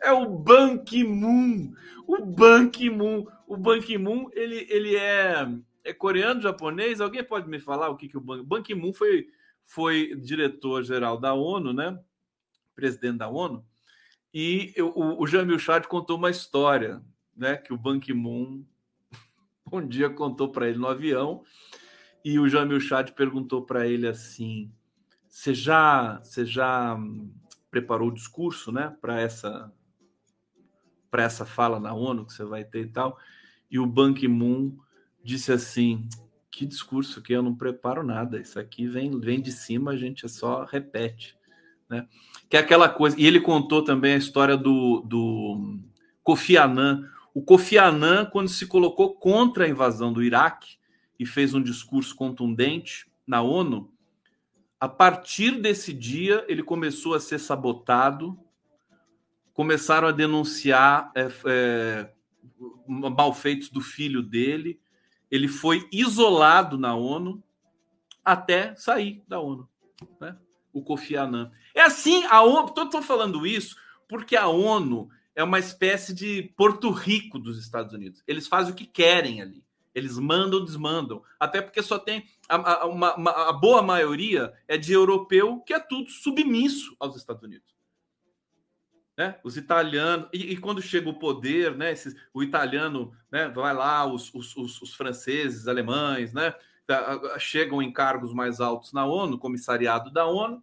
É 0.00 0.12
o 0.12 0.26
Ban 0.28 0.78
Ki-moon. 0.78 1.72
O 2.06 2.24
Ban 2.24 2.68
Ki-moon. 2.68 3.26
O 3.46 3.56
Ban 3.56 3.80
Ki-moon, 3.80 4.28
ele, 4.32 4.66
ele 4.70 4.96
é, 4.96 5.48
é 5.84 5.92
coreano, 5.92 6.40
japonês? 6.40 7.00
Alguém 7.00 7.24
pode 7.24 7.48
me 7.48 7.58
falar 7.58 7.88
o 7.88 7.96
que, 7.96 8.08
que 8.08 8.16
o 8.16 8.20
Ban, 8.20 8.44
Ban 8.44 8.62
Ki-moon 8.62 8.92
foi, 8.92 9.28
foi 9.68 10.16
diretor-geral 10.16 11.20
da 11.20 11.34
ONU, 11.34 11.74
né? 11.74 11.96
Presidente 12.74 13.18
da 13.18 13.28
ONU. 13.28 13.62
E 14.32 14.72
eu, 14.74 14.88
o, 14.96 15.22
o 15.22 15.26
Jamil 15.26 15.58
Chad 15.58 15.84
contou 15.86 16.16
uma 16.16 16.30
história 16.30 17.02
né, 17.36 17.56
que 17.56 17.72
o 17.72 17.76
Ban 17.76 18.00
Ki-moon 18.00 18.64
um 19.70 19.86
dia 19.86 20.08
contou 20.08 20.50
para 20.50 20.68
ele 20.68 20.78
no 20.78 20.88
avião 20.88 21.44
e 22.24 22.38
o 22.38 22.48
Jamil 22.48 22.80
Chad 22.80 23.10
perguntou 23.10 23.62
para 23.62 23.86
ele 23.86 24.08
assim: 24.08 24.72
"Você 25.28 25.52
já, 25.52 26.18
você 26.18 26.46
já 26.46 26.98
preparou 27.70 28.08
o 28.08 28.14
discurso, 28.14 28.72
né, 28.72 28.96
para 29.02 29.20
essa 29.20 29.70
para 31.10 31.22
essa 31.22 31.44
fala 31.44 31.78
na 31.78 31.92
ONU 31.92 32.24
que 32.24 32.32
você 32.32 32.44
vai 32.44 32.64
ter 32.64 32.86
e 32.86 32.88
tal?" 32.88 33.18
E 33.70 33.78
o 33.78 33.86
Ban 33.86 34.14
Ki-moon 34.14 34.78
disse 35.22 35.52
assim: 35.52 36.08
"Que 36.58 36.66
discurso 36.66 37.22
que 37.22 37.32
eu 37.32 37.40
não 37.40 37.54
preparo 37.54 38.02
nada. 38.02 38.40
Isso 38.40 38.58
aqui 38.58 38.88
vem 38.88 39.20
vem 39.20 39.40
de 39.40 39.52
cima, 39.52 39.92
a 39.92 39.96
gente 39.96 40.28
só 40.28 40.64
repete." 40.64 41.36
Né? 41.88 42.04
Que 42.50 42.56
é 42.56 42.60
aquela 42.60 42.88
coisa. 42.88 43.14
E 43.16 43.24
ele 43.24 43.40
contou 43.40 43.84
também 43.84 44.14
a 44.14 44.18
história 44.18 44.56
do, 44.56 45.00
do 45.02 45.78
Kofi 46.24 46.56
Annan, 46.56 47.08
O 47.32 47.40
Kofi 47.40 47.78
Annan, 47.78 48.26
quando 48.26 48.48
se 48.48 48.66
colocou 48.66 49.14
contra 49.14 49.64
a 49.64 49.68
invasão 49.68 50.12
do 50.12 50.20
Iraque 50.20 50.76
e 51.16 51.24
fez 51.24 51.54
um 51.54 51.62
discurso 51.62 52.16
contundente 52.16 53.06
na 53.24 53.40
ONU, 53.40 53.92
a 54.80 54.88
partir 54.88 55.60
desse 55.60 55.92
dia 55.92 56.44
ele 56.48 56.64
começou 56.64 57.14
a 57.14 57.20
ser 57.20 57.38
sabotado, 57.38 58.36
começaram 59.54 60.08
a 60.08 60.12
denunciar 60.12 61.12
é, 61.14 61.28
é, 61.46 62.10
malfeitos 62.88 63.68
do 63.68 63.80
filho 63.80 64.22
dele, 64.22 64.80
ele 65.30 65.48
foi 65.48 65.88
isolado 65.92 66.78
na 66.78 66.94
ONU 66.94 67.42
até 68.24 68.74
sair 68.76 69.22
da 69.26 69.40
ONU, 69.40 69.68
né? 70.20 70.36
o 70.72 70.82
Kofi 70.82 71.16
Annan. 71.16 71.50
É 71.74 71.82
assim, 71.82 72.24
a 72.26 72.42
ONU, 72.42 72.68
estou 72.68 73.02
falando 73.02 73.46
isso 73.46 73.76
porque 74.08 74.36
a 74.36 74.48
ONU 74.48 75.10
é 75.34 75.44
uma 75.44 75.58
espécie 75.58 76.14
de 76.14 76.42
Porto 76.56 76.90
Rico 76.90 77.38
dos 77.38 77.58
Estados 77.58 77.92
Unidos. 77.92 78.22
Eles 78.26 78.48
fazem 78.48 78.72
o 78.72 78.76
que 78.76 78.86
querem 78.86 79.40
ali. 79.40 79.64
Eles 79.94 80.18
mandam, 80.18 80.64
desmandam. 80.64 81.22
Até 81.38 81.60
porque 81.60 81.82
só 81.82 81.98
tem. 81.98 82.24
A, 82.48 82.82
a, 82.82 82.86
uma, 82.86 83.08
a 83.48 83.52
boa 83.52 83.82
maioria 83.82 84.52
é 84.66 84.76
de 84.76 84.92
europeu 84.92 85.60
que 85.60 85.74
é 85.74 85.78
tudo 85.78 86.10
submisso 86.10 86.96
aos 86.98 87.16
Estados 87.16 87.42
Unidos. 87.42 87.77
Né? 89.18 89.34
Os 89.42 89.56
italianos. 89.56 90.28
E, 90.32 90.52
e 90.52 90.56
quando 90.56 90.80
chega 90.80 91.08
o 91.08 91.18
poder, 91.18 91.76
né? 91.76 91.90
Esses, 91.90 92.14
o 92.32 92.40
italiano 92.40 93.12
né? 93.32 93.48
vai 93.48 93.74
lá, 93.74 94.06
os, 94.06 94.32
os, 94.32 94.56
os, 94.56 94.80
os 94.80 94.94
franceses, 94.94 95.66
alemães, 95.66 96.32
né? 96.32 96.54
Chegam 97.36 97.82
em 97.82 97.92
cargos 97.92 98.32
mais 98.32 98.60
altos 98.60 98.92
na 98.92 99.04
ONU, 99.04 99.36
comissariado 99.36 100.12
da 100.12 100.24
ONU, 100.24 100.62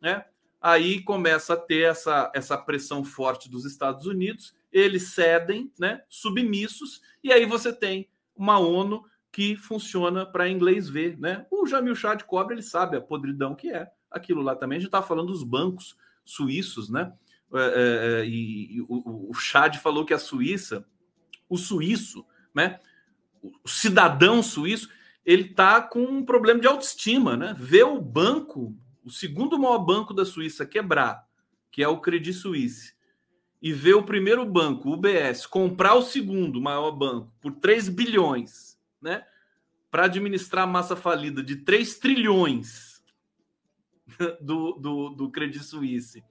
né? 0.00 0.24
Aí 0.62 1.02
começa 1.02 1.52
a 1.52 1.56
ter 1.58 1.90
essa, 1.90 2.32
essa 2.34 2.56
pressão 2.56 3.04
forte 3.04 3.50
dos 3.50 3.66
Estados 3.66 4.06
Unidos, 4.06 4.54
eles 4.72 5.08
cedem, 5.08 5.70
né? 5.78 6.02
Submissos, 6.08 7.02
e 7.22 7.30
aí 7.30 7.44
você 7.44 7.70
tem 7.70 8.08
uma 8.34 8.58
ONU 8.58 9.04
que 9.30 9.56
funciona 9.56 10.24
para 10.24 10.48
inglês 10.48 10.88
ver, 10.88 11.18
né? 11.18 11.46
O 11.50 11.66
Jamil 11.66 11.94
Chad 11.94 12.22
Cobra, 12.22 12.54
ele 12.54 12.62
sabe 12.62 12.96
a 12.96 13.00
podridão 13.00 13.54
que 13.54 13.70
é 13.70 13.90
aquilo 14.10 14.40
lá 14.40 14.56
também. 14.56 14.78
A 14.78 14.80
gente 14.80 14.88
está 14.88 15.02
falando 15.02 15.28
dos 15.28 15.44
bancos 15.44 15.96
suíços, 16.24 16.88
né? 16.88 17.12
É, 17.52 17.58
é, 17.58 18.20
é, 18.20 18.26
e, 18.26 18.76
e 18.76 18.80
o, 18.82 19.30
o 19.30 19.34
Chad 19.34 19.76
falou 19.76 20.04
que 20.04 20.14
a 20.14 20.18
Suíça, 20.18 20.86
o 21.48 21.56
suíço, 21.56 22.24
né? 22.54 22.78
O 23.42 23.68
cidadão 23.68 24.42
suíço, 24.42 24.88
ele 25.24 25.44
tá 25.44 25.82
com 25.82 26.02
um 26.02 26.24
problema 26.24 26.60
de 26.60 26.66
autoestima, 26.66 27.36
né? 27.36 27.54
Ver 27.58 27.84
o 27.84 28.00
banco, 28.00 28.76
o 29.04 29.10
segundo 29.10 29.58
maior 29.58 29.78
banco 29.78 30.14
da 30.14 30.24
Suíça 30.24 30.64
quebrar, 30.64 31.26
que 31.70 31.82
é 31.82 31.88
o 31.88 32.00
Credit 32.00 32.32
Suisse, 32.32 32.94
e 33.60 33.72
ver 33.72 33.94
o 33.94 34.02
primeiro 34.02 34.44
banco, 34.46 34.88
o 34.88 34.92
UBS, 34.94 35.46
comprar 35.46 35.94
o 35.94 36.02
segundo 36.02 36.60
maior 36.60 36.92
banco 36.92 37.32
por 37.40 37.52
3 37.52 37.88
bilhões, 37.88 38.78
né? 39.02 39.24
Para 39.90 40.04
administrar 40.04 40.64
a 40.64 40.70
massa 40.70 40.94
falida 40.94 41.42
de 41.42 41.56
3 41.56 41.98
trilhões 41.98 43.02
do, 44.40 44.72
do, 44.74 45.10
do 45.10 45.30
Credit 45.30 45.64
Suisse. 45.64 46.22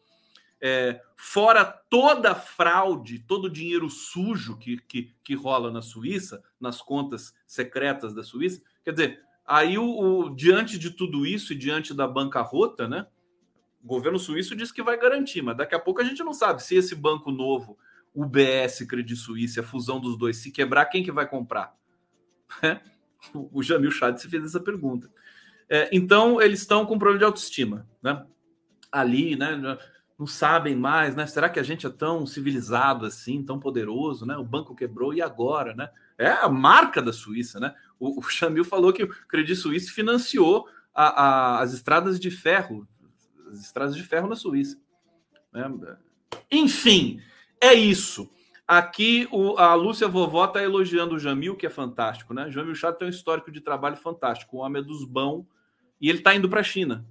É, 0.61 1.01
fora 1.15 1.63
toda 1.63 2.31
a 2.31 2.35
fraude, 2.35 3.19
todo 3.19 3.45
o 3.45 3.49
dinheiro 3.49 3.89
sujo 3.89 4.57
que, 4.57 4.77
que, 4.77 5.13
que 5.23 5.33
rola 5.33 5.71
na 5.71 5.81
Suíça, 5.81 6.43
nas 6.59 6.81
contas 6.81 7.33
secretas 7.47 8.13
da 8.13 8.23
Suíça. 8.23 8.61
Quer 8.83 8.91
dizer, 8.91 9.23
aí 9.45 9.77
o, 9.77 9.85
o 9.85 10.35
diante 10.35 10.77
de 10.77 10.89
tudo 10.89 11.25
isso 11.25 11.53
e 11.53 11.55
diante 11.55 11.93
da 11.93 12.07
bancarrota, 12.07 12.87
né? 12.87 13.07
O 13.81 13.87
governo 13.87 14.19
suíço 14.19 14.55
diz 14.55 14.71
que 14.71 14.83
vai 14.83 14.97
garantir, 14.99 15.41
mas 15.41 15.55
daqui 15.55 15.73
a 15.73 15.79
pouco 15.79 16.01
a 16.01 16.03
gente 16.03 16.21
não 16.23 16.33
sabe 16.33 16.61
se 16.61 16.75
esse 16.75 16.93
banco 16.93 17.31
novo, 17.31 17.77
UBS 18.13 18.85
Credit 18.87 19.15
Suisse, 19.15 19.59
a 19.59 19.63
fusão 19.63 19.99
dos 19.99 20.17
dois, 20.17 20.37
se 20.37 20.51
quebrar, 20.51 20.85
quem 20.87 21.03
que 21.03 21.11
vai 21.11 21.27
comprar? 21.27 21.75
É, 22.63 22.81
o 23.33 23.61
Jamil 23.61 23.91
Chad 23.91 24.17
se 24.17 24.27
fez 24.27 24.43
essa 24.43 24.59
pergunta. 24.59 25.11
É, 25.69 25.87
então, 25.91 26.41
eles 26.41 26.61
estão 26.61 26.85
com 26.85 26.97
problema 26.97 27.19
de 27.19 27.25
autoestima, 27.25 27.87
né? 28.01 28.25
Ali, 28.91 29.35
né? 29.35 29.77
Não 30.19 30.27
sabem 30.27 30.75
mais, 30.75 31.15
né? 31.15 31.25
Será 31.25 31.49
que 31.49 31.59
a 31.59 31.63
gente 31.63 31.87
é 31.87 31.89
tão 31.89 32.27
civilizado 32.27 33.05
assim, 33.05 33.41
tão 33.41 33.57
poderoso, 33.57 34.25
né? 34.25 34.35
O 34.35 34.43
banco 34.43 34.75
quebrou 34.75 35.13
e 35.13 35.21
agora, 35.21 35.73
né? 35.73 35.89
É 36.17 36.27
a 36.27 36.49
marca 36.49 37.01
da 37.01 37.13
Suíça, 37.13 37.59
né? 37.59 37.73
O, 37.97 38.19
o 38.19 38.29
Jamil 38.29 38.65
falou 38.65 38.91
que 38.91 39.03
o 39.03 39.07
Credit 39.27 39.55
Suisse 39.55 39.89
financiou 39.91 40.67
a, 40.93 41.23
a, 41.23 41.59
as 41.61 41.73
estradas 41.73 42.19
de 42.19 42.29
ferro 42.29 42.85
as 43.49 43.61
estradas 43.61 43.95
de 43.95 44.03
ferro 44.03 44.27
na 44.27 44.35
Suíça. 44.35 44.79
Né? 45.51 45.97
Enfim, 46.51 47.21
é 47.59 47.73
isso. 47.73 48.29
Aqui 48.67 49.27
o, 49.31 49.57
a 49.57 49.73
Lúcia 49.73 50.07
Vovó 50.07 50.45
está 50.45 50.61
elogiando 50.61 51.15
o 51.15 51.19
Jamil, 51.19 51.55
que 51.55 51.65
é 51.65 51.69
fantástico, 51.69 52.33
né? 52.33 52.51
Jamil 52.51 52.75
Chato 52.75 52.99
tem 52.99 53.07
um 53.07 53.11
histórico 53.11 53.51
de 53.51 53.61
trabalho 53.61 53.97
fantástico. 53.97 54.57
O 54.57 54.59
homem 54.59 54.81
é 54.81 54.85
dos 54.85 55.03
bons 55.03 55.45
e 55.99 56.07
ele 56.07 56.19
está 56.19 56.35
indo 56.35 56.47
para 56.47 56.59
a 56.59 56.63
China. 56.63 57.05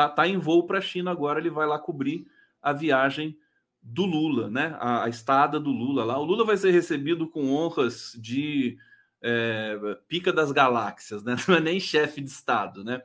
Tá, 0.00 0.08
tá 0.08 0.26
em 0.26 0.38
voo 0.38 0.66
para 0.66 0.78
a 0.78 0.82
China 0.82 1.10
agora. 1.10 1.38
Ele 1.38 1.50
vai 1.50 1.66
lá 1.66 1.78
cobrir 1.78 2.26
a 2.62 2.72
viagem 2.72 3.36
do 3.82 4.06
Lula, 4.06 4.48
né? 4.48 4.74
A, 4.80 5.04
a, 5.04 5.08
estada 5.10 5.60
do 5.60 5.70
Lula 5.70 6.04
lá. 6.04 6.18
O 6.18 6.24
Lula 6.24 6.42
vai 6.42 6.56
ser 6.56 6.70
recebido 6.70 7.28
com 7.28 7.52
honras 7.52 8.16
de 8.18 8.78
é, 9.20 9.78
pica 10.08 10.32
das 10.32 10.52
galáxias, 10.52 11.22
né? 11.22 11.36
Não 11.46 11.56
é 11.56 11.60
nem 11.60 11.78
chefe 11.78 12.22
de 12.22 12.30
Estado, 12.30 12.82
né? 12.82 13.02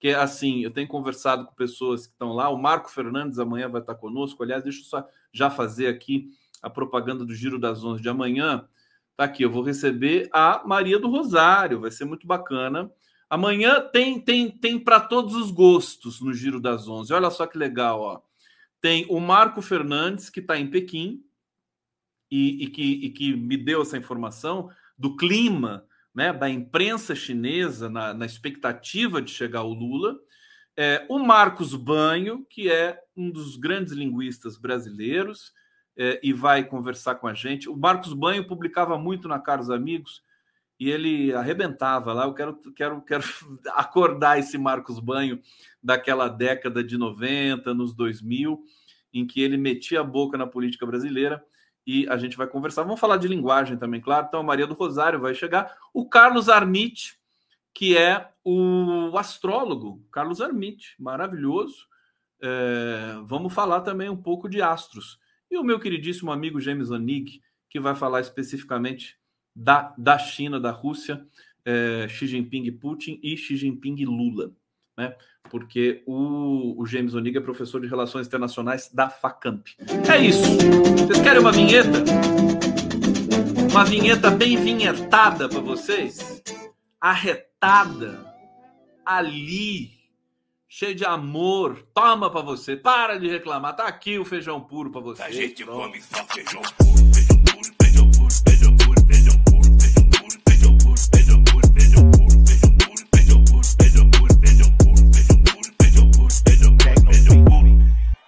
que 0.00 0.08
assim, 0.08 0.64
eu 0.64 0.72
tenho 0.72 0.88
conversado 0.88 1.46
com 1.46 1.54
pessoas 1.54 2.08
que 2.08 2.12
estão 2.12 2.32
lá, 2.32 2.48
o 2.48 2.58
Marco 2.60 2.90
Fernandes 2.90 3.38
amanhã 3.38 3.68
vai 3.68 3.80
estar 3.80 3.94
conosco, 3.94 4.42
aliás, 4.42 4.64
deixa 4.64 4.80
eu 4.80 4.84
só 4.84 5.08
já 5.32 5.48
fazer 5.48 5.86
aqui 5.86 6.28
a 6.60 6.68
propaganda 6.68 7.24
do 7.24 7.32
Giro 7.32 7.56
das 7.56 7.84
Onze 7.84 8.02
de 8.02 8.08
amanhã, 8.08 8.68
tá 9.16 9.22
aqui, 9.22 9.44
eu 9.44 9.50
vou 9.52 9.62
receber 9.62 10.28
a 10.32 10.60
Maria 10.66 10.98
do 10.98 11.08
Rosário, 11.08 11.78
vai 11.78 11.92
ser 11.92 12.04
muito 12.04 12.26
bacana, 12.26 12.90
amanhã 13.32 13.80
tem 13.80 14.20
tem 14.20 14.50
tem 14.50 14.78
para 14.78 15.00
todos 15.00 15.34
os 15.34 15.50
gostos 15.50 16.20
no 16.20 16.34
Giro 16.34 16.60
das 16.60 16.86
Onze, 16.86 17.14
olha 17.14 17.30
só 17.30 17.46
que 17.46 17.56
legal, 17.56 18.00
ó, 18.00 18.20
tem 18.78 19.06
o 19.08 19.18
Marco 19.18 19.62
Fernandes, 19.62 20.28
que 20.28 20.40
está 20.40 20.58
em 20.58 20.68
Pequim, 20.68 21.24
e, 22.30 22.64
e, 22.64 22.68
que, 22.68 22.82
e 22.82 23.10
que 23.10 23.34
me 23.34 23.56
deu 23.56 23.80
essa 23.80 23.96
informação 23.96 24.70
do 24.98 25.16
clima 25.16 25.86
né, 26.14 26.32
da 26.32 26.48
imprensa 26.48 27.14
chinesa 27.14 27.88
na, 27.88 28.12
na, 28.12 28.26
expectativa 28.26 29.22
de 29.22 29.30
chegar 29.30 29.62
o 29.62 29.72
Lula, 29.72 30.18
é, 30.76 31.06
o 31.08 31.18
Marcos 31.18 31.74
Banho, 31.74 32.46
que 32.50 32.70
é 32.70 32.98
um 33.16 33.30
dos 33.30 33.56
grandes 33.56 33.92
linguistas 33.92 34.58
brasileiros 34.58 35.52
é, 35.96 36.20
e 36.22 36.32
vai 36.32 36.64
conversar 36.64 37.14
com 37.14 37.26
a 37.26 37.34
gente. 37.34 37.68
O 37.68 37.76
Marcos 37.76 38.12
Banho 38.12 38.46
publicava 38.46 38.98
muito 38.98 39.26
na 39.26 39.38
Caros 39.38 39.70
Amigos 39.70 40.22
e 40.82 40.90
ele 40.90 41.32
arrebentava 41.32 42.12
lá. 42.12 42.24
Eu 42.24 42.34
quero, 42.34 42.58
quero, 42.74 43.00
quero 43.02 43.22
acordar 43.70 44.40
esse 44.40 44.58
Marcos 44.58 44.98
Banho 44.98 45.40
daquela 45.80 46.26
década 46.26 46.82
de 46.82 46.98
90, 46.98 47.72
nos 47.72 47.94
2000, 47.94 48.60
em 49.14 49.24
que 49.24 49.40
ele 49.40 49.56
metia 49.56 50.00
a 50.00 50.04
boca 50.04 50.36
na 50.36 50.44
política 50.44 50.84
brasileira 50.84 51.40
e 51.86 52.08
a 52.08 52.16
gente 52.16 52.36
vai 52.36 52.48
conversar. 52.48 52.82
Vamos 52.82 52.98
falar 52.98 53.16
de 53.16 53.28
linguagem 53.28 53.76
também, 53.76 54.00
claro. 54.00 54.26
Então, 54.26 54.40
a 54.40 54.42
Maria 54.42 54.66
do 54.66 54.74
Rosário 54.74 55.20
vai 55.20 55.36
chegar. 55.36 55.72
O 55.94 56.08
Carlos 56.08 56.48
Armit, 56.48 57.16
que 57.72 57.96
é 57.96 58.28
o 58.44 59.16
astrólogo, 59.16 60.04
Carlos 60.10 60.40
Armit, 60.40 60.96
maravilhoso. 60.98 61.86
É, 62.42 63.20
vamos 63.22 63.54
falar 63.54 63.82
também 63.82 64.08
um 64.08 64.20
pouco 64.20 64.48
de 64.48 64.60
astros. 64.60 65.16
E 65.48 65.56
o 65.56 65.62
meu 65.62 65.78
queridíssimo 65.78 66.32
amigo 66.32 66.60
James 66.60 66.90
Onig, 66.90 67.40
que 67.70 67.78
vai 67.78 67.94
falar 67.94 68.20
especificamente 68.20 69.21
da, 69.54 69.94
da 69.98 70.18
China, 70.18 70.58
da 70.60 70.70
Rússia, 70.70 71.26
é, 71.64 72.06
Xi 72.08 72.26
Jinping 72.26 72.70
Putin 72.72 73.20
e 73.22 73.36
Xi 73.36 73.56
Jinping 73.56 74.04
Lula 74.04 74.52
né? 74.96 75.14
Porque 75.50 76.02
o, 76.06 76.80
o 76.80 76.86
James 76.86 77.14
Onig 77.14 77.36
é 77.36 77.40
professor 77.40 77.80
de 77.80 77.86
Relações 77.86 78.26
Internacionais 78.26 78.90
da 78.92 79.10
FACAMP. 79.10 79.68
É 80.10 80.18
isso. 80.18 80.42
Vocês 80.98 81.20
querem 81.20 81.40
uma 81.40 81.52
vinheta? 81.52 81.98
Uma 83.70 83.84
vinheta 83.84 84.30
bem 84.30 84.56
vinhetada 84.56 85.48
para 85.48 85.60
vocês? 85.60 86.42
Arretada. 87.00 88.32
Ali. 89.04 89.90
Cheio 90.68 90.94
de 90.94 91.04
amor. 91.04 91.86
Toma 91.92 92.30
para 92.30 92.40
você. 92.40 92.76
Para 92.76 93.18
de 93.18 93.28
reclamar. 93.28 93.76
Tá 93.76 93.86
aqui 93.86 94.18
o 94.18 94.24
feijão 94.24 94.60
puro 94.60 94.90
para 94.90 95.00
você. 95.00 95.22
A 95.22 95.30
gente 95.30 95.64
Pronto. 95.64 95.82
come 95.82 96.00
só 96.00 96.24
feijão 96.28 96.62
puro, 96.78 96.91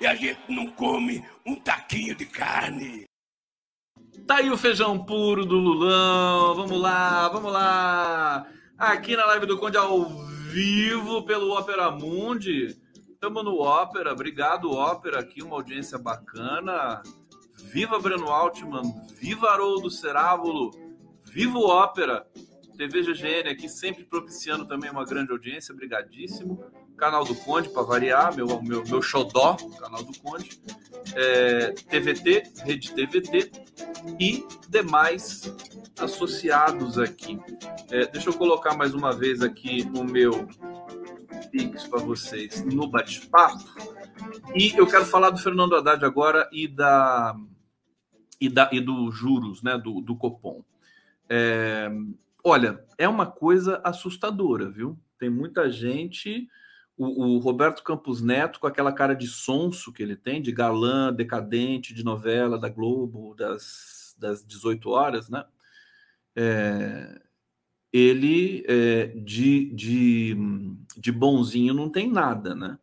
e 0.05 0.07
a 0.07 0.15
gente 0.15 0.39
não 0.51 0.67
come 0.67 1.25
um 1.47 1.55
taquinho 1.55 2.15
de 2.15 2.27
carne. 2.27 3.07
Tá 4.27 4.37
aí 4.37 4.51
o 4.51 4.57
feijão 4.57 5.03
puro 5.03 5.47
do 5.47 5.57
Lulão. 5.57 6.55
Vamos 6.55 6.79
lá, 6.79 7.29
vamos 7.31 7.51
lá. 7.51 8.47
Aqui 8.77 9.17
na 9.17 9.25
live 9.25 9.47
do 9.47 9.59
Conde 9.59 9.79
ao 9.79 10.05
vivo 10.51 11.23
pelo 11.25 11.53
Ópera 11.53 11.91
Mundi. 11.91 12.77
Estamos 13.13 13.43
no 13.45 13.59
Ópera. 13.59 14.13
Obrigado, 14.13 14.71
Ópera. 14.71 15.21
Aqui 15.21 15.43
uma 15.43 15.57
audiência 15.57 15.97
bacana. 15.97 17.03
viva 17.73 17.99
Breno 17.99 18.29
Altman, 18.29 18.83
viva 19.19 19.49
Haroldo 19.49 19.91
Cerávulo, 19.91 20.71
viva 21.25 21.59
Ópera, 21.59 22.27
TV 22.77 23.03
GGN 23.03 23.49
aqui 23.49 23.71
sempre 23.71 24.05
propiciando 24.05 24.67
também 24.67 24.91
uma 24.91 25.07
grande 25.07 25.33
audiência, 25.33 25.75
brigadíssimo. 25.75 26.63
Canal 26.97 27.25
do 27.25 27.35
Conde, 27.35 27.69
para 27.69 27.83
variar, 27.83 28.35
meu, 28.35 28.63
meu, 28.63 28.85
meu 28.85 29.03
xodó, 29.03 29.57
canal 29.79 30.03
do 30.03 30.19
Conde. 30.21 30.61
É, 31.15 31.71
TVT, 31.73 32.53
Rede 32.65 32.93
TVT 32.93 33.53
e 34.19 34.47
demais 34.69 35.53
associados 35.99 36.99
aqui. 36.99 37.39
É, 37.91 38.07
deixa 38.07 38.31
eu 38.31 38.35
colocar 38.35 38.77
mais 38.77 38.95
uma 38.95 39.13
vez 39.13 39.43
aqui 39.43 39.89
o 39.95 40.05
meu 40.05 40.49
Pix 41.51 41.87
para 41.87 42.01
vocês 42.01 42.65
no 42.65 42.87
bate-papo. 42.89 43.65
E 44.55 44.77
eu 44.77 44.87
quero 44.87 45.05
falar 45.05 45.31
do 45.31 45.39
Fernando 45.39 45.77
Haddad 45.77 46.05
agora 46.05 46.49
e 46.53 46.67
da 46.67 47.37
e, 48.41 48.49
da, 48.49 48.69
e 48.73 48.81
do 48.81 49.11
juros, 49.11 49.63
né, 49.63 49.79
do, 49.79 50.01
do 50.01 50.17
Copom. 50.17 50.63
É, 51.29 51.91
olha, 52.43 52.85
é 52.99 53.09
uma 53.09 53.27
coisa 53.27 53.81
assustadora, 53.85 54.69
viu? 54.69 54.99
Tem 55.19 55.31
muita 55.31 55.71
gente. 55.71 56.49
O, 56.97 57.25
o, 57.25 57.39
Roberto 57.39 57.83
Campos 57.83 58.23
Neto, 58.23 58.61
com 58.61 58.67
aquela 58.67 58.93
cara 58.93 59.15
de 59.15 59.27
sonso 59.27 59.93
que 59.93 60.03
ele 60.03 60.15
tem, 60.15 60.41
de 60.41 60.53
galã, 60.53 61.13
decadente, 61.13 61.93
de 61.93 62.05
novela 62.05 62.59
da 62.59 62.69
Globo, 62.69 63.35
das, 63.35 64.15
das 64.19 64.45
18 64.47 64.89
horas, 64.91 65.29
né? 65.29 65.45
É, 66.37 67.21
ele 67.93 68.65
é, 68.69 69.07
de, 69.07 69.73
de, 69.73 70.37
de 70.97 71.13
bonzinho 71.13 71.73
não 71.75 71.89
tem 71.89 72.11
nada, 72.11 72.55
né? 72.55 72.79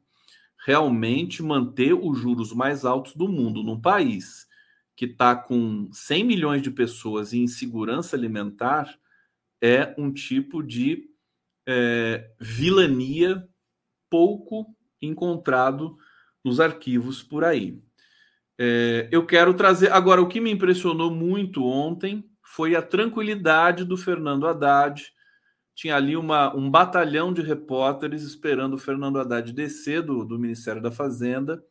Realmente 0.65 1.41
manter 1.41 1.93
os 1.93 2.17
juros 2.17 2.53
mais 2.53 2.85
altos 2.85 3.15
do 3.15 3.27
mundo 3.27 3.63
num 3.63 3.79
país 3.79 4.47
que 4.95 5.05
está 5.05 5.35
com 5.35 5.89
100 5.91 6.23
milhões 6.23 6.61
de 6.61 6.69
pessoas 6.69 7.33
em 7.33 7.43
insegurança 7.43 8.15
alimentar 8.15 8.97
é 9.59 9.93
um 9.97 10.13
tipo 10.13 10.61
de 10.61 11.09
é, 11.67 12.31
vilania 12.39 13.47
pouco 14.11 14.67
encontrado 15.01 15.97
nos 16.43 16.59
arquivos 16.59 17.23
por 17.23 17.43
aí. 17.43 17.81
É, 18.59 19.07
eu 19.11 19.25
quero 19.25 19.53
trazer. 19.53 19.91
Agora, 19.91 20.21
o 20.21 20.27
que 20.27 20.41
me 20.41 20.51
impressionou 20.51 21.09
muito 21.09 21.65
ontem 21.65 22.29
foi 22.43 22.75
a 22.75 22.81
tranquilidade 22.81 23.85
do 23.85 23.97
Fernando 23.97 24.47
Haddad. 24.47 25.11
Tinha 25.73 25.95
ali 25.95 26.15
uma, 26.15 26.55
um 26.55 26.69
batalhão 26.69 27.33
de 27.33 27.41
repórteres 27.41 28.21
esperando 28.23 28.73
o 28.73 28.77
Fernando 28.77 29.17
Haddad 29.17 29.51
descer 29.53 30.03
do, 30.03 30.25
do 30.25 30.37
Ministério 30.37 30.81
da 30.81 30.91
Fazenda 30.91 31.63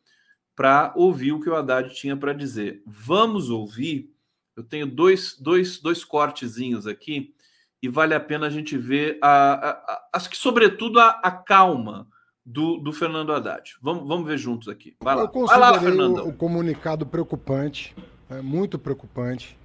para 0.55 0.91
ouvir 0.97 1.31
o 1.31 1.39
que 1.39 1.49
o 1.49 1.55
Haddad 1.55 1.93
tinha 1.93 2.17
para 2.17 2.33
dizer. 2.33 2.81
Vamos 2.85 3.49
ouvir. 3.49 4.11
Eu 4.55 4.63
tenho 4.63 4.85
dois, 4.85 5.37
dois, 5.39 5.79
dois 5.79 6.03
cortezinhos 6.03 6.87
aqui 6.87 7.33
e 7.81 7.87
vale 7.87 8.13
a 8.13 8.19
pena 8.19 8.47
a 8.47 8.49
gente 8.49 8.77
ver, 8.77 9.17
a, 9.21 9.53
a, 9.53 9.69
a 9.71 10.09
acho 10.13 10.29
que, 10.29 10.37
sobretudo, 10.37 10.99
a, 10.99 11.09
a 11.23 11.31
calma 11.31 12.10
do, 12.45 12.77
do, 12.77 12.91
Fernando 12.91 13.31
Haddad. 13.33 13.75
Vamos, 13.81 14.07
vamos 14.07 14.27
ver 14.27 14.37
juntos 14.37 14.67
aqui. 14.67 14.95
Vai 15.01 15.15
lá. 15.15 15.31
Eu 15.33 15.45
Vai 15.45 15.59
lá, 15.59 15.79
Fernando. 15.79 16.19
O, 16.19 16.29
o 16.29 16.33
comunicado 16.33 17.05
preocupante, 17.05 17.95
é 18.29 18.41
muito 18.41 18.79
preocupante 18.79 19.57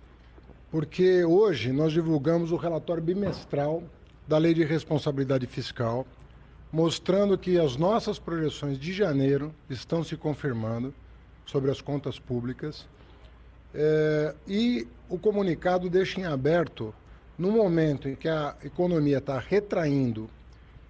porque 0.71 1.25
hoje 1.25 1.73
nós 1.73 1.93
divulgamos 1.93 2.53
o 2.53 2.57
relatório 2.57 3.03
bimestral 3.03 3.83
da 4.27 4.37
Lei 4.37 4.53
de 4.53 4.65
Responsabilidade 4.65 5.47
Fiscal, 5.47 6.07
mostrando 6.73 7.39
que 7.39 7.59
as 7.59 7.77
nossas 7.77 8.19
projeções 8.19 8.79
de 8.79 8.93
janeiro 8.93 9.55
estão 9.71 10.03
se 10.03 10.17
confirmando 10.17 10.93
sobre 11.45 11.71
as 11.71 11.81
contas 11.81 12.19
públicas. 12.19 12.87
É, 13.73 14.35
e 14.47 14.87
o 15.09 15.19
comunicado 15.19 15.89
deixa 15.89 16.21
em 16.21 16.25
aberto, 16.25 16.93
no 17.39 17.53
momento 17.53 18.09
em 18.09 18.17
que 18.17 18.29
a 18.29 18.57
economia 18.65 19.19
está 19.19 19.39
retraindo 19.39 20.29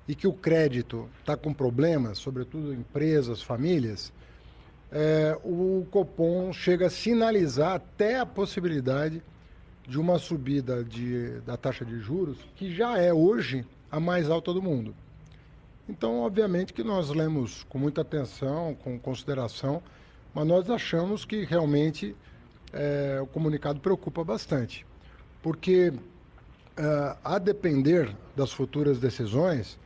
e 0.08 0.14
que 0.14 0.26
o 0.26 0.32
crédito 0.32 1.08
está 1.20 1.36
com 1.36 1.52
problemas, 1.52 2.18
sobretudo 2.18 2.72
empresas, 2.72 3.42
famílias, 3.42 4.12
é, 4.90 5.36
o 5.44 5.86
Copom 5.90 6.52
chega 6.52 6.86
a 6.86 6.90
sinalizar 6.90 7.74
até 7.74 8.20
a 8.20 8.26
possibilidade 8.26 9.22
de 9.86 9.98
uma 9.98 10.18
subida 10.18 10.82
de, 10.84 11.40
da 11.40 11.56
taxa 11.56 11.84
de 11.84 11.98
juros 11.98 12.38
que 12.54 12.74
já 12.74 12.98
é 12.98 13.12
hoje 13.12 13.64
a 13.90 14.00
mais 14.00 14.30
alta 14.30 14.52
do 14.52 14.62
mundo. 14.62 14.94
Então, 15.88 16.20
obviamente 16.20 16.72
que 16.72 16.82
nós 16.82 17.10
lemos 17.10 17.64
com 17.68 17.78
muita 17.78 18.00
atenção, 18.00 18.76
com 18.82 18.98
consideração, 18.98 19.82
mas 20.34 20.46
nós 20.46 20.68
achamos 20.68 21.24
que 21.24 21.44
realmente 21.44 22.16
é, 22.72 23.20
o 23.22 23.26
comunicado 23.26 23.80
preocupa 23.80 24.24
bastante, 24.24 24.84
porque 25.42 25.92
é, 26.76 27.16
a 27.22 27.38
depender 27.38 28.14
das 28.34 28.52
futuras 28.52 28.98
decisões, 28.98 29.78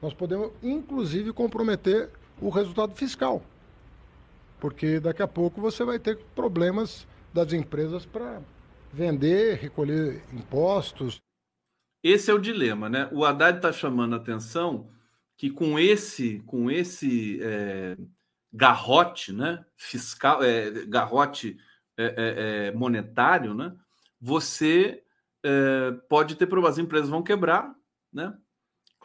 nós 0.00 0.14
podemos 0.14 0.52
inclusive 0.62 1.32
comprometer 1.32 2.10
o 2.40 2.48
resultado 2.48 2.94
fiscal, 2.94 3.42
porque 4.60 5.00
daqui 5.00 5.22
a 5.22 5.28
pouco 5.28 5.60
você 5.60 5.84
vai 5.84 5.98
ter 5.98 6.18
problemas 6.34 7.06
das 7.32 7.52
empresas 7.52 8.04
para 8.04 8.40
vender, 8.92 9.56
recolher 9.56 10.22
impostos. 10.32 11.20
Esse 12.02 12.30
é 12.30 12.34
o 12.34 12.38
dilema, 12.38 12.88
né? 12.88 13.08
O 13.12 13.24
Haddad 13.24 13.58
está 13.58 13.72
chamando 13.72 14.14
a 14.14 14.18
atenção 14.18 14.88
que 15.36 15.50
com 15.50 15.78
esse, 15.78 16.40
com 16.46 16.70
esse 16.70 17.38
é, 17.42 17.96
garrote, 18.52 19.32
né, 19.32 19.64
fiscal, 19.76 20.42
é, 20.42 20.70
garrote 20.86 21.58
é, 21.98 22.04
é, 22.04 22.68
é 22.68 22.72
monetário, 22.72 23.52
né, 23.52 23.74
você 24.18 25.02
é, 25.44 25.92
pode 26.08 26.36
ter 26.36 26.46
problemas, 26.46 26.78
as 26.78 26.84
empresas 26.84 27.10
vão 27.10 27.22
quebrar, 27.22 27.74
né? 28.12 28.34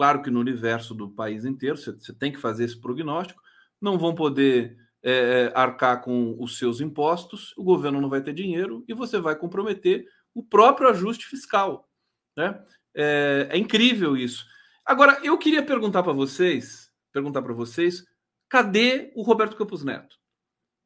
Claro 0.02 0.24
que 0.24 0.32
no 0.32 0.40
universo 0.40 0.96
do 0.96 1.12
país 1.12 1.46
inteiro 1.46 1.78
você, 1.78 1.92
você 1.92 2.12
tem 2.12 2.32
que 2.32 2.40
fazer 2.40 2.64
esse 2.64 2.76
prognóstico, 2.76 3.40
não 3.80 4.00
vão 4.00 4.16
poder 4.16 4.76
é, 5.04 5.12
é, 5.12 5.52
arcar 5.54 6.02
com 6.02 6.36
os 6.40 6.58
seus 6.58 6.82
impostos, 6.82 7.54
o 7.56 7.64
governo 7.64 8.02
não 8.02 8.10
vai 8.10 8.20
ter 8.20 8.34
dinheiro 8.34 8.84
e 8.88 8.96
você 8.96 9.20
vai 9.20 9.36
comprometer 9.36 10.08
o 10.34 10.42
próprio 10.42 10.90
ajuste 10.90 11.28
fiscal. 11.28 11.88
Né? 12.36 12.60
É, 12.96 13.50
é 13.52 13.58
incrível 13.60 14.18
isso. 14.18 14.44
Agora, 14.84 15.20
eu 15.24 15.38
queria 15.38 15.62
perguntar 15.62 16.02
para 16.02 16.14
vocês, 16.14 16.92
perguntar 17.14 17.44
para 17.44 17.54
vocês, 17.54 18.04
cadê 18.50 19.12
o 19.14 19.22
Roberto 19.22 19.56
Campos 19.56 19.84
Neto? 19.84 20.18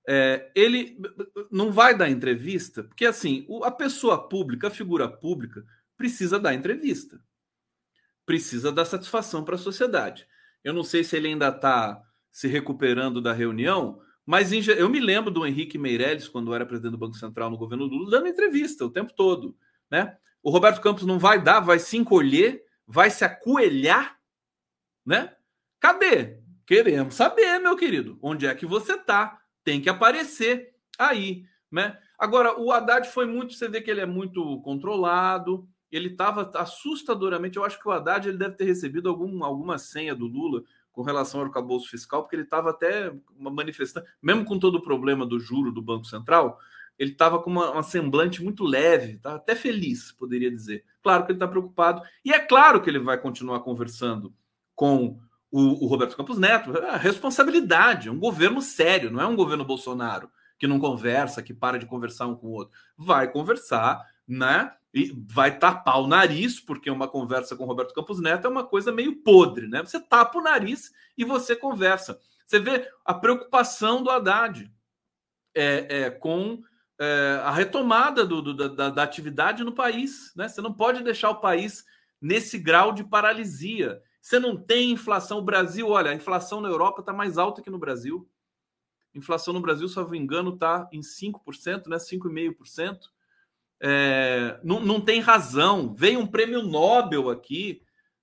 É, 0.06 0.52
ele 0.54 1.00
não 1.50 1.72
vai 1.72 1.98
dar 1.98 2.10
entrevista, 2.10 2.84
porque 2.84 3.06
assim, 3.06 3.48
a 3.64 3.72
pessoa 3.72 4.28
pública, 4.28 4.68
a 4.68 4.72
figura 4.72 5.08
pública, 5.08 5.66
precisa 5.96 6.38
dar 6.38 6.54
entrevista, 6.54 7.18
precisa 8.26 8.72
dar 8.72 8.86
satisfação 8.86 9.44
para 9.44 9.56
a 9.56 9.60
sociedade. 9.60 10.28
Eu 10.64 10.74
não 10.74 10.84
sei 10.84 11.04
se 11.04 11.16
ele 11.16 11.28
ainda 11.28 11.50
está 11.50 12.02
se 12.32 12.48
recuperando 12.48 13.22
da 13.22 13.32
reunião, 13.32 14.02
mas 14.26 14.52
em, 14.52 14.62
eu 14.72 14.90
me 14.90 15.00
lembro 15.00 15.30
do 15.30 15.46
Henrique 15.46 15.78
Meirelles, 15.78 16.28
quando 16.28 16.54
era 16.54 16.66
presidente 16.66 16.94
do 16.94 16.98
Banco 16.98 17.16
Central 17.16 17.50
no 17.50 17.58
governo 17.58 17.86
Lula, 17.86 18.10
dando 18.10 18.28
entrevista 18.28 18.84
o 18.84 18.90
tempo 18.90 19.14
todo. 19.14 19.56
Né? 19.90 20.18
O 20.42 20.50
Roberto 20.50 20.82
Campos 20.82 21.06
não 21.06 21.20
vai 21.20 21.42
dar, 21.42 21.60
vai 21.60 21.78
se 21.78 21.96
encolher, 21.96 22.64
vai 22.88 23.12
se 23.12 23.24
acoelhar. 23.24 24.18
Né? 25.06 25.34
Cadê? 25.80 26.40
Queremos 26.66 27.14
saber, 27.14 27.60
meu 27.60 27.76
querido, 27.76 28.18
onde 28.22 28.48
é 28.48 28.56
que 28.56 28.66
você 28.66 28.94
está? 28.94 29.40
Tem 29.64 29.80
que 29.80 29.90
aparecer 29.90 30.74
aí. 30.98 31.46
Né? 31.72 31.96
Agora, 32.18 32.60
o 32.60 32.72
Haddad 32.72 33.08
foi 33.10 33.28
muito, 33.28 33.54
você 33.54 33.68
vê 33.68 33.82
que 33.82 33.92
ele 33.92 34.02
é 34.02 34.06
muito 34.06 34.60
controlado, 34.62 35.70
ele 35.96 36.10
estava 36.10 36.52
assustadoramente. 36.56 37.58
Eu 37.58 37.64
acho 37.64 37.80
que 37.80 37.88
o 37.88 37.92
Haddad 37.92 38.28
ele 38.28 38.38
deve 38.38 38.56
ter 38.56 38.66
recebido 38.66 39.10
algum, 39.10 39.44
alguma 39.44 39.78
senha 39.78 40.16
do 40.16 40.26
Lula 40.26 40.64
com 40.92 41.02
relação 41.02 41.40
ao 41.40 41.46
arcabouço 41.48 41.90
fiscal, 41.90 42.22
porque 42.22 42.36
ele 42.36 42.44
estava 42.44 42.70
até 42.70 43.14
manifestando, 43.38 44.06
mesmo 44.22 44.46
com 44.46 44.58
todo 44.58 44.76
o 44.76 44.82
problema 44.82 45.26
do 45.26 45.40
juro 45.40 45.72
do 45.72 45.82
Banco 45.82 46.06
Central, 46.06 46.58
ele 46.98 47.12
estava 47.12 47.42
com 47.42 47.50
uma, 47.50 47.72
uma, 47.72 47.84
semblante 47.84 48.42
muito 48.42 48.64
leve, 48.64 49.18
tá? 49.18 49.36
até 49.36 49.56
feliz, 49.56 50.14
poderia 50.14 50.50
dizer. 50.50 50.86
Claro 51.04 51.26
que 51.26 51.32
ele 51.32 51.38
está 51.38 51.48
preocupado, 51.48 52.02
e 52.24 52.32
é 52.32 52.40
claro 52.40 52.82
que 52.82 52.90
ele 52.90 53.00
vai 53.00 53.18
continuar 53.18 53.60
conversando 53.60 54.34
com 54.74 55.20
o, 55.52 55.86
o 55.86 55.88
Roberto 55.88 56.16
Campos 56.16 56.38
Neto. 56.38 56.76
É 56.78 56.98
responsabilidade, 56.98 58.08
é 58.08 58.12
um 58.12 58.20
governo 58.20 58.62
sério, 58.62 59.12
não 59.12 59.22
é 59.22 59.28
um 59.28 59.36
governo 59.36 59.66
Bolsonaro 59.66 60.30
que 60.58 60.68
não 60.68 60.80
conversa, 60.80 61.44
que 61.44 61.54
para 61.54 61.78
de 61.78 61.86
conversar 61.86 62.28
um 62.28 62.36
com 62.36 62.48
o 62.48 62.52
outro. 62.52 62.74
Vai 62.98 63.30
conversar, 63.30 64.02
né? 64.28 64.72
E 64.96 65.12
vai 65.28 65.60
tapar 65.60 66.00
o 66.00 66.08
nariz, 66.08 66.58
porque 66.58 66.90
uma 66.90 67.06
conversa 67.06 67.54
com 67.54 67.66
Roberto 67.66 67.94
Campos 67.94 68.22
Neto 68.22 68.48
é 68.48 68.50
uma 68.50 68.64
coisa 68.64 68.94
meio 68.94 69.18
podre, 69.18 69.68
né? 69.68 69.84
Você 69.84 70.00
tapa 70.00 70.40
o 70.40 70.42
nariz 70.42 70.94
e 71.18 71.26
você 71.26 71.54
conversa. 71.54 72.18
Você 72.48 72.60
vê 72.60 72.90
a 73.04 73.14
preocupação 73.14 74.02
do 74.02 74.10
Haddad 74.10 74.72
é, 75.54 76.04
é 76.04 76.10
com 76.10 76.64
é, 76.98 77.42
a 77.44 77.52
retomada 77.52 78.26
do, 78.26 78.42
do, 78.42 78.74
da, 78.74 78.90
da, 78.90 79.04
atividade 79.04 79.66
no 79.66 79.76
país, 79.76 80.32
né? 80.34 80.48
Você 80.48 80.62
não 80.62 80.72
pode 80.72 81.04
deixar 81.04 81.30
o 81.30 81.42
país 81.42 81.84
nesse 82.22 82.58
grau 82.58 82.94
de 82.94 83.04
paralisia. 83.04 84.02
Você 84.22 84.40
não 84.40 84.56
tem 84.56 84.92
inflação. 84.92 85.40
O 85.40 85.46
Brasil, 85.46 85.90
olha, 85.90 86.12
a 86.12 86.16
inflação 86.16 86.62
na 86.62 86.70
Europa 86.70 87.02
está 87.02 87.12
mais 87.12 87.38
alta 87.38 87.62
que 87.62 87.70
no 87.70 87.78
Brasil. 87.78 88.26
Inflação 89.14 89.54
no 89.54 89.60
Brasil, 89.60 89.90
se 89.90 89.98
eu 89.98 90.04
não 90.04 90.10
me 90.10 90.18
engano, 90.18 90.54
está 90.54 90.88
em 90.90 91.02
5%, 91.02 91.88
né? 91.88 91.98
5,5%. 91.98 93.14
É, 93.82 94.60
não, 94.64 94.80
não 94.80 95.02
tem 95.02 95.20
razão. 95.20 95.94
Veio 95.94 96.20
um 96.20 96.28
prêmio 96.28 96.64
Nobel 96.64 97.30
aqui 97.30 97.82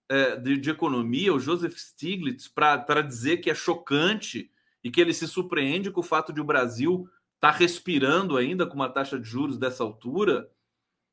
é, 0.09 0.36
de, 0.36 0.59
de, 0.59 0.70
economia, 0.70 1.32
o 1.32 1.40
Joseph 1.40 1.76
Stiglitz, 1.76 2.48
para 2.48 3.03
dizer 3.03 3.38
que 3.38 3.50
é 3.50 3.55
chocante 3.55 4.50
e 4.82 4.90
que 4.90 5.00
ele 5.00 5.14
se 5.14 5.26
surpreende 5.28 5.90
com 5.90 6.00
o 6.00 6.05
fato 6.05 6.32
de 6.32 6.40
o 6.40 6.44
Brasil 6.44 7.09
estar 7.34 7.53
tá 7.53 7.59
respirando 7.59 8.36
ainda 8.36 8.66
com 8.66 8.74
uma 8.74 8.88
taxa 8.88 9.18
de 9.18 9.28
juros 9.28 9.59
dessa 9.59 9.82
altura, 9.82 10.50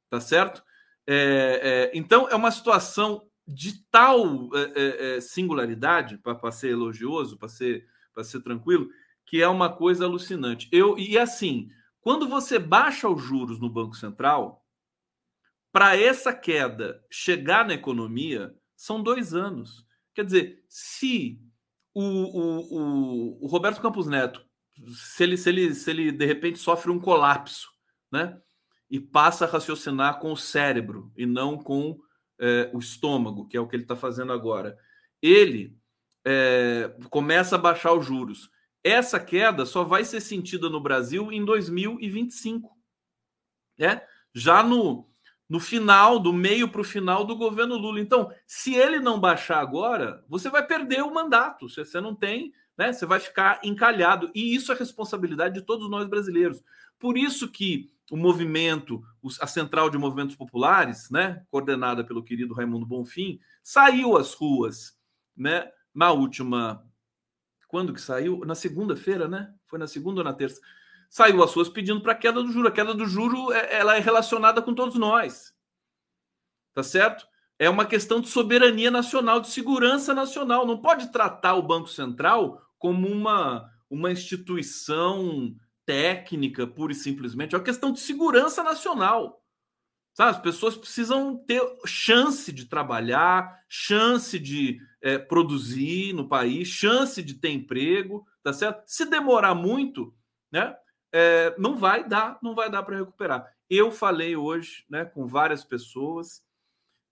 tá 0.10 0.20
certo? 0.20 0.64
É, 1.08 1.92
é 1.94 1.98
então 1.98 2.28
é 2.30 2.36
uma 2.36 2.52
situação 2.52 3.30
de 3.48 3.84
tal 3.90 4.50
é, 4.56 5.16
é, 5.18 5.22
singularidade, 5.22 6.20
para 6.20 6.52
ser 6.52 6.70
elogioso, 6.70 7.38
para 7.38 7.50
ser, 7.50 7.88
ser 8.24 8.42
tranquilo, 8.42 8.90
que 9.26 9.42
é 9.42 9.48
uma 9.48 9.70
coisa 9.70 10.06
alucinante. 10.06 10.68
Eu, 10.72 10.98
e 11.00 11.18
assim, 11.18 11.72
quando 12.02 12.28
você 12.28 12.58
baixa 12.58 13.10
os 13.10 13.22
juros 13.22 13.60
no 13.60 13.70
Banco 13.70 13.96
Central, 13.96 14.66
para 15.72 15.96
essa 15.96 16.34
queda 16.34 17.04
chegar 17.10 17.66
na 17.66 17.74
economia, 17.74 18.56
são 18.76 19.04
dois 19.04 19.34
anos. 19.34 19.86
Quer 20.16 20.26
dizer, 20.26 20.64
se 20.68 21.40
o, 21.94 22.02
o, 22.02 22.60
o, 22.72 23.46
o 23.46 23.48
Roberto 23.48 23.82
Campos 23.82 24.08
Neto, 24.08 24.44
se 24.94 25.24
ele, 25.24 25.38
se, 25.38 25.50
ele, 25.50 25.76
se 25.76 25.90
ele 25.92 26.12
de 26.12 26.26
repente 26.26 26.60
sofre 26.60 26.92
um 26.92 27.00
colapso, 27.00 27.70
né? 28.12 28.40
E 28.90 29.00
passa 29.00 29.46
a 29.46 29.48
raciocinar 29.48 30.20
com 30.20 30.32
o 30.32 30.38
cérebro 30.38 31.12
e 31.16 31.26
não 31.26 31.58
com 31.58 32.00
é, 32.40 32.72
o 32.74 32.80
estômago, 32.80 33.48
que 33.48 33.56
é 33.56 33.60
o 33.60 33.68
que 33.68 33.76
ele 33.76 33.84
está 33.84 33.96
fazendo 33.96 34.34
agora. 34.34 34.78
Ele 35.22 35.78
é, 36.26 36.96
começa 37.10 37.56
a 37.56 37.60
baixar 37.60 37.94
os 37.94 38.06
juros. 38.06 38.50
Essa 38.84 39.20
queda 39.20 39.66
só 39.66 39.84
vai 39.84 40.06
ser 40.06 40.22
sentida 40.22 40.70
no 40.70 40.80
Brasil 40.80 41.32
em 41.32 41.44
2025. 41.44 42.78
Né? 43.78 44.02
Já 44.34 44.64
no, 44.64 45.10
no 45.48 45.60
final, 45.60 46.20
do 46.20 46.32
meio 46.32 46.70
para 46.70 46.82
o 46.82 46.86
final 46.86 47.26
do 47.26 47.36
governo 47.36 47.76
Lula. 47.76 48.00
Então, 48.00 48.32
se 48.46 48.76
ele 48.76 49.00
não 49.00 49.20
baixar 49.20 49.60
agora, 49.60 50.24
você 50.28 50.50
vai 50.50 50.66
perder 50.66 51.04
o 51.04 51.14
mandato. 51.14 51.68
Você 51.68 52.00
não 52.00 52.16
tem, 52.16 52.54
né? 52.78 52.94
Você 52.94 53.06
vai 53.06 53.20
ficar 53.20 53.60
encalhado. 53.64 54.32
E 54.34 54.56
isso 54.56 54.72
é 54.72 54.76
responsabilidade 54.76 55.56
de 55.56 55.66
todos 55.66 55.90
nós 55.90 56.08
brasileiros. 56.08 56.64
Por 57.00 57.18
isso 57.18 57.50
que 57.50 57.90
o 58.12 58.18
movimento, 58.18 59.04
a 59.40 59.48
Central 59.48 59.90
de 59.90 59.98
Movimentos 59.98 60.36
Populares, 60.36 61.10
né, 61.10 61.44
coordenada 61.50 62.04
pelo 62.04 62.24
querido 62.24 62.54
Raimundo 62.54 62.86
Bonfim, 62.86 63.40
saiu 63.64 64.18
às 64.18 64.34
ruas, 64.34 64.98
né, 65.38 65.70
na 65.94 66.12
última 66.12 66.84
quando 67.70 67.94
que 67.94 68.02
saiu? 68.02 68.42
Na 68.46 68.56
segunda-feira, 68.56 69.28
né? 69.28 69.54
Foi 69.68 69.78
na 69.78 69.88
segunda 69.88 70.22
ou 70.22 70.26
na 70.26 70.34
terça? 70.34 70.60
Saiu 71.08 71.42
às 71.44 71.54
ruas 71.54 71.70
pedindo 71.70 72.02
para 72.02 72.14
a 72.14 72.16
queda 72.16 72.42
do 72.42 72.52
juro. 72.52 72.68
A 72.68 72.72
queda 72.72 72.96
do 72.96 73.06
juro 73.06 73.54
é, 73.54 73.78
ela 73.78 73.96
é 73.96 74.00
relacionada 74.00 74.60
com 74.60 74.74
todos 74.74 74.96
nós. 74.96 75.54
Tá 76.74 76.82
certo? 76.82 77.28
É 77.60 77.70
uma 77.70 77.86
questão 77.86 78.20
de 78.20 78.28
soberania 78.28 78.90
nacional, 78.90 79.40
de 79.40 79.50
segurança 79.50 80.16
nacional. 80.16 80.66
Não 80.66 80.82
pode 80.82 81.12
tratar 81.12 81.54
o 81.54 81.62
Banco 81.62 81.88
Central 81.88 82.60
como 82.80 83.08
uma, 83.08 83.70
uma 83.88 84.12
instituição 84.12 85.56
técnica, 85.86 86.66
pura 86.66 86.92
e 86.92 86.96
simplesmente. 86.96 87.54
É 87.54 87.58
uma 87.60 87.64
questão 87.64 87.92
de 87.92 88.00
segurança 88.00 88.64
nacional. 88.64 89.44
Sabe? 90.14 90.32
As 90.32 90.42
pessoas 90.42 90.76
precisam 90.76 91.38
ter 91.38 91.62
chance 91.86 92.52
de 92.52 92.66
trabalhar, 92.66 93.64
chance 93.68 94.38
de 94.38 94.80
é, 95.02 95.18
produzir 95.18 96.14
no 96.14 96.28
país, 96.28 96.68
chance 96.68 97.24
de 97.24 97.36
ter 97.36 97.52
emprego, 97.52 98.26
tá 98.44 98.52
certo? 98.52 98.84
Se 98.86 99.06
demorar 99.06 99.56
muito, 99.56 100.14
né? 100.52 100.76
É, 101.12 101.56
não 101.58 101.76
vai 101.76 102.08
dar, 102.08 102.38
não 102.44 102.54
vai 102.54 102.70
dar 102.70 102.84
para 102.84 102.98
recuperar. 102.98 103.48
Eu 103.70 103.92
falei 103.92 104.36
hoje, 104.36 104.86
né, 104.90 105.06
com 105.06 105.26
várias 105.26 105.64
pessoas 105.64 106.44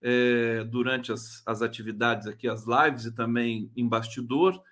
é, 0.00 0.64
durante 0.64 1.12
as, 1.12 1.42
as 1.46 1.62
atividades 1.62 2.26
aqui, 2.26 2.48
as 2.48 2.64
lives 2.64 3.06
e 3.06 3.14
também 3.14 3.72
em 3.76 3.88
bastidor, 3.88 4.62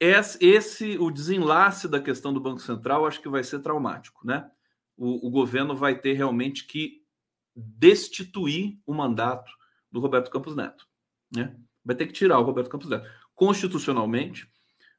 esse, 0.00 0.96
o 0.98 1.10
desenlace 1.10 1.86
da 1.86 2.00
questão 2.00 2.32
do 2.32 2.40
Banco 2.40 2.60
Central 2.60 3.06
acho 3.06 3.20
que 3.20 3.28
vai 3.28 3.44
ser 3.44 3.58
traumático, 3.60 4.26
né? 4.26 4.50
O, 4.96 5.28
o, 5.28 5.30
governo 5.30 5.76
vai 5.76 5.98
ter 5.98 6.14
realmente 6.14 6.66
que 6.66 6.99
destituir 7.54 8.78
o 8.86 8.94
mandato 8.94 9.50
do 9.90 10.00
Roberto 10.00 10.30
Campos 10.30 10.54
Neto, 10.54 10.86
né? 11.34 11.56
Vai 11.84 11.96
ter 11.96 12.06
que 12.06 12.12
tirar 12.12 12.38
o 12.38 12.44
Roberto 12.44 12.68
Campos 12.68 12.88
Neto. 12.88 13.08
Constitucionalmente, 13.34 14.48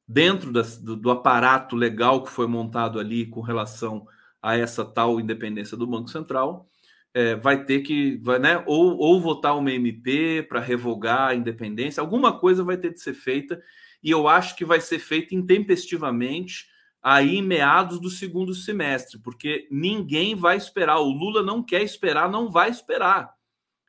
dentro 0.08 0.52
das, 0.52 0.78
do, 0.78 0.96
do 0.96 1.12
aparato 1.12 1.76
legal 1.76 2.24
que 2.24 2.32
foi 2.32 2.48
montado 2.48 3.00
ali 3.00 3.26
com 3.26 3.42
relação 3.42 4.06
a 4.42 4.58
essa 4.58 4.84
tal 4.84 5.20
independência 5.20 5.78
do 5.78 5.88
Banco 5.88 6.10
Central, 6.10 6.68
é, 7.14 7.36
vai 7.36 7.64
ter 7.66 7.82
que, 7.82 8.18
vai, 8.18 8.40
né, 8.40 8.64
ou, 8.66 8.98
ou 8.98 9.22
votar 9.22 9.58
uma 9.58 9.72
MP 9.72 10.44
para 10.44 10.60
revogar 10.60 11.30
a 11.30 11.36
independência, 11.36 12.02
alguma 12.02 12.40
coisa 12.40 12.64
vai 12.64 12.78
ter 12.78 12.94
de 12.94 13.02
ser 13.02 13.14
feita 13.14 13.62
e 14.04 14.10
eu 14.10 14.28
acho 14.28 14.56
que 14.56 14.66
vai 14.66 14.82
ser 14.82 15.00
feito 15.00 15.36
intempestivamente 15.36 16.71
aí 17.02 17.38
em 17.38 17.42
meados 17.42 18.00
do 18.00 18.10
segundo 18.10 18.54
semestre, 18.54 19.18
porque 19.20 19.68
ninguém 19.72 20.36
vai 20.36 20.56
esperar. 20.56 21.00
O 21.00 21.10
Lula 21.10 21.42
não 21.42 21.64
quer 21.64 21.82
esperar, 21.82 22.30
não 22.30 22.50
vai 22.50 22.70
esperar. 22.70 23.34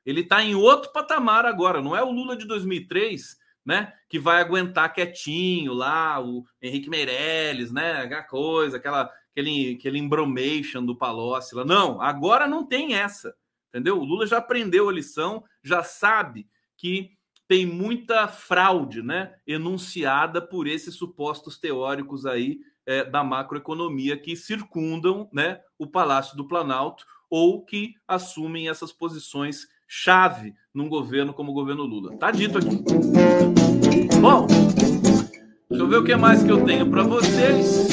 Ele 0.04 0.22
está 0.22 0.42
em 0.42 0.54
outro 0.54 0.90
patamar 0.92 1.44
agora, 1.44 1.80
não 1.80 1.94
é 1.94 2.02
o 2.02 2.10
Lula 2.10 2.36
de 2.36 2.46
2003, 2.46 3.36
né? 3.64 3.92
Que 4.08 4.18
vai 4.18 4.40
aguentar 4.40 4.92
quietinho 4.92 5.72
lá, 5.72 6.20
o 6.20 6.44
Henrique 6.60 6.90
Meirelles, 6.90 7.70
né? 7.70 8.02
Aquela 8.02 8.22
coisa, 8.22 8.78
aquela, 8.78 9.10
aquele, 9.30 9.76
aquele 9.78 9.98
embromation 9.98 10.84
do 10.84 10.96
Palocci 10.96 11.54
lá. 11.54 11.64
Não, 11.64 12.00
agora 12.00 12.48
não 12.48 12.66
tem 12.66 12.94
essa, 12.94 13.34
entendeu? 13.68 13.98
O 13.98 14.04
Lula 14.04 14.26
já 14.26 14.38
aprendeu 14.38 14.88
a 14.88 14.92
lição, 14.92 15.44
já 15.62 15.84
sabe 15.84 16.48
que 16.76 17.12
tem 17.46 17.66
muita 17.66 18.26
fraude 18.26 19.02
né, 19.02 19.34
enunciada 19.46 20.40
por 20.40 20.66
esses 20.66 20.94
supostos 20.94 21.58
teóricos 21.58 22.24
aí 22.24 22.60
é, 22.86 23.04
da 23.04 23.22
macroeconomia 23.22 24.16
que 24.16 24.36
circundam 24.36 25.28
né, 25.32 25.60
o 25.78 25.86
Palácio 25.86 26.36
do 26.36 26.46
Planalto 26.46 27.04
ou 27.30 27.64
que 27.64 27.94
assumem 28.06 28.68
essas 28.68 28.92
posições 28.92 29.66
chave 29.88 30.54
num 30.72 30.88
governo 30.88 31.34
como 31.34 31.50
o 31.50 31.54
governo 31.54 31.84
Lula. 31.84 32.16
Tá 32.16 32.30
dito 32.30 32.58
aqui. 32.58 32.82
Bom, 34.20 34.46
deixa 35.68 35.84
eu 35.84 35.88
ver 35.88 35.96
o 35.96 36.04
que 36.04 36.16
mais 36.16 36.42
que 36.42 36.50
eu 36.50 36.64
tenho 36.64 36.90
para 36.90 37.02
vocês. 37.02 37.88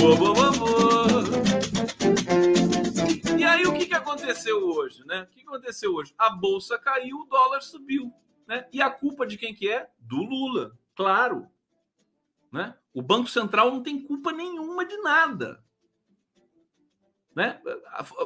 Boa, 0.00 0.16
boa, 0.16 0.52
boa. 0.52 1.24
E 3.38 3.44
aí, 3.44 3.66
o 3.66 3.72
que, 3.72 3.86
que 3.86 3.94
aconteceu 3.94 4.58
hoje, 4.68 5.04
né? 5.06 5.22
O 5.22 5.26
que 5.26 5.42
aconteceu 5.42 5.94
hoje? 5.94 6.14
A 6.18 6.30
bolsa 6.30 6.78
caiu, 6.78 7.18
o 7.20 7.26
dólar 7.26 7.62
subiu, 7.62 8.12
né? 8.46 8.66
E 8.72 8.82
a 8.82 8.90
culpa 8.90 9.26
de 9.26 9.36
quem 9.36 9.54
que 9.54 9.68
é? 9.68 9.88
Do 9.98 10.22
Lula, 10.22 10.72
claro. 10.94 11.46
Né? 12.54 12.72
O 12.94 13.02
Banco 13.02 13.28
Central 13.28 13.72
não 13.72 13.82
tem 13.82 14.00
culpa 14.00 14.30
nenhuma 14.30 14.86
de 14.86 14.96
nada. 14.98 15.60
Né? 17.34 17.60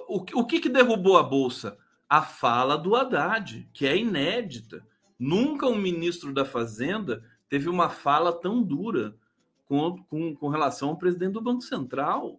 O, 0.06 0.18
o 0.40 0.44
que, 0.44 0.60
que 0.60 0.68
derrubou 0.68 1.16
a 1.16 1.22
bolsa? 1.22 1.78
A 2.06 2.20
fala 2.20 2.76
do 2.76 2.94
Haddad, 2.94 3.66
que 3.72 3.86
é 3.86 3.96
inédita. 3.96 4.86
Nunca 5.18 5.66
um 5.66 5.78
ministro 5.78 6.30
da 6.34 6.44
Fazenda 6.44 7.24
teve 7.48 7.70
uma 7.70 7.88
fala 7.88 8.30
tão 8.30 8.62
dura 8.62 9.16
com, 9.64 9.96
com, 10.04 10.36
com 10.36 10.48
relação 10.50 10.90
ao 10.90 10.98
presidente 10.98 11.32
do 11.32 11.40
Banco 11.40 11.62
Central. 11.62 12.38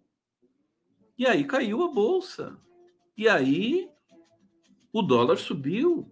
E 1.18 1.26
aí 1.26 1.42
caiu 1.42 1.82
a 1.82 1.90
bolsa. 1.90 2.56
E 3.16 3.28
aí 3.28 3.90
o 4.92 5.02
dólar 5.02 5.38
subiu. 5.38 6.08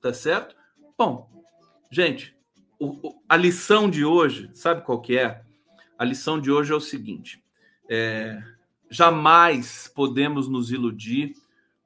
Tá 0.00 0.12
certo? 0.12 0.56
Bom, 0.98 1.30
gente, 1.92 2.33
o, 2.78 3.20
a 3.28 3.36
lição 3.36 3.88
de 3.88 4.04
hoje, 4.04 4.50
sabe 4.54 4.82
qual 4.82 5.00
que 5.00 5.18
é? 5.18 5.42
A 5.98 6.04
lição 6.04 6.40
de 6.40 6.50
hoje 6.50 6.72
é 6.72 6.76
o 6.76 6.80
seguinte: 6.80 7.42
é, 7.88 8.42
jamais 8.90 9.90
podemos 9.94 10.48
nos 10.48 10.70
iludir 10.70 11.34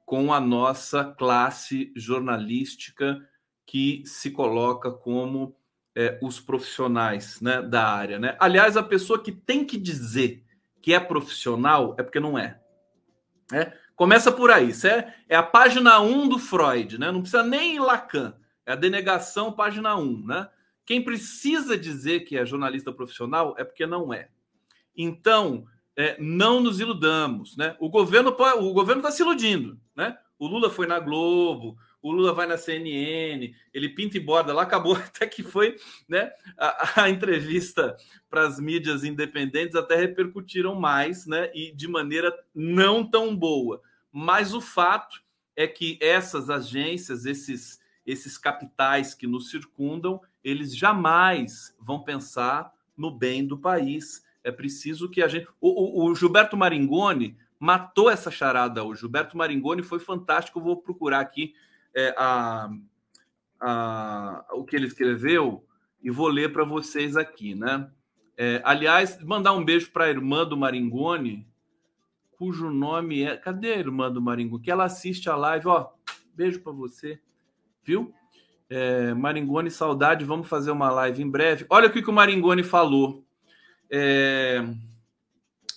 com 0.05 0.33
a 0.33 0.39
nossa 0.39 1.03
classe 1.03 1.91
jornalística 1.95 3.23
que 3.65 4.01
se 4.05 4.31
coloca 4.31 4.91
como 4.91 5.55
é, 5.95 6.17
os 6.21 6.39
profissionais 6.39 7.39
né, 7.39 7.61
da 7.61 7.87
área. 7.87 8.17
Né? 8.17 8.35
Aliás, 8.39 8.75
a 8.75 8.83
pessoa 8.83 9.21
que 9.21 9.31
tem 9.31 9.63
que 9.63 9.77
dizer 9.77 10.43
que 10.81 10.93
é 10.93 10.99
profissional 10.99 11.95
é 11.97 12.03
porque 12.03 12.19
não 12.19 12.37
é. 12.37 12.59
é 13.53 13.73
Começa 13.95 14.31
por 14.31 14.49
aí. 14.49 14.69
Isso 14.69 14.87
é, 14.87 15.13
é 15.27 15.35
a 15.35 15.43
página 15.43 15.99
1 15.99 16.29
do 16.29 16.39
Freud, 16.39 16.97
né? 16.97 17.11
Não 17.11 17.19
precisa 17.19 17.43
nem 17.43 17.75
em 17.75 17.79
Lacan. 17.79 18.33
É 18.65 18.71
a 18.71 18.75
denegação, 18.75 19.51
página 19.51 19.93
1, 19.97 20.25
né? 20.25 20.47
Quem 20.89 21.03
precisa 21.03 21.77
dizer 21.77 22.21
que 22.21 22.35
é 22.35 22.43
jornalista 22.43 22.91
profissional 22.91 23.53
é 23.59 23.63
porque 23.63 23.85
não 23.85 24.11
é. 24.11 24.27
Então, 24.97 25.67
é, 25.95 26.17
não 26.19 26.59
nos 26.59 26.79
iludamos, 26.79 27.55
né? 27.55 27.77
O 27.79 27.89
governo 27.89 28.31
o 28.31 28.73
governo 28.73 29.01
está 29.01 29.11
se 29.11 29.21
iludindo, 29.21 29.79
né? 29.95 30.17
O 30.39 30.47
Lula 30.47 30.67
foi 30.67 30.87
na 30.87 30.99
Globo, 30.99 31.77
o 32.01 32.11
Lula 32.11 32.33
vai 32.33 32.47
na 32.47 32.57
CNN, 32.57 33.53
ele 33.71 33.89
pinta 33.89 34.17
e 34.17 34.19
borda 34.19 34.51
lá, 34.51 34.63
acabou 34.63 34.95
até 34.97 35.27
que 35.27 35.43
foi, 35.43 35.75
né? 36.07 36.31
A, 36.57 37.03
a 37.03 37.09
entrevista 37.11 37.95
para 38.27 38.47
as 38.47 38.59
mídias 38.59 39.03
independentes 39.03 39.75
até 39.75 39.95
repercutiram 39.95 40.73
mais, 40.73 41.27
né? 41.27 41.51
E 41.53 41.71
de 41.71 41.87
maneira 41.87 42.35
não 42.51 43.07
tão 43.07 43.35
boa. 43.35 43.79
Mas 44.11 44.55
o 44.55 44.59
fato 44.59 45.21
é 45.55 45.67
que 45.67 45.99
essas 46.01 46.49
agências, 46.49 47.27
esses, 47.27 47.78
esses 48.09 48.37
capitais 48.37 49.13
que 49.13 49.27
nos 49.27 49.51
circundam, 49.51 50.19
eles 50.43 50.75
jamais 50.75 51.75
vão 51.79 52.01
pensar 52.01 52.73
no 52.97 53.11
bem 53.11 53.45
do 53.45 53.57
país. 53.57 54.25
É 54.43 54.51
preciso 54.51 55.09
que 55.09 55.21
a 55.21 55.27
gente. 55.27 55.47
O, 55.61 56.05
o, 56.05 56.09
o 56.09 56.15
Gilberto 56.15 56.57
Maringoni 56.57 57.37
matou 57.59 58.09
essa 58.09 58.31
charada 58.31 58.83
hoje. 58.83 59.01
Gilberto 59.01 59.37
Maringoni 59.37 59.83
foi 59.83 59.99
fantástico. 59.99 60.59
Eu 60.59 60.63
vou 60.63 60.81
procurar 60.81 61.19
aqui 61.19 61.53
é, 61.93 62.15
a, 62.17 62.69
a, 63.59 64.45
o 64.53 64.63
que 64.63 64.75
ele 64.75 64.87
escreveu 64.87 65.63
e 66.01 66.09
vou 66.09 66.29
ler 66.29 66.51
para 66.51 66.63
vocês 66.63 67.15
aqui, 67.15 67.53
né? 67.53 67.91
É, 68.35 68.61
aliás, 68.63 69.21
mandar 69.23 69.53
um 69.53 69.63
beijo 69.63 69.91
para 69.91 70.05
a 70.05 70.09
irmã 70.09 70.47
do 70.47 70.57
Maringoni, 70.57 71.45
cujo 72.31 72.71
nome 72.71 73.21
é. 73.21 73.37
Cadê 73.37 73.73
a 73.73 73.77
irmã 73.77 74.11
do 74.11 74.21
Maringoni? 74.21 74.63
Que 74.63 74.71
ela 74.71 74.85
assiste 74.85 75.29
a 75.29 75.35
live, 75.35 75.67
ó. 75.67 75.89
Beijo 76.33 76.61
para 76.61 76.71
você, 76.71 77.21
viu? 77.83 78.13
É, 78.69 79.13
Maringoni, 79.13 79.71
saudade, 79.71 80.25
vamos 80.25 80.47
fazer 80.47 80.71
uma 80.71 80.91
live 80.91 81.23
em 81.23 81.29
breve. 81.29 81.65
Olha 81.69 81.87
o 81.87 81.91
que, 81.91 82.01
que 82.01 82.09
o 82.09 82.13
Maringoni 82.13 82.63
falou. 82.63 83.25
É, 83.89 84.63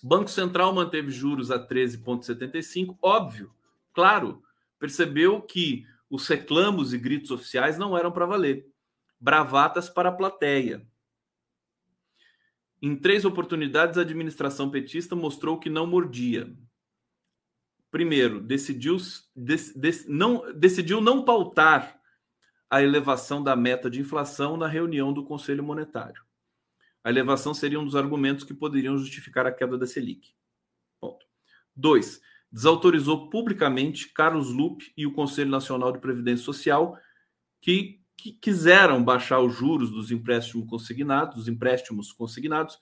Banco 0.03 0.29
Central 0.29 0.75
manteve 0.75 1.11
juros 1.11 1.51
a 1.51 1.65
13,75, 1.65 2.99
óbvio, 3.01 3.53
claro, 3.93 4.43
percebeu 4.79 5.41
que 5.41 5.87
os 6.11 6.27
reclamos 6.27 6.93
e 6.93 6.99
gritos 6.99 7.31
oficiais 7.31 7.79
não 7.79 7.97
eram 7.97 8.11
para 8.11 8.27
valer. 8.27 8.67
Bravatas 9.19 9.89
para 9.89 10.09
a 10.09 10.13
plateia. 10.13 10.85
Em 12.83 12.97
três 12.97 13.25
oportunidades, 13.25 13.97
a 13.97 14.01
administração 14.01 14.69
petista 14.69 15.15
mostrou 15.15 15.57
que 15.57 15.71
não 15.71 15.87
mordia. 15.87 16.53
Primeiro, 17.93 18.41
decidiu, 18.41 18.97
dec, 19.37 19.79
dec, 19.79 20.07
não, 20.09 20.51
decidiu 20.55 20.99
não 20.99 21.27
pautar 21.27 22.01
a 22.71 22.83
elevação 22.83 23.43
da 23.43 23.55
meta 23.55 23.91
de 23.91 24.01
inflação 24.01 24.57
na 24.57 24.67
reunião 24.67 25.13
do 25.13 25.23
Conselho 25.23 25.63
Monetário. 25.63 26.25
A 27.05 27.11
elevação 27.11 27.53
seria 27.53 27.79
um 27.79 27.85
dos 27.85 27.95
argumentos 27.95 28.45
que 28.45 28.55
poderiam 28.55 28.97
justificar 28.97 29.47
a 29.47 29.53
queda 29.53 29.77
da 29.77 29.87
Selic. 29.87 30.35
Ponto. 30.99 31.27
Dois, 31.77 32.23
desautorizou 32.51 33.29
publicamente 33.29 34.11
Carlos 34.15 34.49
Lupe 34.49 34.91
e 34.97 35.07
o 35.07 35.13
Conselho 35.13 35.51
Nacional 35.51 35.93
de 35.93 35.99
Previdência 35.99 36.47
Social, 36.47 36.99
que, 37.61 38.01
que 38.17 38.33
quiseram 38.33 39.05
baixar 39.05 39.41
os 39.41 39.55
juros 39.55 39.91
dos 39.91 40.11
empréstimos 40.11 40.67
consignados, 40.67 41.37
dos 41.37 41.49
empréstimos 41.49 42.11
consignados, 42.11 42.79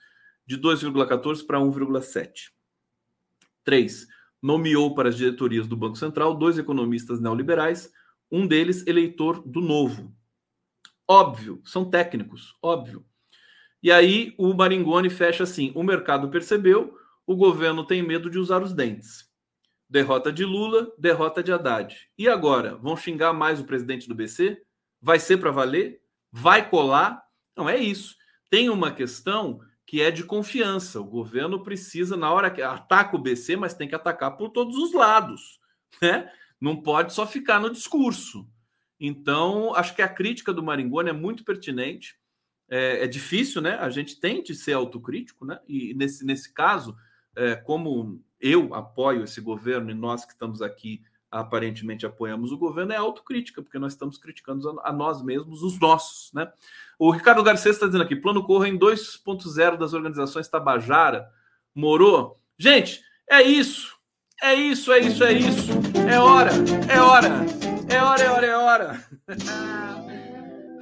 de 0.46 0.56
2,14 0.56 1.44
para 1.44 1.58
1,7. 1.58 2.52
3. 3.64 4.19
Nomeou 4.42 4.94
para 4.94 5.08
as 5.08 5.16
diretorias 5.16 5.66
do 5.66 5.76
Banco 5.76 5.96
Central 5.96 6.34
dois 6.34 6.58
economistas 6.58 7.20
neoliberais, 7.20 7.92
um 8.30 8.46
deles 8.46 8.86
eleitor 8.86 9.42
do 9.46 9.60
Novo. 9.60 10.14
Óbvio, 11.08 11.60
são 11.64 11.84
técnicos, 11.84 12.56
óbvio. 12.62 13.04
E 13.82 13.90
aí 13.90 14.34
o 14.38 14.54
Maringoni 14.54 15.10
fecha 15.10 15.44
assim: 15.44 15.72
o 15.74 15.82
mercado 15.82 16.28
percebeu, 16.28 16.96
o 17.26 17.34
governo 17.34 17.84
tem 17.84 18.02
medo 18.02 18.30
de 18.30 18.38
usar 18.38 18.62
os 18.62 18.72
dentes. 18.72 19.28
Derrota 19.88 20.32
de 20.32 20.44
Lula, 20.44 20.92
derrota 20.96 21.42
de 21.42 21.52
Haddad. 21.52 21.96
E 22.16 22.28
agora? 22.28 22.76
Vão 22.76 22.96
xingar 22.96 23.32
mais 23.32 23.58
o 23.60 23.64
presidente 23.64 24.06
do 24.06 24.14
BC? 24.14 24.62
Vai 25.02 25.18
ser 25.18 25.38
para 25.38 25.50
valer? 25.50 26.00
Vai 26.30 26.68
colar? 26.70 27.20
Não 27.56 27.68
é 27.68 27.76
isso. 27.76 28.14
Tem 28.48 28.70
uma 28.70 28.92
questão 28.92 29.60
que 29.90 30.00
é 30.00 30.08
de 30.08 30.22
confiança. 30.22 31.00
O 31.00 31.04
governo 31.04 31.64
precisa, 31.64 32.16
na 32.16 32.32
hora 32.32 32.48
que 32.48 32.62
ataca 32.62 33.16
o 33.16 33.18
BC, 33.18 33.56
mas 33.56 33.74
tem 33.74 33.88
que 33.88 33.94
atacar 33.96 34.36
por 34.36 34.50
todos 34.50 34.76
os 34.76 34.92
lados. 34.92 35.58
Né? 36.00 36.30
Não 36.60 36.80
pode 36.80 37.12
só 37.12 37.26
ficar 37.26 37.58
no 37.58 37.68
discurso. 37.68 38.48
Então, 39.00 39.74
acho 39.74 39.92
que 39.96 40.00
a 40.00 40.08
crítica 40.08 40.52
do 40.52 40.62
Maringoni 40.62 41.10
é 41.10 41.12
muito 41.12 41.44
pertinente. 41.44 42.14
É, 42.68 43.02
é 43.02 43.06
difícil, 43.08 43.60
né? 43.60 43.74
A 43.80 43.90
gente 43.90 44.20
tem 44.20 44.44
de 44.44 44.54
ser 44.54 44.74
autocrítico, 44.74 45.44
né? 45.44 45.58
E 45.66 45.92
nesse, 45.94 46.24
nesse 46.24 46.54
caso, 46.54 46.96
é, 47.34 47.56
como 47.56 48.22
eu 48.40 48.72
apoio 48.72 49.24
esse 49.24 49.40
governo 49.40 49.90
e 49.90 49.94
nós 49.94 50.24
que 50.24 50.32
estamos 50.32 50.62
aqui 50.62 51.02
aparentemente 51.30 52.04
apoiamos 52.04 52.50
o 52.50 52.58
governo, 52.58 52.92
é 52.92 52.96
autocrítica, 52.96 53.62
porque 53.62 53.78
nós 53.78 53.92
estamos 53.92 54.18
criticando 54.18 54.80
a, 54.82 54.92
nós 54.92 55.22
mesmos, 55.22 55.62
os 55.62 55.78
nossos. 55.78 56.32
Né? 56.32 56.50
O 56.98 57.10
Ricardo 57.10 57.42
Garcês 57.42 57.76
está 57.76 57.86
dizendo 57.86 58.02
aqui: 58.02 58.16
plano 58.16 58.44
corra 58.44 58.68
em 58.68 58.78
2.0 58.78 59.76
das 59.76 59.92
organizações 59.92 60.48
Tabajara, 60.48 61.30
Morou. 61.74 62.40
Gente, 62.58 63.02
é 63.28 63.42
isso. 63.42 63.96
É 64.42 64.54
isso, 64.54 64.90
é 64.90 64.98
isso, 65.00 65.22
é 65.22 65.32
isso. 65.32 65.70
É 66.10 66.18
hora, 66.18 66.50
é 66.90 67.00
hora, 67.00 67.28
é 67.88 68.02
hora, 68.02 68.22
é 68.22 68.30
hora, 68.30 68.46
é 68.46 68.56
hora. 68.56 69.08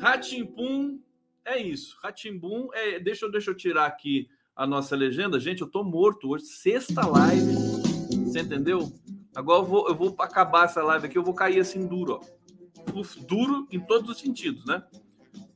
Ratimpum, 0.00 1.00
é 1.44 1.60
isso. 1.60 1.98
Ratimbum, 2.00 2.68
é, 2.72 3.00
deixa, 3.00 3.28
deixa 3.28 3.50
eu 3.50 3.56
tirar 3.56 3.86
aqui 3.86 4.28
a 4.54 4.64
nossa 4.64 4.94
legenda. 4.94 5.40
Gente, 5.40 5.60
eu 5.60 5.66
tô 5.66 5.82
morto 5.82 6.30
hoje, 6.30 6.44
sexta 6.44 7.04
live. 7.04 7.52
Você 8.24 8.40
entendeu? 8.40 8.92
Agora 9.38 9.60
eu 9.60 9.64
vou, 9.64 9.88
eu 9.88 9.94
vou 9.94 10.12
acabar 10.18 10.64
essa 10.64 10.82
live 10.82 11.06
aqui, 11.06 11.16
eu 11.16 11.22
vou 11.22 11.32
cair 11.32 11.60
assim 11.60 11.86
duro, 11.86 12.18
ó. 12.20 12.98
Uf, 12.98 13.24
duro 13.24 13.68
em 13.70 13.78
todos 13.78 14.10
os 14.10 14.18
sentidos, 14.18 14.66
né? 14.66 14.82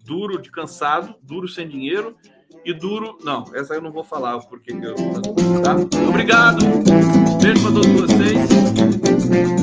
Duro 0.04 0.40
de 0.40 0.52
cansado, 0.52 1.16
duro 1.20 1.48
sem 1.48 1.68
dinheiro 1.68 2.16
e 2.64 2.72
duro. 2.72 3.18
Não, 3.24 3.44
essa 3.52 3.74
eu 3.74 3.82
não 3.82 3.90
vou 3.90 4.04
falar 4.04 4.38
porque 4.42 4.70
eu. 4.70 4.94
Tá? 5.64 5.74
Obrigado! 6.08 6.64
Beijo 7.42 7.60
para 7.60 7.72
todos 7.72 7.88
vocês 7.88 8.48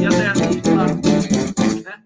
e 0.02 0.06
até 0.06 0.28
a 0.28 0.34
próxima. 0.34 1.00
Né? 1.86 2.04